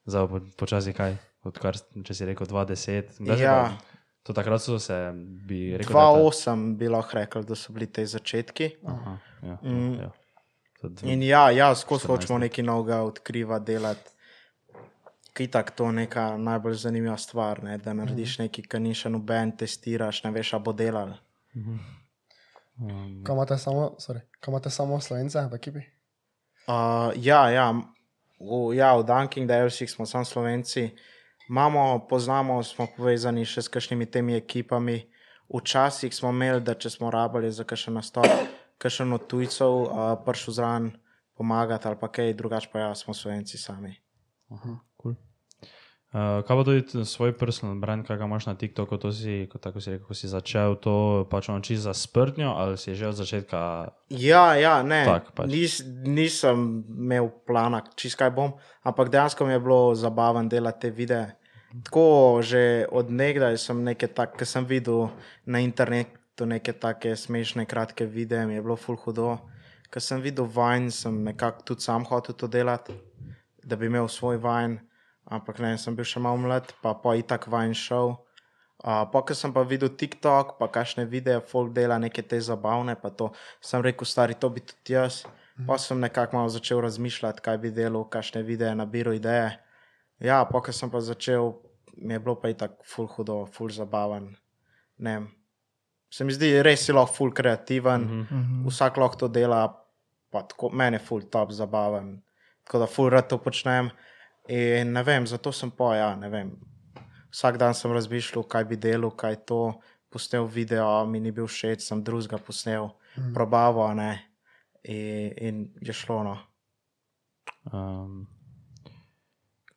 za 0.03 0.23
po, 0.23 0.39
počasi 0.51 0.91
kaj, 0.91 1.15
odkar, 1.41 1.75
če 1.77 2.11
si 2.11 2.23
rekel 2.25 2.43
20. 2.43 3.15
Kdaj 3.17 3.37
se 3.37 3.43
Ja. 3.43 3.75
To 4.21 4.31
takrat 4.31 4.61
so 4.61 4.77
se, 4.77 5.11
bi 5.41 5.73
rekel, 5.73 5.89
da 5.89 5.99
je 5.99 6.13
ta- 6.13 6.19
2-8 6.19 6.75
bi 6.75 6.85
lahko 6.87 7.15
rekel, 7.15 7.41
da 7.41 7.55
so 7.55 7.71
bili 7.71 7.87
te 7.87 8.03
začetki. 8.03 8.77
Aha, 8.83 9.17
ja, 9.41 9.55
Mm. 9.61 9.95
ja. 9.97 10.09
In 11.03 11.23
ja, 11.23 11.49
ja 11.51 11.75
skozi 11.75 12.07
14 12.07 12.07
hočemo 12.07 12.39
nekaj 12.39 12.65
novega 12.65 13.01
odkrivati, 13.05 13.65
delati. 13.65 14.09
Kitak 15.33 15.71
to 15.71 15.85
je 15.85 15.91
neka 15.91 16.37
najbolj 16.37 16.73
zanimiva 16.73 17.17
stvar, 17.17 17.63
ne? 17.63 17.77
da 17.77 17.93
narediš 17.93 18.37
nekaj, 18.41 18.65
kar 18.67 18.81
ni 18.81 18.91
še 18.97 19.09
noben, 19.09 19.53
testiraš, 19.57 20.23
ne 20.25 20.31
veš, 20.35 20.53
a 20.57 20.59
bo 20.59 20.73
delal. 20.73 21.13
Um, 21.55 23.21
Kaj 23.23 23.35
imate 23.35 23.57
samo, 23.61 23.85
sorry, 23.99 24.25
kaj 24.39 24.51
imate 24.51 24.69
samo 24.69 24.99
slovence 25.01 25.39
v 25.51 25.55
ekipi? 25.55 25.85
Uh, 26.67 27.13
ja, 27.15 27.45
ja, 27.49 27.71
v, 28.39 28.75
ja, 28.75 28.91
v 28.97 29.05
Dunking 29.07 29.47
Dalesih 29.47 29.91
smo 29.91 30.05
samo 30.05 30.25
slovenci. 30.25 30.89
Imamo, 31.49 32.07
poznamo, 32.09 32.63
smo 32.63 32.87
povezani 32.97 33.45
še 33.45 33.61
s 33.61 33.71
kakšnimi 33.71 34.09
temi 34.11 34.35
ekipami. 34.35 34.99
Včasih 35.51 36.13
smo 36.15 36.31
imeli, 36.31 36.63
da 36.63 36.75
če 36.75 36.89
smo 36.89 37.11
rabili 37.11 37.51
za 37.51 37.63
kakšen 37.67 37.99
nastop, 37.99 38.27
kakšen 38.81 39.13
od 39.13 39.27
tujcev 39.29 39.69
uh, 39.69 40.13
prišel 40.25 40.57
zraven 40.57 40.91
pomagati 41.37 41.87
ali 41.87 41.97
pa 42.01 42.07
kaj 42.09 42.33
drugače, 42.33 42.69
pa 42.73 42.79
ja, 42.79 42.95
smo 42.95 43.13
slovenci 43.13 43.57
sami. 43.57 43.95
cool. 44.97 45.15
Uh, 46.11 46.43
kaj 46.43 46.57
pa 46.57 46.63
tudi 46.67 47.05
svoj 47.07 47.31
personal 47.39 47.77
brand, 47.79 48.03
kaj 48.03 48.17
ga 48.19 48.27
imaš 48.27 48.45
na 48.45 48.55
TikToku, 48.59 48.97
to 48.99 49.13
si, 49.15 49.47
kot 49.47 49.61
tako 49.63 49.79
si 49.79 49.93
rekel, 49.93 50.07
ko 50.09 50.13
si 50.13 50.27
začel 50.27 50.75
to 50.75 51.23
pač 51.31 51.47
čisto 51.63 51.87
za 51.87 51.93
sprtnjo 51.95 52.51
ali 52.51 52.75
si 52.75 52.91
že 52.95 53.07
od 53.07 53.15
začetka 53.15 53.87
Ja, 54.09 54.59
ja, 54.59 54.83
ne. 54.83 55.05
Tak 55.07 55.31
pač. 55.31 55.47
Nis, 55.47 55.79
nisem 56.03 56.83
imel 56.83 57.31
plana, 57.47 57.79
čist 57.95 58.19
kaj 58.19 58.35
bom, 58.35 58.59
ampak 58.83 59.07
dejansko 59.07 59.47
mi 59.47 59.55
je 59.55 59.63
bilo 59.63 59.95
zabavno 59.95 60.43
delati 60.51 60.81
te 60.81 60.89
videe. 60.91 61.31
Tako 61.87 62.43
že 62.43 62.91
od 62.91 63.07
nekdaj 63.07 63.55
sem 63.57 63.79
nekaj 63.79 64.11
tak, 64.11 64.35
ki 64.35 64.43
sem 64.43 64.67
videl 64.67 65.07
na 65.47 65.63
internetu 66.41 66.45
neke 66.45 66.73
take 66.73 67.15
smešne, 67.15 67.65
kratke 67.65 68.05
videe, 68.05 68.45
mi 68.45 68.55
je 68.55 68.61
bilo 68.61 68.75
full 68.75 68.97
hudo. 68.97 69.39
Ker 69.91 70.01
sem 70.01 70.21
videl 70.21 70.45
vajn, 70.45 70.91
sem 70.91 71.23
nekako 71.23 71.63
tudi 71.63 71.81
sam 71.81 72.05
hotel 72.05 72.35
to 72.35 72.47
delati, 72.47 72.93
da 73.63 73.75
bi 73.75 73.87
imel 73.87 74.07
svoj 74.07 74.37
vajn, 74.37 74.79
ampak 75.25 75.59
ne, 75.59 75.77
sem 75.77 75.95
bil 75.95 76.05
še 76.05 76.19
malo 76.19 76.37
mlad, 76.37 76.71
pa 76.81 76.93
pa 76.93 77.15
itak 77.15 77.47
vajn 77.47 77.73
šel. 77.73 78.15
Uh, 78.81 79.05
pa, 79.11 79.21
ko 79.21 79.33
sem 79.35 79.53
pa 79.53 79.61
videl 79.61 79.91
TikTok, 79.93 80.57
pa 80.57 80.67
kakšne 80.67 81.05
videe, 81.05 81.41
folk 81.45 81.73
dela 81.73 81.99
neke 81.99 82.23
te 82.23 82.39
zabavne, 82.39 82.95
pa 82.95 83.11
to 83.11 83.29
sem 83.61 83.81
rekel, 83.81 84.07
stari, 84.07 84.33
to 84.33 84.49
bi 84.49 84.63
tudi 84.63 84.95
jaz. 84.95 85.25
Pa 85.67 85.77
sem 85.77 85.99
nekako 85.99 86.39
malo 86.39 86.49
začel 86.49 86.81
razmišljati, 86.81 87.43
kaj 87.45 87.59
bi 87.61 87.69
delal, 87.69 88.07
kakšne 88.09 88.41
videe, 88.41 88.71
nabiral 88.73 89.13
ideje. 89.13 89.59
Ja, 90.17 90.41
pa, 90.49 90.63
ko 90.63 90.73
sem 90.73 90.89
pa 90.89 91.03
začel, 91.03 91.53
mi 91.97 92.15
je 92.15 92.23
bilo 92.23 92.39
pa 92.39 92.49
i 92.49 92.57
tako 92.57 92.81
ful 92.87 93.11
hudo, 93.11 93.43
ful 93.45 93.69
zabaven. 93.69 94.31
Ne 94.97 95.19
vem. 95.19 95.29
Se 96.11 96.25
mi 96.27 96.33
zdi, 96.35 96.57
res 96.63 96.85
si 96.85 96.93
lahko 96.93 97.13
ful 97.15 97.31
kreativen, 97.31 98.01
mm 98.01 98.25
-hmm. 98.29 98.65
vsak 98.67 98.97
lahko 98.97 99.15
to 99.15 99.27
dela, 99.27 99.61
pa 100.29 100.41
tako, 100.43 100.69
meni 100.69 100.95
je 100.95 101.05
ful 101.05 101.21
top 101.21 101.51
zabaven, 101.51 102.21
tako 102.63 102.79
da 102.79 102.87
ful 102.87 103.09
rad 103.09 103.29
to 103.29 103.37
počnem. 103.37 103.89
In 104.47 104.91
ne 104.91 105.03
vem, 105.03 105.27
zato 105.27 105.51
sem 105.51 105.71
pa, 105.71 105.95
ja, 105.95 106.15
ne 106.15 106.29
vem. 106.29 106.51
Vsak 107.31 107.57
dan 107.57 107.73
sem 107.73 107.91
razmišljal, 107.91 108.43
kaj 108.43 108.65
bi 108.65 108.75
delal, 108.75 109.11
kaj 109.11 109.35
to. 109.45 109.79
Posnel 110.11 110.45
video, 110.45 111.05
mi 111.05 111.19
ni 111.19 111.31
bil 111.31 111.47
všeč, 111.47 111.79
sem 111.79 112.03
drugega 112.03 112.37
posnel, 112.37 112.89
mm. 113.15 113.33
probavo, 113.33 113.93
ne. 113.93 114.27
In, 114.83 115.31
in 115.37 115.73
je 115.81 115.93
šlo. 115.93 116.23
No. 116.23 116.37
Um, 117.71 118.27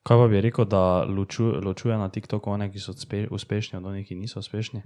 kaj 0.02 0.18
pa 0.18 0.26
bi 0.28 0.40
rekel, 0.40 0.64
da 0.64 1.04
loču, 1.04 1.44
ločuje 1.62 1.98
na 1.98 2.08
TikToku 2.08 2.50
one, 2.50 2.70
ki 2.72 2.82
so 2.82 2.92
uspe, 2.92 3.28
uspešni, 3.30 3.78
od 3.78 3.86
onih, 3.86 4.08
ki 4.08 4.18
niso 4.18 4.42
uspešni? 4.42 4.82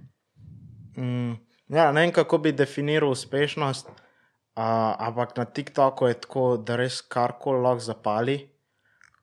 Mm, 0.98 1.38
ja, 1.68 1.92
ne 1.92 2.00
vem, 2.00 2.12
kako 2.12 2.38
bi 2.42 2.52
definiral 2.52 3.12
uspešnost, 3.14 3.88
uh, 3.88 4.64
ampak 4.98 5.36
na 5.36 5.44
TikToku 5.44 6.06
je 6.10 6.20
tako, 6.24 6.46
da 6.56 6.76
res 6.76 7.00
karkoli 7.02 7.62
lahko 7.62 7.84
zapali. 7.84 8.38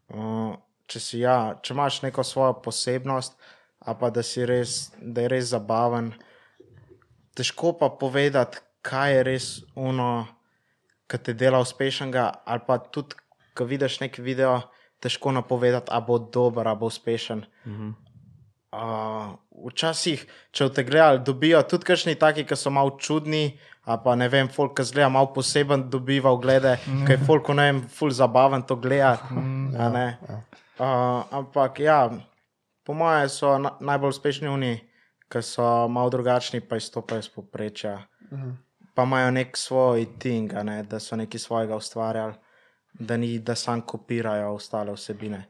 Uh, 0.07 0.55
če, 0.87 1.01
si, 1.01 1.19
ja, 1.23 1.57
če 1.61 1.73
imaš 1.73 1.99
neko 2.05 2.23
svojo 2.23 2.53
posebnost, 2.63 3.35
pa 3.85 4.09
da, 4.09 4.23
res, 4.49 4.77
da 5.01 5.25
je 5.25 5.33
res 5.33 5.51
zabaven, 5.51 6.13
težko 7.35 7.73
pa 7.79 7.89
povedati, 7.89 8.61
kaj 8.85 9.13
je 9.13 9.25
res 9.27 9.49
ono, 9.75 10.09
ki 11.09 11.19
te 11.21 11.33
dela 11.37 11.59
uspešnega, 11.61 12.29
ali 12.45 12.65
pa 12.67 12.79
tudi, 12.79 13.17
ko 13.57 13.65
vidiš 13.65 13.99
neki 14.01 14.23
video, 14.25 14.61
težko 15.03 15.33
napovedati, 15.35 15.91
a 15.91 15.99
bo 16.01 16.17
dober, 16.19 16.67
a 16.67 16.75
bo 16.75 16.89
uspešen. 16.89 17.43
Uh, 18.75 19.35
včasih, 19.69 20.25
če 20.51 20.67
te 20.75 20.83
gledajo, 20.83 21.21
dobijo 21.23 21.61
tudi 21.69 21.87
kakšni 21.87 22.17
taki, 22.19 22.43
ki 22.43 22.57
so 22.59 22.73
malo 22.73 22.97
čudni, 22.99 23.55
pa 23.85 24.15
ne 24.19 24.27
vem, 24.27 24.49
folk, 24.51 24.73
ki 24.75 24.83
zgleda 24.89 25.07
malo 25.13 25.29
poseben, 25.35 25.85
dobiva 25.93 26.33
oglede, 26.35 26.73
mm. 26.83 27.05
ker 27.07 27.15
je 27.15 27.27
folk, 27.27 27.51
ne 27.55 27.69
vem, 27.69 27.79
ful 27.87 28.11
zabaven 28.11 28.65
to 28.67 28.75
gledati. 28.81 29.31
Mm, 29.31 29.69
ja, 29.77 29.87
ja. 30.01 30.41
uh, 30.79 31.37
ampak 31.39 31.79
ja, 31.79 31.99
po 32.83 32.97
mojem 32.97 33.31
so 33.31 33.55
na, 33.61 33.77
najbolj 33.79 34.17
uspešni 34.17 34.51
oni, 34.51 34.73
ki 35.31 35.41
so 35.45 35.87
malo 35.87 36.11
drugačni, 36.11 36.59
pa 36.61 36.75
izstopajo 36.81 37.23
iz 37.23 37.31
poprečja. 37.31 37.97
Mm. 38.31 38.57
Pa 38.95 39.07
imajo 39.07 39.31
nek 39.39 39.57
svoj 39.57 40.05
ting, 40.19 40.51
ne, 40.67 40.81
da 40.83 40.99
so 40.99 41.15
nekaj 41.15 41.39
svojega 41.39 41.79
ustvarjali, 41.79 42.35
da, 42.99 43.17
ni, 43.17 43.37
da 43.39 43.55
sam 43.55 43.81
kopirajo 43.87 44.53
ostale 44.55 44.93
vsebine. 44.95 45.45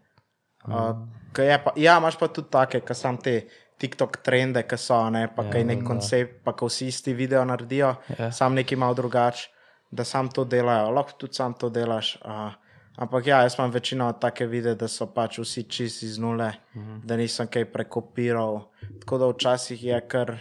Uh, 0.67 0.97
je 1.37 1.57
pa, 1.63 1.73
ja, 1.75 1.97
imaš 1.97 2.17
pa 2.19 2.27
tudi 2.27 2.49
take, 2.51 2.79
ki 2.81 2.95
sam 2.95 3.17
te 3.17 3.47
TikTok 3.77 4.17
trende, 4.23 4.63
ki 4.63 4.77
so, 4.79 4.97
ne, 5.09 5.27
pa 5.35 5.43
kaj 5.51 5.63
nek 5.67 5.83
koncept, 5.83 6.37
pa 6.43 6.53
ko 6.55 6.69
vsi 6.71 6.87
isti 6.87 7.13
video 7.13 7.43
naredijo, 7.45 7.95
Ja. 8.19 8.31
sam 8.31 8.55
nekaj 8.55 8.77
malo 8.77 8.93
drugače, 8.93 9.49
da 9.91 10.03
sam 10.03 10.29
to 10.29 10.45
delajo, 10.45 10.91
lahko 10.91 11.17
tudi 11.19 11.33
sam 11.33 11.53
to 11.53 11.69
delaš. 11.69 12.15
Uh, 12.25 12.53
ampak 12.97 13.27
ja, 13.27 13.41
jaz 13.41 13.55
imam 13.59 13.71
večino 13.71 14.11
take 14.13 14.45
videe, 14.47 14.75
da 14.75 14.87
so 14.87 15.07
pač 15.13 15.39
vsi 15.39 15.63
čisti 15.63 16.05
iz 16.05 16.17
nule, 16.19 16.51
da 17.03 17.17
nisem 17.17 17.47
kaj 17.47 17.65
prekopiral. 17.71 18.61
Tako 19.01 19.17
da 19.17 19.27
včasih 19.27 19.83
je 19.83 20.01
kar 20.07 20.37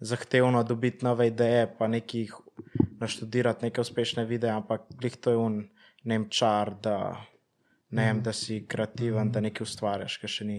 zahtevno 0.00 0.62
dobiti 0.62 1.04
nove 1.04 1.26
ideje, 1.26 1.66
pa 1.78 1.88
nekih 1.88 2.34
naštudirati 3.00 3.64
neke 3.64 3.80
uspešne 3.80 4.24
videe, 4.24 4.50
ampak 4.50 4.82
glih 5.00 5.16
to 5.16 5.30
je 5.30 5.36
un 5.36 5.68
nemčar, 6.04 6.74
da, 6.82 7.16
ne 7.90 8.04
vem, 8.04 8.20
da 8.20 8.32
si 8.32 8.62
kreativen, 8.62 9.30
da 9.30 9.40
nekaj 9.40 9.64
ustvarjaš, 9.64 10.18
kar 10.18 10.30
še 10.30 10.44
ni 10.44 10.58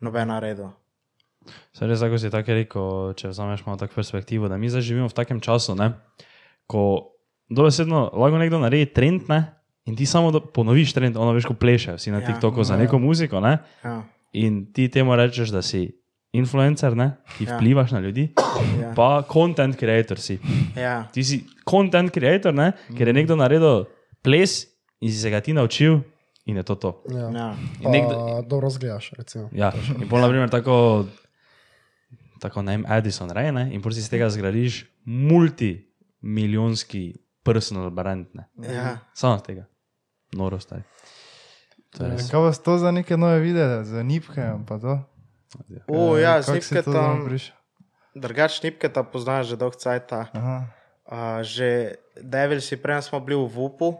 nobena 0.00 0.38
redo. 0.38 0.70
Se 1.72 1.86
res, 1.86 2.00
tako 2.00 2.18
si 2.18 2.30
tako 2.30 2.52
rekel, 2.52 2.88
če 3.14 3.28
vzameš 3.28 3.64
malo 3.64 3.78
tako 3.78 3.94
perspektivo, 3.94 4.48
da 4.48 4.56
mi 4.56 4.68
zdaj 4.68 4.82
živimo 4.82 5.08
v 5.08 5.14
takem 5.14 5.40
času, 5.40 5.74
ne, 5.74 5.92
ko 6.66 7.12
dobesedno 7.48 8.10
lahko 8.14 8.38
nekdo 8.38 8.58
naredi 8.58 8.86
trend, 8.88 9.28
ne? 9.28 9.40
In 9.86 9.96
ti 9.96 10.04
samo 10.04 10.30
do- 10.30 10.40
ponoviš 10.42 10.92
trend, 10.92 11.16
ono 11.16 11.32
veš, 11.32 11.46
ko 11.46 11.54
plešejo 11.54 11.98
si 11.98 12.10
na 12.10 12.18
Ja, 12.18 12.26
TikToku 12.26 12.60
za 12.62 12.74
ja. 12.74 12.80
neko 12.80 12.98
muziko, 12.98 13.40
ne? 13.40 13.58
Ja, 13.84 14.02
In 14.32 14.70
ti 14.70 14.86
temu 14.86 15.16
rečeš, 15.16 15.50
da 15.50 15.58
si 15.60 15.88
influencer, 16.30 16.94
ne? 16.94 17.16
Ti 17.34 17.44
Ja. 17.44 17.56
vplivaš 17.56 17.90
na 17.90 17.98
ljudi, 17.98 18.28
ja, 18.78 18.92
pa 18.94 19.24
content 19.24 19.74
creator 19.74 20.18
si. 20.18 20.38
ja, 20.76 21.08
Ti 21.08 21.24
si 21.24 21.40
content 21.64 22.10
creator, 22.10 22.54
ne? 22.54 22.72
ker 22.94 23.08
je 23.08 23.12
nekdo 23.12 23.34
naredil 23.34 23.86
ples 24.22 24.66
in 25.00 25.10
si 25.10 25.18
se 25.18 25.30
ga 25.30 25.40
ti 25.40 25.52
naučil, 25.52 26.04
in 26.44 26.56
je 26.56 26.62
to 26.62 26.74
to. 26.74 27.02
Ja. 27.10 27.30
ja, 27.30 27.56
Pa 27.82 27.90
nekdo, 27.90 28.42
dobro 28.46 28.70
zgledaš, 28.70 29.12
recimo. 29.18 29.48
ja, 29.52 29.72
in 30.00 30.08
pol, 30.08 30.20
na 30.20 30.28
primer, 30.28 30.50
tako, 30.50 31.06
tako 32.40 32.62
ne 32.62 32.76
vem, 32.76 32.86
Edison 32.88 33.30
reje, 33.30 33.52
ne? 33.52 33.68
in 33.74 33.82
pol 33.82 33.92
si 33.92 34.00
iz 34.00 34.10
tega 34.10 34.30
zgradiš 34.30 34.84
multimilijonski 35.04 37.16
personal 37.42 37.90
brand, 37.90 38.26
ne? 38.34 38.48
ja. 38.60 38.98
samo 39.14 39.38
z 39.38 39.42
tega, 39.42 39.66
noro 40.32 40.60
stari. 40.60 40.82
To 41.96 42.06
je 42.06 42.10
res. 42.10 42.30
Kaj 42.30 42.38
pa 42.38 42.50
to 42.54 42.78
za 42.78 42.90
neke 42.94 43.16
nove 43.18 43.40
videe, 43.42 43.82
za 43.84 44.02
nipke 44.06 44.54
pa 44.66 44.78
to? 44.78 45.02
Eh, 45.58 46.22
ja, 46.22 46.38
snipke 46.42 46.82
zraven 46.82 46.94
tam, 46.94 47.26
drugač 48.14 48.62
snipke 48.62 48.86
tam 48.86 49.06
poznaš 49.10 49.54
že 49.54 49.56
dolg 49.58 49.74
cajt. 49.74 50.14
Aha. 50.14 50.70
Uh, 51.10 51.42
že 51.42 51.98
Devil 52.22 52.62
si 52.62 52.78
prej 52.78 53.10
smo 53.10 53.18
bili 53.18 53.34
v 53.34 53.50
Vupu, 53.50 53.98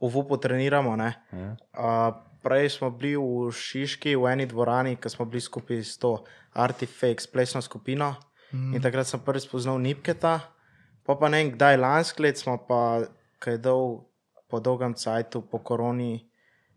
v 0.00 0.08
Vupu 0.08 0.36
treniramo. 0.36 0.96
Ne? 0.96 1.14
Ja. 1.32 1.50
Uh, 1.76 2.14
prej 2.42 2.70
smo 2.80 2.90
bili 2.90 3.16
v 3.16 3.52
Šiški, 3.52 4.16
v 4.16 4.32
eni 4.32 4.46
dvorani, 4.48 4.96
ki 4.96 5.12
smo 5.12 5.28
bili 5.28 5.44
skupaj 5.44 5.84
s 5.84 5.98
to 6.00 6.24
Artifacts, 6.56 7.28
plesno 7.28 7.60
skupino. 7.62 8.16
Mm. 8.52 8.74
In 8.74 8.82
takrat 8.82 9.06
sem 9.06 9.20
prvič 9.20 9.46
spoznal 9.46 9.78
Nipketa. 9.78 10.40
Pa 11.06 11.16
pa 11.16 11.28
ne 11.28 11.42
vem, 11.42 11.52
kdaj 11.54 11.76
lansko 11.76 12.22
let 12.22 12.38
smo 12.38 12.56
pa, 12.66 13.04
kaj 13.38 13.58
je 13.58 13.62
dal 13.64 14.04
po 14.50 14.60
dolgem 14.60 14.94
cajtu, 14.94 15.42
po 15.46 15.60
koroni, 15.62 16.26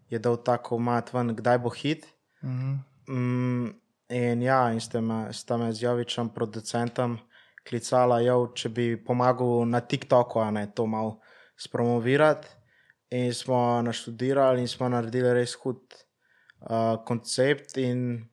je 0.09 0.19
dal 0.19 0.37
tako 0.37 0.77
mat 0.77 1.09
ven, 1.13 1.33
kdaj 1.35 1.57
bo 1.59 1.69
hit. 1.69 2.07
Mhm. 2.43 2.73
Mm, 3.09 3.67
in 4.09 4.41
ja, 4.41 4.71
in 4.71 4.79
ste 4.79 5.01
me, 5.01 5.33
sta 5.33 5.57
me 5.57 5.73
z 5.73 5.83
Jovičem, 5.83 6.29
producentom, 6.29 7.17
klicala, 7.67 8.21
jo, 8.23 8.53
če 8.55 8.69
bi 8.69 8.85
pomagal 8.95 9.65
na 9.67 9.81
TikToku, 9.81 10.39
a 10.39 10.51
ne 10.51 10.67
to 10.71 10.85
malo 10.87 11.19
spromovirati. 11.57 12.47
In 13.13 13.33
smo 13.33 13.81
naštudirali 13.85 14.63
in 14.63 14.67
smo 14.67 14.89
naredili 14.89 15.33
res 15.37 15.53
hud 15.61 15.81
uh, 15.85 16.97
koncept, 17.05 17.77
in 17.77 18.23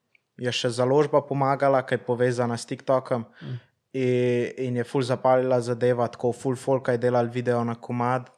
je 0.40 0.52
še 0.56 0.70
založba 0.72 1.20
pomagala, 1.26 1.82
ki 1.84 1.98
je 1.98 2.04
povezana 2.06 2.56
s 2.56 2.68
TikTokom. 2.70 3.26
Mm. 3.42 3.58
In, 4.00 4.46
in 4.66 4.78
je 4.80 4.86
full 4.88 5.04
zapalila 5.04 5.58
zadeva, 5.60 6.06
tako 6.08 6.32
full 6.32 6.56
folk 6.56 6.88
je 6.88 7.02
delal 7.02 7.28
video 7.28 7.60
na 7.66 7.74
komad. 7.76 8.30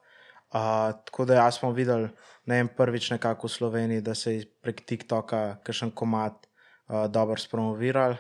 Uh, 0.53 0.91
tako 1.07 1.29
da 1.31 1.47
smo 1.55 1.71
videli, 1.73 2.11
ne 2.51 2.59
vem, 2.59 2.69
prvič 2.77 3.13
nekako 3.15 3.47
v 3.47 3.53
Sloveniji, 3.53 4.05
da 4.05 4.15
se 4.19 4.35
je 4.35 4.49
prek 4.65 4.83
TikToka 4.89 5.63
kakšen 5.65 5.95
komad 5.95 6.35
uh, 6.43 7.07
dobro 7.07 7.39
spromoviral. 7.41 8.19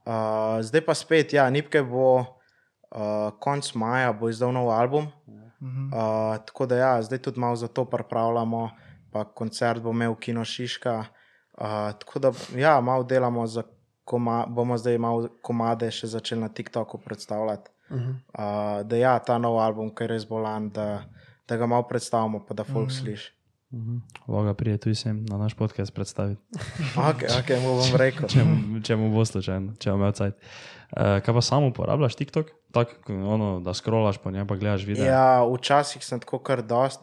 Uh, 0.00 0.58
zdaj 0.64 0.82
pa 0.86 0.96
spet, 0.96 1.36
ja, 1.36 1.44
Nipke 1.52 1.84
bo 1.86 2.08
uh, 2.24 3.30
konc 3.38 3.68
maja, 3.78 4.16
bo 4.16 4.32
izdal 4.32 4.56
nov 4.56 4.72
album. 4.74 5.12
Mhm. 5.60 5.92
Uh, 5.92 6.36
tako 6.46 6.66
da 6.66 6.76
ja, 6.76 7.02
zdaj 7.02 7.18
tudi 7.18 7.40
malo 7.40 7.56
za 7.56 7.68
to 7.68 7.84
pripravljamo, 7.84 8.70
pa 9.10 9.24
koncert 9.24 9.82
bo 9.82 9.90
imel 9.90 10.14
Kino 10.14 10.44
Šiška. 10.44 11.04
Uh, 11.52 11.64
tako 12.00 12.18
da 12.18 12.32
ja, 12.56 12.80
malo 12.80 13.04
delamo 13.04 13.46
za 13.46 13.62
koma, 14.04 14.46
bomo 14.48 14.78
zdaj 14.78 14.98
malo 14.98 15.28
komade 15.42 15.90
še 15.90 16.06
začeli 16.06 16.40
na 16.40 16.48
TikToku 16.48 16.98
predstavljati. 16.98 17.70
Uh 17.90 17.96
-huh. 17.96 18.10
Uh, 18.10 18.86
da 18.86 18.96
ja, 18.96 19.18
ta 19.18 19.38
nov 19.38 19.58
album, 19.58 19.94
ki 19.94 20.04
je 20.04 20.08
res 20.08 20.26
bolan, 20.28 20.70
da, 20.70 21.04
da 21.48 21.56
ga 21.56 21.66
malo 21.66 21.82
predstavimo, 21.82 22.44
pa 22.46 22.54
da 22.54 22.64
folk 22.64 22.86
mm. 22.86 22.90
sliši. 22.90 23.32
Mhm. 23.72 23.96
Loga 24.28 24.54
prije 24.54 24.78
tu 24.78 24.94
sem 24.94 25.24
na 25.24 25.38
naš 25.38 25.54
podcast 25.54 25.94
predstaviti. 25.94 26.42
Ok, 27.10 27.22
ok, 27.40 27.50
mu 27.62 27.74
bom 27.76 27.96
rekel. 27.96 28.28
če, 28.28 28.44
mu- 28.44 28.80
če 28.80 28.96
mu 28.96 29.10
bo 29.10 29.24
slučajno, 29.24 29.74
če 29.78 29.90
bo 29.90 29.96
imel 29.96 30.12
cajt. 30.12 30.34
Uh, 30.34 31.20
kaj 31.22 31.34
pa 31.34 31.40
samo 31.40 31.68
uporabljaš 31.68 32.16
TikTok? 32.16 32.46
Tako, 32.72 32.90
ono, 33.08 33.60
da 33.60 33.74
scrollaš 33.74 34.18
po 34.18 34.30
njem, 34.30 34.46
pa 34.46 34.56
gledaš 34.56 34.84
video. 34.84 35.04
Ja, 35.04 35.44
včasih 35.46 36.04
sem 36.04 36.20
tako 36.20 36.38
kar 36.38 36.62
dost. 36.62 37.00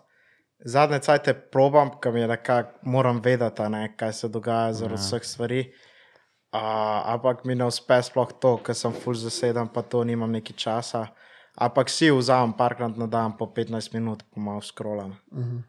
Zadnje 0.60 1.00
cajte 1.00 1.34
probam, 1.34 1.92
ker 2.02 2.14
mi 2.14 2.20
je 2.20 2.28
nekako, 2.28 2.80
moram 2.84 3.22
vedeti, 3.22 3.62
a 3.62 3.70
ne, 3.70 3.94
kaj 3.98 4.14
se 4.14 4.28
dogaja 4.28 4.74
zaradi 4.74 4.94
Ja. 4.94 5.04
vseh 5.04 5.24
stvari. 5.24 5.72
Uh, 6.54 6.60
ampak 7.06 7.44
mi 7.46 7.56
ne 7.56 7.66
uspe 7.66 8.02
sploh 8.02 8.32
to, 8.42 8.58
ker 8.58 8.76
sem 8.76 8.94
full 8.94 9.14
zaseden, 9.16 9.68
pa 9.68 9.82
to 9.82 10.04
nimam 10.04 10.32
neki 10.32 10.54
časa. 10.54 11.08
Ampak 11.58 11.90
si 11.90 12.12
vzamem 12.12 12.54
parkrat 12.54 12.98
na 12.98 13.08
dan 13.08 13.38
po 13.38 13.46
15 13.46 13.94
minut, 13.94 14.24
pa 14.34 14.40
malo 14.42 14.62
scrollam. 14.62 15.10
Uh 15.32 15.38
-huh. 15.38 15.62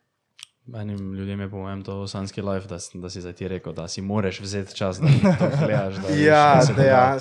Enim 0.81 1.15
ljudem 1.15 1.41
je 1.41 1.51
po 1.51 1.57
mojem 1.57 1.83
to 1.85 2.07
sanski 2.07 2.43
life, 2.43 2.69
da, 2.69 2.79
si- 2.79 2.99
da 3.01 3.11
si 3.11 3.21
za 3.21 3.33
ti 3.33 3.49
rekel, 3.49 3.73
da 3.73 3.89
si 3.89 4.03
moraš 4.03 4.41
vzeti 4.41 4.77
čas, 4.77 5.01
da 5.01 5.07
to 5.39 5.57
gledaš. 5.67 5.95
Da 5.95 6.09
Ja, 6.29 6.53
kaj 6.53 6.63
se 6.63 6.73
dogaja. 6.73 7.19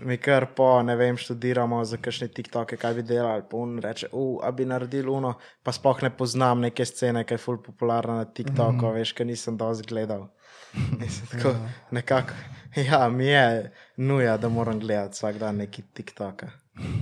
Mi 0.00 0.16
kar 0.16 0.46
po, 0.56 0.82
ne 0.82 0.94
vem, 0.96 1.16
študiramo 1.16 1.80
za 1.84 1.96
kakšne 1.96 2.28
TikToke, 2.28 2.76
kaj 2.78 2.94
bi 2.94 3.02
delali. 3.02 3.42
Pa 3.50 3.56
on 3.56 3.78
reče, 3.82 4.10
uh, 4.12 4.38
a 4.46 4.50
bi 4.54 4.66
naredil 4.68 5.10
uno, 5.10 5.34
pa 5.62 5.72
sploh 5.74 6.02
ne 6.02 6.10
poznam 6.16 6.60
neke 6.62 6.86
scene, 6.86 7.24
ki 7.26 7.34
je 7.34 7.42
ful 7.42 7.58
popularna 7.62 8.20
na 8.20 8.24
TikToku, 8.24 8.84
mm. 8.84 8.94
veš, 8.94 9.12
ker 9.18 9.26
nisem 9.26 9.58
dosti 9.58 9.88
gledal. 9.90 10.28
Tako, 11.32 11.54
nekako, 11.90 12.36
ja, 12.88 13.08
mi 13.08 13.26
je 13.26 13.72
nuja, 13.96 14.36
da 14.36 14.48
moram 14.48 14.78
gledati 14.78 15.18
vsak 15.18 15.38
dan 15.38 15.56
neki 15.64 15.82
TikTok. 15.82 16.46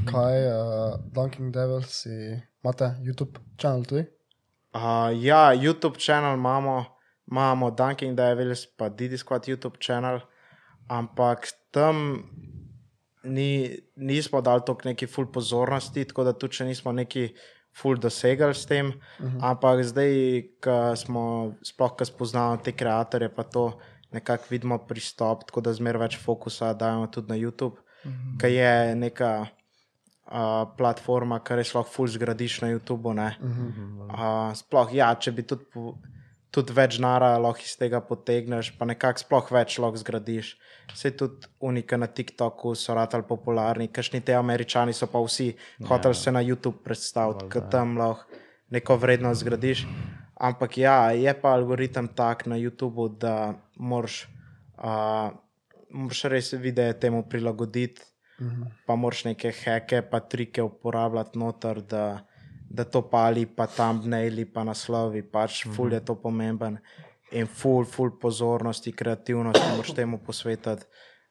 Kaj, 0.09 0.47
uh, 0.49 1.01
Dunking 1.13 1.53
Devils, 1.53 1.93
si, 2.03 2.41
imate 2.65 2.95
YouTube 3.05 3.45
kanal 3.61 3.85
tudi? 3.85 4.07
Uh, 4.73 5.13
ja, 5.21 5.53
YouTube 5.55 6.01
kanal 6.07 6.35
imamo, 6.35 6.85
imamo 7.31 7.71
Dunking 7.71 8.17
Devils, 8.17 8.65
pa 8.79 8.89
Didi 8.89 9.19
Squad 9.19 9.49
YouTube 9.49 9.77
kanal, 9.87 10.21
ampak 10.89 11.49
tam 11.71 12.25
ni, 13.27 13.79
nismo 13.97 14.41
dali 14.41 14.63
toliko 14.67 14.89
neki 14.89 15.07
full 15.07 15.31
pozornosti, 15.33 16.05
tako 16.05 16.25
da 16.25 16.33
tudi 16.33 16.65
nismo 16.65 16.93
neki 16.93 17.29
full 17.77 18.01
dosegali 18.01 18.55
s 18.55 18.67
tem. 18.67 18.87
Uh 18.87 19.27
-huh. 19.27 19.39
Ampak 19.51 19.85
zdaj, 19.85 20.43
ko 20.65 20.97
smo 20.97 21.55
sploh, 21.63 21.97
ko 21.97 22.05
spoznamo 22.05 22.57
te 22.57 22.71
ustvarjalce, 22.71 23.29
pa 23.37 23.43
to 23.43 23.79
nekako 24.13 24.45
vidimo 24.51 24.79
pristop, 24.79 25.45
tako 25.47 25.61
da 25.61 25.73
zmeraj 25.73 26.01
več 26.01 26.19
fokusa 26.19 26.73
dajemo 26.73 27.07
tudi 27.07 27.29
na 27.29 27.37
YouTube, 27.37 27.77
uh 28.05 28.13
-huh. 28.13 28.41
ki 28.41 28.55
je 28.55 28.95
neka. 28.95 29.47
Uh, 30.27 30.75
platforma, 30.77 31.39
kar 31.39 31.57
res 31.57 31.75
lahko 31.75 31.91
ful 31.91 32.07
zgradiš 32.07 32.61
na 32.61 32.69
YouTubu. 32.69 33.11
Uh 33.11 33.17
-huh. 33.17 34.49
uh, 34.51 34.55
sploh, 34.55 34.95
ja, 34.95 35.15
če 35.15 35.33
bi 35.33 35.43
tudi, 35.43 35.65
po- 35.73 35.95
tudi 36.57 36.75
več 36.77 36.99
nara 37.03 37.35
lahko 37.43 37.65
iz 37.65 37.75
tega 37.79 38.01
potegneš, 38.05 38.73
pa 38.79 38.89
nekako 38.89 39.23
sploh 39.23 39.53
več 39.59 39.77
lahko 39.83 40.01
zgradiš. 40.01 40.55
Vse 40.95 41.13
tudi 41.19 41.51
unika 41.61 41.99
na 42.01 42.09
TikToku 42.09 42.75
so 42.79 42.97
ratali 42.97 43.27
popularni, 43.29 43.91
kakšni 43.93 44.23
te 44.25 44.37
američani 44.39 44.95
so 44.97 45.09
pa 45.13 45.23
vsi 45.23 45.51
ja. 45.53 45.87
hoteli 45.91 46.17
se 46.17 46.33
na 46.33 46.43
YouTube 46.45 46.83
predstaviti, 46.85 47.49
ker 47.53 47.69
tam 47.71 47.97
lahko 48.01 48.43
neko 48.75 48.97
vrednost 48.99 49.45
zgradiš. 49.45 49.87
Ampak 50.37 50.79
ja, 50.79 50.99
je 51.17 51.33
pa 51.41 51.55
algoritem 51.57 52.09
tak 52.17 52.45
na 52.51 52.59
YouTubu, 52.61 53.09
da 53.21 53.55
moraš, 53.77 54.27
uh, 54.77 55.31
moraš 55.91 56.25
res 56.33 56.53
videe 56.61 56.93
temu 57.01 57.23
prilagoditi 57.29 58.05
pa 58.87 58.97
moraš 58.97 59.25
neke 59.25 59.53
heke, 59.53 60.03
pa 60.03 60.21
trike 60.21 60.63
uporabljati 60.63 61.39
noter, 61.39 61.81
da, 61.81 62.27
da 62.69 62.85
to 62.85 63.03
pali, 63.03 63.47
pa 63.47 63.67
tam 63.67 64.01
dnevni, 64.03 64.45
pa 64.45 64.65
naslovi, 64.65 65.23
pač 65.23 65.65
ful 65.75 65.93
je 65.93 66.01
to 66.05 66.15
pomemben. 66.15 66.79
In 67.35 67.47
ful, 67.47 67.85
ful 67.85 68.13
pozornosti, 68.21 68.93
kreativnosti 68.93 69.63
moraš 69.73 69.95
temu 69.95 70.19
posvetiti, 70.23 70.87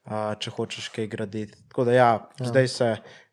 uh, 0.05 0.33
če 0.39 0.51
hočeš 0.51 0.89
kaj 0.95 1.07
graditi. 1.07 1.55
Tako 1.69 1.85
da 1.87 1.95
ja, 1.95 2.09
ja. 2.39 2.49
zdaj 2.49 2.67
se, 2.67 2.89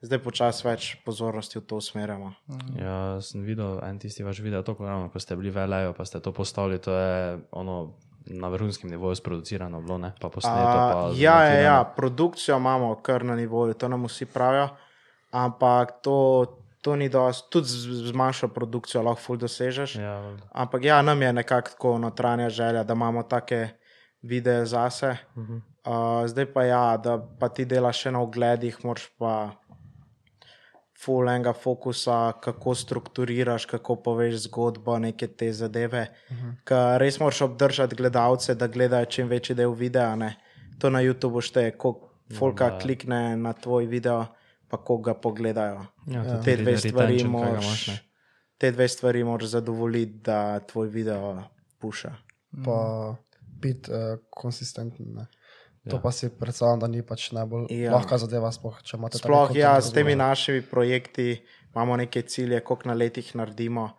zdaj 0.06 0.20
počasi 0.22 0.66
več 0.66 0.86
pozornosti 1.06 1.58
v 1.58 1.64
to 1.66 1.80
usmerjamo. 1.82 2.32
Ja, 2.78 3.18
sem 3.24 3.42
videl 3.46 3.82
en 3.82 3.98
tisti 4.02 4.22
vaš 4.22 4.42
video, 4.44 4.62
to, 4.62 4.76
ravno, 4.78 5.10
ko 5.10 5.22
ste 5.22 5.36
bili 5.38 5.50
velejo, 5.54 5.94
pa 5.96 6.06
ste 6.06 6.22
to 6.22 6.32
postavili, 6.32 6.78
to 6.82 6.94
je 6.94 7.38
ono 7.50 7.94
na 8.30 8.48
vrhunskem 8.48 8.90
nivoju 8.90 9.18
sproducirano, 9.18 9.82
bilo, 9.82 9.98
ne? 9.98 10.12
pa 10.20 10.30
posneto. 10.30 10.54
Pa 10.54 11.10
Uh, 11.10 11.18
ja, 11.18 11.42
ja, 11.42 11.50
zmontirano. 11.50 11.62
ja, 11.66 11.84
produkcijo 11.96 12.56
imamo 12.56 12.94
kar 13.02 13.24
na 13.24 13.36
nivoju, 13.36 13.74
to 13.74 13.88
nam 13.88 14.06
vsi 14.06 14.26
pravijo, 14.30 14.68
ampak 15.30 15.98
to, 16.02 16.61
to 16.82 16.96
ni 16.96 17.08
dosti, 17.08 17.48
tudi 17.50 17.68
z, 17.68 18.08
z 18.10 18.12
manjšo 18.12 18.48
produkcijo 18.48 19.02
lahko 19.06 19.22
ful 19.22 19.38
dosežeš. 19.38 19.94
Ja. 20.02 20.18
Ampak 20.50 20.84
ja, 20.84 21.02
nam 21.02 21.22
je 21.22 21.32
nekako 21.32 21.70
tako 21.70 21.98
notranja 21.98 22.50
želja, 22.50 22.82
da 22.84 22.92
imamo 22.92 23.22
take 23.22 23.68
videe 24.22 24.66
zase. 24.66 25.16
Uh 25.36 25.42
-huh. 25.42 25.60
uh, 25.86 26.28
zdaj 26.28 26.52
pa 26.52 26.64
ja, 26.64 26.96
da 26.96 27.18
pa 27.40 27.48
ti 27.48 27.64
delaš 27.64 28.02
še 28.02 28.10
na 28.10 28.20
ogledih, 28.20 28.84
moraš 28.84 29.08
pa 29.18 29.50
full 31.04 31.28
enega 31.28 31.52
fokusa, 31.52 32.32
kako 32.40 32.74
strukturiraš, 32.74 33.66
kako 33.66 33.96
poveš 33.96 34.34
zgodbo, 34.34 34.98
neke 34.98 35.26
te 35.26 35.52
zadeve. 35.52 36.06
Uh 36.30 36.36
-huh. 36.36 36.54
Ker 36.64 37.00
res 37.00 37.20
moraš 37.20 37.40
obdržati 37.42 37.96
gledalce, 37.96 38.54
da 38.54 38.66
gledajo 38.66 39.04
čim 39.04 39.28
večji 39.28 39.54
del 39.56 39.72
videa. 39.72 40.16
Ne? 40.16 40.36
To 40.78 40.90
na 40.90 40.98
YouTubu 40.98 41.40
šteje, 41.40 41.70
koliko 41.70 42.08
folka 42.38 42.70
da. 42.70 42.78
klikne 42.78 43.36
na 43.36 43.52
tvoj 43.52 43.86
video, 43.86 44.26
pa 44.72 44.78
koga 44.78 45.12
ga 45.12 45.18
pogledajo. 45.20 45.82
Ja, 46.06 46.22
Ja. 46.24 46.40
Te 46.40 46.56
dve 46.56 46.78
stvari 46.78 47.20
imaš, 47.20 47.30
moraš, 47.52 47.86
ne. 47.88 47.98
te 48.58 48.70
dve 48.72 48.88
stvari 48.88 49.24
moraš 49.24 49.48
zadovoljiti, 49.50 50.12
da 50.24 50.60
tvoj 50.60 50.88
video 50.88 51.42
puša. 51.78 52.14
pa 52.64 52.76
biti 53.60 53.90
uh, 53.90 53.96
konsistenten. 54.30 55.06
Ne. 55.14 55.26
To 55.84 55.96
Ja. 55.96 56.00
pa 56.00 56.12
si 56.12 56.28
predstavljam, 56.30 56.80
da 56.80 56.86
ni 56.86 57.02
pač 57.02 57.30
najbolj 57.32 57.66
Ja. 57.70 57.76
ja. 57.78 57.92
lahka 57.92 58.18
zadeva, 58.18 58.52
sploh 58.52 58.80
če 58.82 58.96
imate 58.96 59.18
taki 59.18 59.24
Sploh 59.24 59.56
ja, 59.56 59.80
s 59.80 59.92
temi 59.92 60.14
našimi 60.14 60.62
projekti 60.62 61.42
imamo 61.74 61.96
neke 61.96 62.22
cilje, 62.22 62.60
koliko 62.60 62.88
na 62.88 62.94
letih 62.94 63.34
naredimo, 63.34 63.90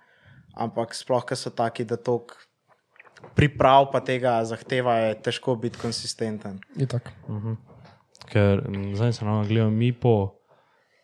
ampak 0.54 0.96
sploh, 0.96 1.26
ker 1.26 1.38
so 1.38 1.50
taki, 1.50 1.84
da 1.86 1.98
to 1.98 2.24
priprav 3.36 3.92
pa 3.92 4.00
tega 4.00 4.44
zahteva, 4.46 4.96
je 4.98 5.22
težko 5.22 5.56
biti 5.56 5.78
konsistenten. 5.80 6.60
Itak. 6.78 7.12
Ker 8.26 8.64
m, 8.68 8.96
zdaj 8.96 9.14
se 9.14 9.26
nam 9.26 9.48
gledamo, 9.48 9.72
mi 9.72 9.92
po, 9.94 10.40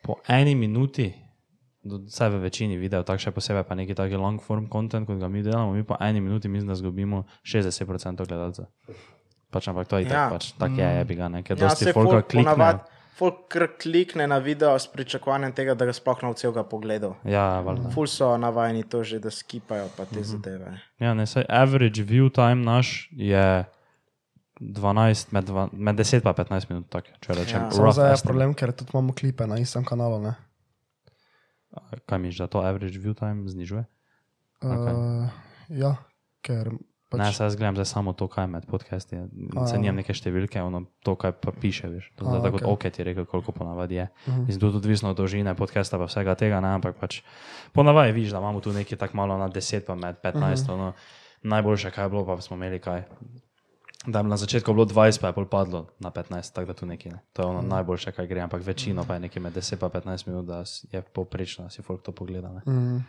po 0.01 0.15
eni 0.27 0.55
minuti, 0.55 1.13
vsaj 1.83 2.29
v 2.29 2.39
večini 2.39 2.77
videov, 2.77 3.03
tako 3.03 3.19
še 3.19 3.31
posebej 3.31 3.63
pa 3.63 3.75
neki 3.75 3.95
taki 3.95 4.15
long 4.15 4.39
form 4.39 4.67
content, 4.67 5.07
kot 5.07 5.17
ga 5.17 5.27
mi 5.27 5.41
delamo, 5.41 5.73
mi 5.73 5.83
po 5.83 5.95
eni 5.99 6.21
minuti 6.21 6.47
mislim, 6.47 6.67
da 6.67 6.75
zgubimo 6.75 7.23
60% 7.43 8.25
gledalcev. 8.25 8.65
Pač 9.49 9.67
ampak 9.67 9.87
to 9.87 9.97
je 9.97 10.03
Ja. 10.03 10.09
tako, 10.09 10.33
pač, 10.35 10.51
tak 10.53 10.71
je, 10.71 10.85
je 10.87 11.05
bi 11.05 11.15
ga, 11.15 11.27
ne, 11.27 11.43
ker 11.43 11.57
Ja, 11.57 11.63
dosti 11.63 11.91
folka 11.91 12.11
folk 12.11 12.27
klikne. 12.27 12.51
ponavad- 12.51 12.85
Folk 13.13 13.51
klikne 13.77 14.27
na 14.27 14.37
video 14.37 14.71
s 14.71 14.87
pričakovanjem 14.87 15.51
tega, 15.51 15.73
da 15.73 15.85
ga 15.85 15.91
sploh 15.91 16.21
na 16.23 16.33
celega 16.33 16.63
pogledu. 16.63 17.15
Ja, 17.25 17.59
valjda. 17.59 17.89
Ful 17.89 18.07
so 18.07 18.37
navajeni 18.37 18.83
to 18.85 19.03
že, 19.03 19.19
da 19.19 19.29
skipajo 19.29 19.89
pa 19.97 20.05
te 20.05 20.23
zadeve. 20.23 20.79
Ja, 20.99 21.13
ne, 21.13 21.25
saj 21.25 21.43
average 21.45 21.99
view 22.01 22.29
time 22.29 22.63
naš 22.63 23.09
je 23.11 23.65
12, 24.59 25.31
med, 25.31 25.47
dva, 25.47 25.69
med 25.71 25.95
10 25.95 26.23
pa 26.23 26.33
15 26.35 26.69
minut, 26.69 26.89
tak, 26.91 27.07
če 27.23 27.35
rečem. 27.37 27.69
Ja. 27.71 27.91
Zdaj 27.95 28.11
je 28.11 28.21
problem, 28.25 28.53
ker 28.53 28.75
tudi 28.75 28.91
imamo 28.93 29.15
klipe 29.15 29.47
na 29.47 29.55
istem 29.59 29.87
kanalu. 29.87 30.19
Ne? 30.19 30.35
Kaj 32.05 32.19
miš, 32.19 32.41
da 32.43 32.49
to 32.51 32.59
average 32.59 32.99
view 32.99 33.15
time 33.15 33.47
znižuje? 33.47 33.85
Okay. 34.59 34.91
Uh, 34.91 35.31
ja, 35.71 35.95
ker 36.43 36.73
Pač... 37.09 37.19
Ne, 37.23 37.33
se 37.33 37.41
jaz 37.41 37.55
gledam 37.57 37.73
zdaj 37.73 37.87
samo 37.89 38.13
to, 38.13 38.27
kaj 38.29 38.43
je 38.43 38.49
med 38.53 38.65
podcasti. 38.69 39.17
A, 39.17 39.63
Se 39.65 39.73
ja. 39.73 39.81
nimam 39.81 39.97
neke 39.97 40.13
številke, 40.13 40.61
ono, 40.61 40.83
to, 41.01 41.15
kaj 41.17 41.33
pa 41.41 41.49
piše, 41.49 41.89
veš. 41.89 42.11
To, 42.13 42.27
zdaj, 42.27 42.43
tako 42.45 42.59
okej. 42.59 42.67
ok, 42.69 42.85
ti 42.93 43.01
je 43.01 43.05
rekel, 43.07 43.25
koliko 43.25 43.53
ponavadi 43.55 43.97
je. 43.97 44.05
Mhm. 44.27 44.43
Mislim, 44.45 44.59
to 44.61 44.69
je 44.69 44.73
tudi 44.75 44.81
odvisno 44.83 45.09
od 45.09 45.17
dolžine 45.17 45.55
podcasta, 45.57 45.97
pa 45.97 46.05
vsega 46.05 46.37
tega, 46.37 46.61
ne, 46.61 46.75
ampak 46.77 47.01
pač 47.01 47.23
ponavadi 47.73 48.13
vidiš, 48.13 48.35
da 48.37 48.43
imamo 48.43 48.61
tu 48.61 48.75
nekaj 48.75 49.01
tako 49.01 49.17
malo 49.17 49.39
na 49.41 49.49
10, 49.49 49.87
pa 49.89 49.97
med 49.97 50.21
15. 50.21 50.69
ono, 50.69 50.93
najboljše, 51.49 51.89
kaj 51.97 52.05
je 52.05 52.13
bilo, 52.13 52.27
pa 52.29 52.37
smo 52.45 52.61
imeli 52.61 52.77
kaj. 52.77 53.07
Da 54.09 54.19
je 54.19 54.23
na 54.23 54.37
začetku 54.37 54.73
bilo 54.73 54.85
20, 54.85 55.21
pa 55.21 55.29
je 55.29 55.35
pol 55.37 55.45
padlo 55.45 55.85
na 55.99 56.09
15, 56.11 56.53
tako 56.53 56.71
da 56.71 56.73
tu 56.73 56.85
nekaj. 56.89 57.11
Ne. 57.11 57.19
To 57.33 57.41
je 57.41 57.47
ono 57.47 57.61
najboljše, 57.61 58.11
kaj 58.11 58.27
gre, 58.27 58.41
ampak 58.41 58.65
večino 58.65 59.03
pa 59.07 59.13
je 59.17 59.19
nekaj 59.27 59.43
med 59.43 59.53
10 59.53 59.77
pa 59.77 59.89
15 59.89 60.27
minut, 60.27 60.45
da 60.45 60.63
je 60.91 61.01
poprečno, 61.01 61.67
da 61.67 61.69
si 61.69 61.85
folk 61.85 62.01
to 62.01 62.11
pogleda. 62.11 62.49
Ne. 62.49 62.61
mm, 62.65 63.05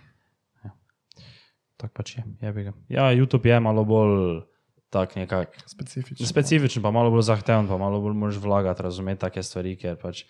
Tako 1.81 1.95
pač 1.97 2.17
je, 2.19 2.25
je 2.41 2.53
bi 2.53 2.63
ga. 2.69 2.73
Ja, 2.89 3.09
YouTube 3.17 3.49
je 3.49 3.61
malo 3.61 3.85
bolj 3.85 4.43
tak 4.91 5.17
nekak. 5.17 5.57
specifično. 5.67 6.27
Specifičen, 6.27 6.83
pa 6.83 6.91
malo 6.91 7.11
bolj 7.11 7.23
zahteven, 7.23 7.69
pa 7.69 7.79
malo 7.79 8.01
bolj 8.01 8.15
moraš 8.15 8.37
vlagati, 8.37 8.83
razumeti 8.83 9.21
take 9.21 9.43
stvari, 9.43 9.77
ker 9.81 9.97
pač, 9.97 10.25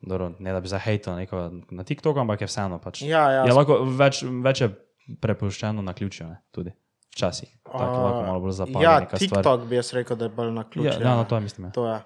dobro, 0.00 0.32
ne 0.38 0.52
da 0.52 0.60
bi 0.60 0.68
zahejtil 0.68 1.14
nekoga 1.14 1.52
na 1.70 1.84
TikToku, 1.84 2.18
ampak 2.18 2.40
je 2.40 2.50
vseeno 2.50 2.80
pač. 2.82 3.02
Ja, 3.06 3.28
ja, 3.30 3.46
je 3.46 3.54
lahko 3.54 3.84
več, 3.84 4.24
več 4.26 4.64
je 4.64 4.72
prepuščeno 5.20 5.82
na 5.82 5.94
ključju, 5.94 6.26
ne, 6.26 6.40
tudi 6.50 6.74
včasih. 7.18 7.50
Tako 7.66 8.22
malo 8.22 8.40
bolj 8.40 8.54
zapada 8.62 8.84
Ja, 8.84 8.94
neka 9.02 9.18
stvar. 9.18 9.42
TikTok 9.42 9.66
bi 9.68 9.76
jaz 9.76 9.90
rekel, 9.92 10.16
da 10.16 10.28
je 10.30 10.34
bolj 10.38 10.52
na 10.54 10.64
ključu. 10.64 10.94
Ja, 11.02 11.10
ja, 11.10 11.16
no, 11.16 11.24
to 11.26 11.34
je 11.34 11.40
mislim. 11.40 11.66
Ja. 11.66 11.70
To 11.74 11.86
je. 11.90 11.98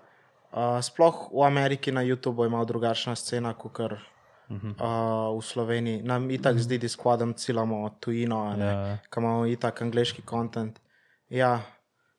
Uh, 0.53 0.81
sploh 0.85 1.29
v 1.33 1.45
Ameriki 1.47 1.93
na 1.93 2.03
YouTubu 2.05 2.45
je 2.45 2.51
malo 2.53 2.65
drugačna 2.65 3.15
scena 3.17 3.55
kot 3.55 3.79
uh, 3.81 3.93
Mhm. 4.53 4.71
v 5.39 5.41
Sloveniji. 5.41 6.03
Nam 6.03 6.31
itak 6.31 6.59
zdi, 6.59 6.79
da 6.79 6.89
skladam 6.89 7.33
cilamo 7.33 7.89
tujino, 8.01 8.43
a 8.43 8.57
ne, 8.57 8.65
Ja. 8.67 8.99
ki 9.11 9.21
imamo 9.21 9.47
itak 9.47 9.83
angliški 9.83 10.23
kontent. 10.23 10.81
Ja, 11.29 11.61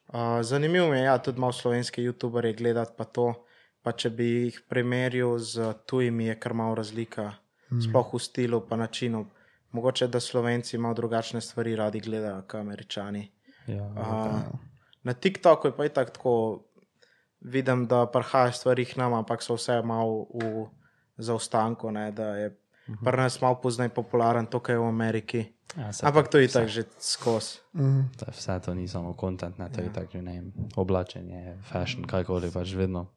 uh, 0.08 0.42
zanimivo 0.42 0.88
mi 0.90 0.98
je, 0.98 1.04
ja, 1.04 1.18
tudi 1.18 1.40
malo 1.40 1.52
slovenske 1.54 2.02
YouTuberje 2.02 2.58
gledati 2.58 2.94
pa 2.98 3.04
to. 3.04 3.34
Pa 3.84 3.92
če 3.92 4.10
bi 4.10 4.24
jih 4.24 4.62
primerjal 4.70 5.38
z 5.40 5.74
tujimi, 5.86 6.26
je 6.26 6.40
kar 6.40 6.54
malo 6.54 6.76
razlika, 6.76 7.34
mm. 7.70 7.82
sploh 7.82 8.14
v 8.14 8.20
stilu 8.20 8.62
in 8.72 8.80
načinu. 8.80 9.26
Mogoče 9.74 10.08
da 10.08 10.20
Slovenci 10.20 10.78
malo 10.78 10.94
drugačne 10.94 11.42
stvari 11.42 11.76
radi 11.76 12.00
gledajo 12.00 12.42
kot 12.42 12.60
Američani. 12.60 13.32
Ja, 13.68 13.84
Uh, 13.84 14.60
na 15.04 15.14
TikToku 15.14 15.68
je 15.68 15.76
pa 15.76 15.86
itak 15.86 16.12
tako, 16.14 16.64
vidim, 17.40 17.88
da 17.88 18.06
prihajajo 18.06 18.52
stvari 18.52 18.86
k 18.86 18.96
nam, 18.96 19.14
ampak 19.14 19.44
so 19.44 19.56
vse 19.56 19.82
malo 19.82 20.28
v 20.34 20.68
zaostanku, 21.18 21.92
ne, 21.92 22.12
da 22.12 22.36
je 22.36 22.52
pri 23.04 23.18
nas 23.18 23.42
malo 23.42 23.56
poznaj 23.62 23.90
popularen, 23.90 24.46
to, 24.46 24.60
kar 24.60 24.76
je 24.76 24.80
v 24.80 24.88
Ameriki. 24.88 25.46
ja, 25.78 25.92
Ampak 26.04 26.28
to 26.28 26.38
je 26.38 26.46
itak 26.46 26.68
že 26.68 26.84
skozi. 27.00 27.64
Mm, 27.74 28.12
to 28.20 28.26
je 28.28 28.34
vse 28.36 28.60
to 28.60 28.74
ni 28.74 28.88
samo 28.88 29.14
kontent, 29.14 29.58
ne, 29.58 29.70
to 29.70 29.82
je 29.82 29.94
tako, 29.94 30.22
ne 30.22 30.32
vem, 30.32 30.54
oblačenje, 30.76 31.58
fashion, 31.64 32.06
kajkoli, 32.08 32.52
pač 32.52 32.76
vedno 32.76 33.08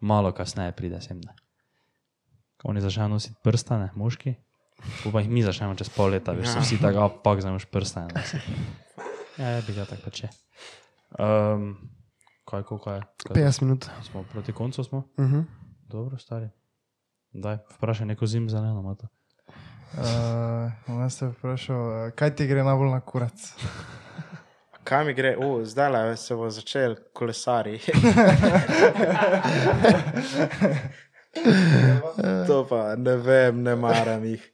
malo 0.00 0.32
kasneje 0.32 0.72
pride 0.72 1.00
sem. 1.00 1.20
Ne. 1.20 1.32
Oni 2.64 2.80
začnejo 2.80 3.08
nositi 3.08 3.36
prstane, 3.42 3.90
moški, 3.96 4.34
pa 5.12 5.20
jih 5.20 5.30
mi 5.30 5.42
začnemo 5.42 5.74
čez 5.74 5.88
pol 5.94 6.10
leta, 6.10 6.32
veš, 6.32 6.48
so 6.48 6.60
vsi 6.60 6.78
tako, 6.82 7.04
"A, 7.04 7.08
pak 7.08 7.40
zdaj 7.40 7.50
imaš 7.50 7.64
prstane. 7.64 8.12
nosi." 8.14 8.38
Ja, 9.38 9.48
je 9.48 9.62
bi 9.66 9.72
ga 9.74 9.84
tako 9.84 10.02
pač 10.04 10.22
je. 10.22 10.28
Um, 11.18 11.90
kaj, 12.46 12.62
koliko 12.62 12.92
je? 12.92 13.00
Kaj, 13.26 13.42
50 13.42 13.62
minut. 13.62 13.90
smo 14.02 14.22
proti 14.22 14.52
koncu 14.52 14.84
smo? 14.84 14.98
Uh 14.98 15.24
-huh. 15.24 15.44
Dobro, 15.88 16.18
stari. 16.18 16.48
Daj, 17.32 17.58
vprašaj 17.76 18.06
neko 18.06 18.26
zim 18.26 18.50
zeleno, 18.50 18.80
ima 18.80 18.94
to. 18.94 19.06
Uh, 19.94 21.00
Jaz 21.00 21.18
te 21.18 21.26
vprašal, 21.26 22.06
uh, 22.06 22.12
kaj 22.14 22.34
ti 22.36 22.46
gre 22.46 22.64
najbolj 22.64 22.90
na 22.90 23.00
kurac? 23.00 23.54
Kaj 24.84 25.04
mi 25.04 25.14
gre, 25.14 25.36
uh, 25.36 25.64
zdaj 25.64 25.90
le 25.90 26.16
se 26.16 26.34
bo 26.34 26.50
začel 26.50 26.96
kolesari. 27.12 27.80
to 32.48 32.58
pa 32.68 32.94
ne 32.96 33.16
vem, 33.16 33.62
ne 33.62 33.76
maram 33.76 34.24
jih. 34.24 34.44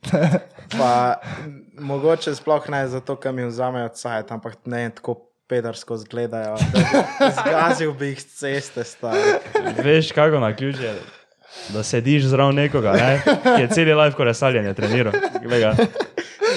Pa, 0.79 1.21
mogoče 1.81 2.35
sploh 2.35 2.69
ne 2.73 2.85
zato, 2.89 3.17
ker 3.21 3.35
mi 3.37 3.47
vzamejo 3.49 3.91
cajt, 3.95 4.33
ampak 4.33 4.59
ne 4.71 4.87
tako 4.95 5.17
pedarsko 5.51 5.97
zgledajo. 6.05 6.57
Zgazil 7.39 7.95
bi 7.99 8.13
jih 8.13 8.23
ceste, 8.23 8.85
stari. 8.85 9.41
Veš, 9.83 10.13
kako 10.15 10.39
na 10.41 10.53
ključ 10.57 10.79
je, 10.83 10.95
da 11.75 11.83
sediš 11.83 12.31
zraven 12.31 12.55
nekoga, 12.55 12.93
ne? 12.93 13.23
ki 13.25 13.63
je 13.63 13.69
cel 13.75 13.91
life 13.99 14.17
kolesarjenje 14.17 14.75
treniral. 14.75 15.13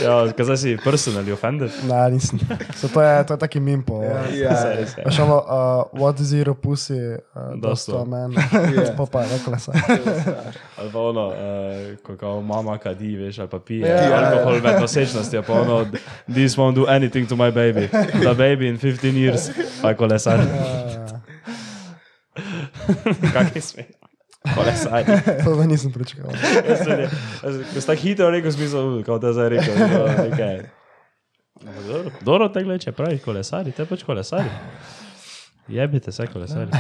Ja, 0.04 0.16
kaj 0.36 0.46
zdaj 0.46 0.58
si 0.58 0.78
personally 0.84 1.32
offended? 1.32 1.72
Ne, 1.88 2.00
nisem. 2.12 2.40
So 2.76 2.88
to, 2.92 3.02
je, 3.02 3.24
to 3.28 3.34
je 3.34 3.40
taki 3.40 3.60
mim 3.60 3.84
po. 3.84 4.02
Ja, 4.04 4.56
res 4.76 4.98
je. 4.98 5.04
Veš, 5.06 5.20
ono, 5.24 5.38
uh, 5.40 6.00
what 6.02 6.20
zero 6.22 6.54
pussy, 6.54 6.94
uh, 6.94 7.56
Dosto. 7.56 7.92
dosto 7.92 8.06
men. 8.06 8.36
Ja. 8.74 8.94
Pa 8.98 9.06
pa 9.06 9.22
je 9.24 9.40
kolesa. 9.46 9.72
Ali 10.78 10.90
pa 10.92 11.00
ono, 11.00 11.28
uh, 11.28 11.98
ko 12.04 12.18
kao 12.18 12.42
mama 12.42 12.78
kadi, 12.78 13.16
veš, 13.18 13.40
ali 13.40 13.50
pa 13.50 13.60
pije 13.60 13.88
Ja, 13.88 13.96
yeah, 13.96 14.12
ja, 14.12 14.30
alkohol 14.30 14.62
med 14.62 14.82
nosečnostjo, 14.82 15.44
pa 15.48 15.54
ono, 15.62 15.86
this 16.28 16.58
won't 16.58 16.76
do 16.76 16.86
anything 16.88 17.30
to 17.30 17.36
my 17.36 17.52
baby. 17.52 17.88
The 18.24 18.34
baby 18.38 18.68
in 18.68 18.78
15 18.78 19.16
years, 19.16 19.50
pa 19.82 19.94
kolesar. 19.94 20.40
Kak 23.34 23.56
je 23.56 23.62
smeh? 23.62 24.03
Kolesar. 24.46 25.06
To 25.44 25.56
da 25.56 25.66
nisem 25.66 25.92
pričakoval. 25.92 26.36
Jaz 26.70 26.80
tudi- 26.80 27.08
jaz- 27.44 27.64
Ko 27.66 27.82
si 27.82 27.88
tako 27.88 28.02
hitro 28.02 28.30
rekel, 28.30 28.52
smisel, 28.52 29.04
kot 29.04 29.22
da 29.22 29.34
zdaj 29.34 29.50
rekel. 29.50 29.74
Ampak 31.62 31.84
dobro, 31.86 32.12
Dobro 32.22 32.50
te 32.50 32.64
gleče, 32.64 32.92
pravi 32.92 33.20
kolesari, 33.20 33.72
te 33.72 33.86
pač 33.86 34.04
kolesari. 34.04 34.50
Jebite 35.68 36.12
se 36.12 36.28
kolesari. 36.28 36.72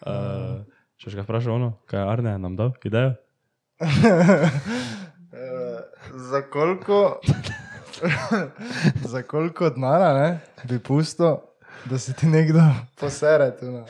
Uh, 0.00 0.60
Če 0.98 1.10
ga 1.12 1.22
vprašam, 1.22 1.52
ono, 1.54 1.72
kaj 1.86 2.00
je 2.00 2.08
Arne 2.08 2.38
nam 2.38 2.56
dal, 2.56 2.72
idejo? 2.84 3.14
Za 6.20 6.42
koliko, 6.42 7.20
za 9.12 9.22
koliko 9.22 9.70
denara 9.70 10.12
ne, 10.14 10.28
bi 10.64 10.78
pusto, 10.78 11.47
da 11.84 11.98
se 11.98 12.12
ti 12.12 12.26
nekdo 12.26 12.60
posere 12.94 13.50
tu 13.52 13.66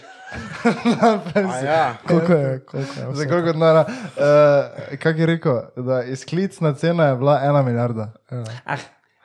prsi? 1.24 1.66
ja. 1.66 1.94
Koliko 2.08 2.32
je? 2.32 2.60
Koliko 2.60 2.90
je 3.00 3.14
Za 3.14 3.26
koliko 3.26 3.52
denara? 3.52 3.84
Uh, 3.88 4.98
Kaj 4.98 5.12
je 5.12 5.26
rekel, 5.26 5.52
da 5.78 6.02
izklicna 6.02 6.74
cena 6.74 7.04
je 7.04 7.16
bila 7.16 7.40
ena 7.40 7.62
milijarda? 7.62 8.12
Ah, 8.64 8.76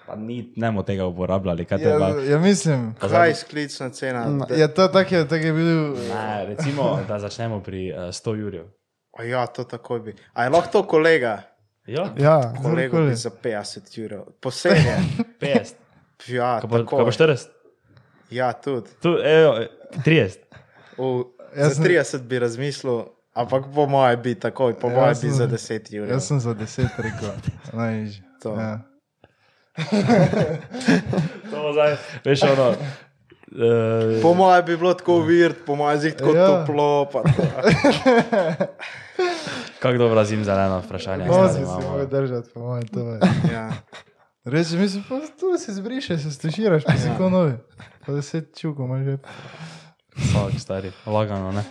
pa 0.08 0.16
ni, 0.16 0.54
ne 0.56 0.68
bomo 0.68 0.84
tega 0.84 1.06
uporabljali, 1.06 1.66
kaj 1.66 1.82
Ja, 1.82 2.00
pa. 2.00 2.08
ja 2.22 2.40
mislim, 2.40 2.96
Kaj 3.02 3.30
je 3.30 3.36
sklicna 3.36 3.90
cena? 3.90 4.26
Da- 4.48 4.56
je 4.56 4.68
to 4.70 4.88
tak 4.88 5.12
je, 5.12 5.28
tak 5.28 5.42
je 5.42 5.54
bil. 5.54 5.94
Ne, 5.94 6.46
recimo, 6.46 7.00
da 7.08 7.20
začnemo 7.20 7.60
pri 7.60 7.92
uh, 7.92 7.98
100 8.00 8.36
jurjev. 8.36 8.66
A 9.14 9.24
ja, 9.24 9.46
to 9.48 9.64
takoj 9.64 10.00
bi. 10.00 10.16
A 10.34 10.44
je 10.44 10.50
lahko 10.50 10.72
to 10.72 10.84
kolega? 10.84 11.42
Ja, 11.86 12.08
Ja, 12.18 12.54
Kolego 12.54 12.90
Kdorkoli. 12.90 13.10
bi 13.10 13.16
za 13.16 13.30
50 13.32 14.00
evrov. 14.00 14.24
Posebej. 14.42 14.84
50. 15.42 15.74
Ja, 16.28 16.60
Kaj 16.60 16.70
pa, 16.70 16.78
takoj. 16.78 16.98
kaj 16.98 17.06
pa 17.08 17.12
40? 17.26 17.48
Ja, 18.34 18.54
tudi. 18.54 18.90
Tu, 18.98 19.20
evo, 19.20 19.68
30. 20.00 20.40
V, 20.96 21.28
Jaz 21.54 21.70
za 21.70 21.76
sem- 21.76 21.86
30 21.86 22.24
bi 22.24 22.40
razmislil, 22.40 23.12
Ampak 23.36 23.66
po 23.66 23.88
mojem 23.88 24.22
bi 24.22 24.36
takoj, 24.36 24.76
po 24.76 24.88
Ja, 24.88 24.96
mojem 24.96 25.18
bi 25.18 25.32
za 25.32 25.48
10 25.48 25.96
ur. 25.96 26.08
Jaz 26.08 26.24
sem 26.24 26.40
za 26.40 26.52
10 26.52 26.98
rekel, 26.98 27.32
najnižji. 27.74 28.24
To. 28.40 28.54
Ja. 28.54 28.80
To 31.52 31.72
zdaj, 31.72 31.98
veš, 32.24 32.44
ono. 32.44 32.76
Uh, 33.50 34.22
Po 34.22 34.34
mojem 34.34 34.66
bi 34.66 34.76
bilo 34.76 34.94
tako 34.94 35.20
virt, 35.20 35.66
po 35.66 35.76
mojem 35.76 36.00
zih 36.00 36.14
tako 36.14 36.32
Ja. 36.32 36.48
toplo. 36.48 37.06
pa 37.06 37.24
to. 37.24 37.42
Kako 39.80 39.98
dobro 39.98 40.24
zim 40.24 40.44
zeleno 40.44 40.80
vprašanje. 40.80 41.26
Si 41.26 41.56
se 41.56 41.66
mogel 41.84 42.08
držati, 42.08 42.50
po 42.50 42.62
mojem, 42.62 42.86
to 42.86 43.02
je. 43.02 43.20
Ja. 43.52 43.70
Reči, 44.46 44.76
mislim, 44.78 45.04
pa 45.10 45.20
tu 45.40 45.58
se 45.58 45.74
zbrišeš, 45.74 46.22
se 46.22 46.32
stuširaš, 46.32 46.84
pa 46.84 46.98
si 46.98 47.08
Ja. 47.08 47.18
kot 47.18 47.32
novi. 47.32 47.54
Pa 48.06 48.12
deset 48.12 48.60
čukov 48.60 48.86
imaš 48.86 49.04
že. 49.06 49.18
Fak, 50.34 50.60
stari, 50.60 50.92
lagano, 51.06 51.52
ne. 51.52 51.64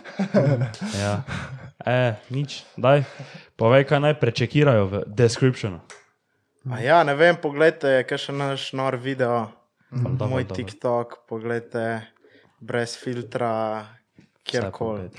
Ja. 0.97 1.23
E, 1.87 2.14
nič, 2.31 2.64
daj, 2.77 3.05
povej, 3.57 3.85
kaj 3.85 4.01
naj 4.01 4.14
prečekirajo 4.16 4.87
v 4.87 4.95
descriptionu. 5.07 5.81
A 6.64 6.81
ja, 6.81 7.03
ne 7.05 7.14
vem, 7.14 7.37
pogledajte, 7.37 8.07
kaj 8.09 8.18
še 8.18 8.33
naš 8.33 8.73
nor 8.73 8.97
video, 8.97 9.51
Hvala, 9.91 10.16
dobro, 10.16 10.27
moj 10.29 10.45
dobro. 10.45 10.57
TikTok, 10.57 11.07
pogledajte 11.29 12.07
brez 12.62 12.97
filtra, 12.97 13.85
kjerkoli. 14.45 15.11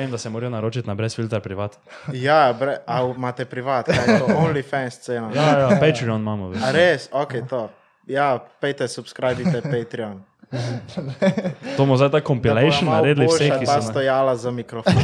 jim, 0.00 0.10
da 0.10 0.18
se 0.18 0.30
morajo 0.30 0.50
naročiti 0.50 0.88
na 0.88 0.94
brezfilter 0.94 1.40
privat. 1.40 1.78
Ja, 2.12 2.54
bre, 2.60 2.76
a 2.86 3.12
imate 3.16 3.44
privat, 3.44 3.86
kaj 3.86 4.14
je 4.14 4.18
to, 4.18 4.26
OnlyFans 4.46 4.94
scena. 4.94 5.30
Ja, 5.34 5.58
ja, 5.58 5.68
Patreon 5.80 6.20
imamo. 6.20 6.48
Veš. 6.48 6.62
A 6.62 6.70
res, 6.70 7.08
ok, 7.12 7.32
to. 7.48 7.68
Ja, 8.06 8.38
pejte, 8.60 8.88
subskrbite 8.88 9.62
Patreon. 9.62 10.22
To 11.76 11.86
bomo 11.86 11.96
zdaj 11.96 12.10
ta 12.10 12.20
compilation 12.26 12.90
naredili 12.90 13.26
vse, 13.26 13.50
ki 13.58 13.66
so. 13.66 13.72
Na... 13.72 13.82
stojala 13.82 14.36
za 14.36 14.50
mikrofon. 14.50 14.94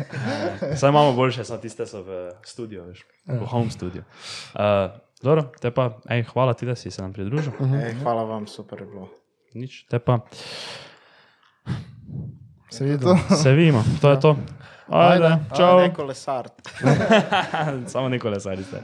Saj 0.80 0.88
imamo 0.88 1.12
boljše, 1.12 1.44
samo 1.44 1.60
tiste 1.60 1.86
so 1.86 2.02
v 2.02 2.32
studiu, 2.42 2.82
veš, 2.88 3.04
v 3.26 3.46
home 3.46 3.70
studiu. 3.70 4.02
Uh, 4.54 4.90
dobro, 5.22 5.46
te 5.60 5.70
pa, 5.70 6.02
ej, 6.10 6.24
hvala 6.34 6.54
ti, 6.54 6.66
da 6.66 6.74
si 6.74 6.90
se 6.90 7.02
nam 7.02 7.12
pridružil. 7.12 7.52
Ej, 7.86 7.94
hvala 8.02 8.24
vam, 8.24 8.46
super 8.46 8.80
je 8.82 8.86
bilo. 8.86 9.08
Nič, 9.54 9.86
te 9.86 10.02
pa 10.02 10.18
Se 12.72 12.84
vidimo. 12.84 13.18
Se 13.42 13.52
vidimo, 13.52 13.84
to 14.00 14.10
je 14.10 14.20
to. 14.20 14.36
Ja. 14.92 14.98
Ajde, 15.08 15.38
čau. 15.56 15.78
Ajde, 15.78 15.94
kolesar. 15.94 16.48
Samo 17.92 18.08
neko 18.08 18.30
lesarite. 18.30 18.82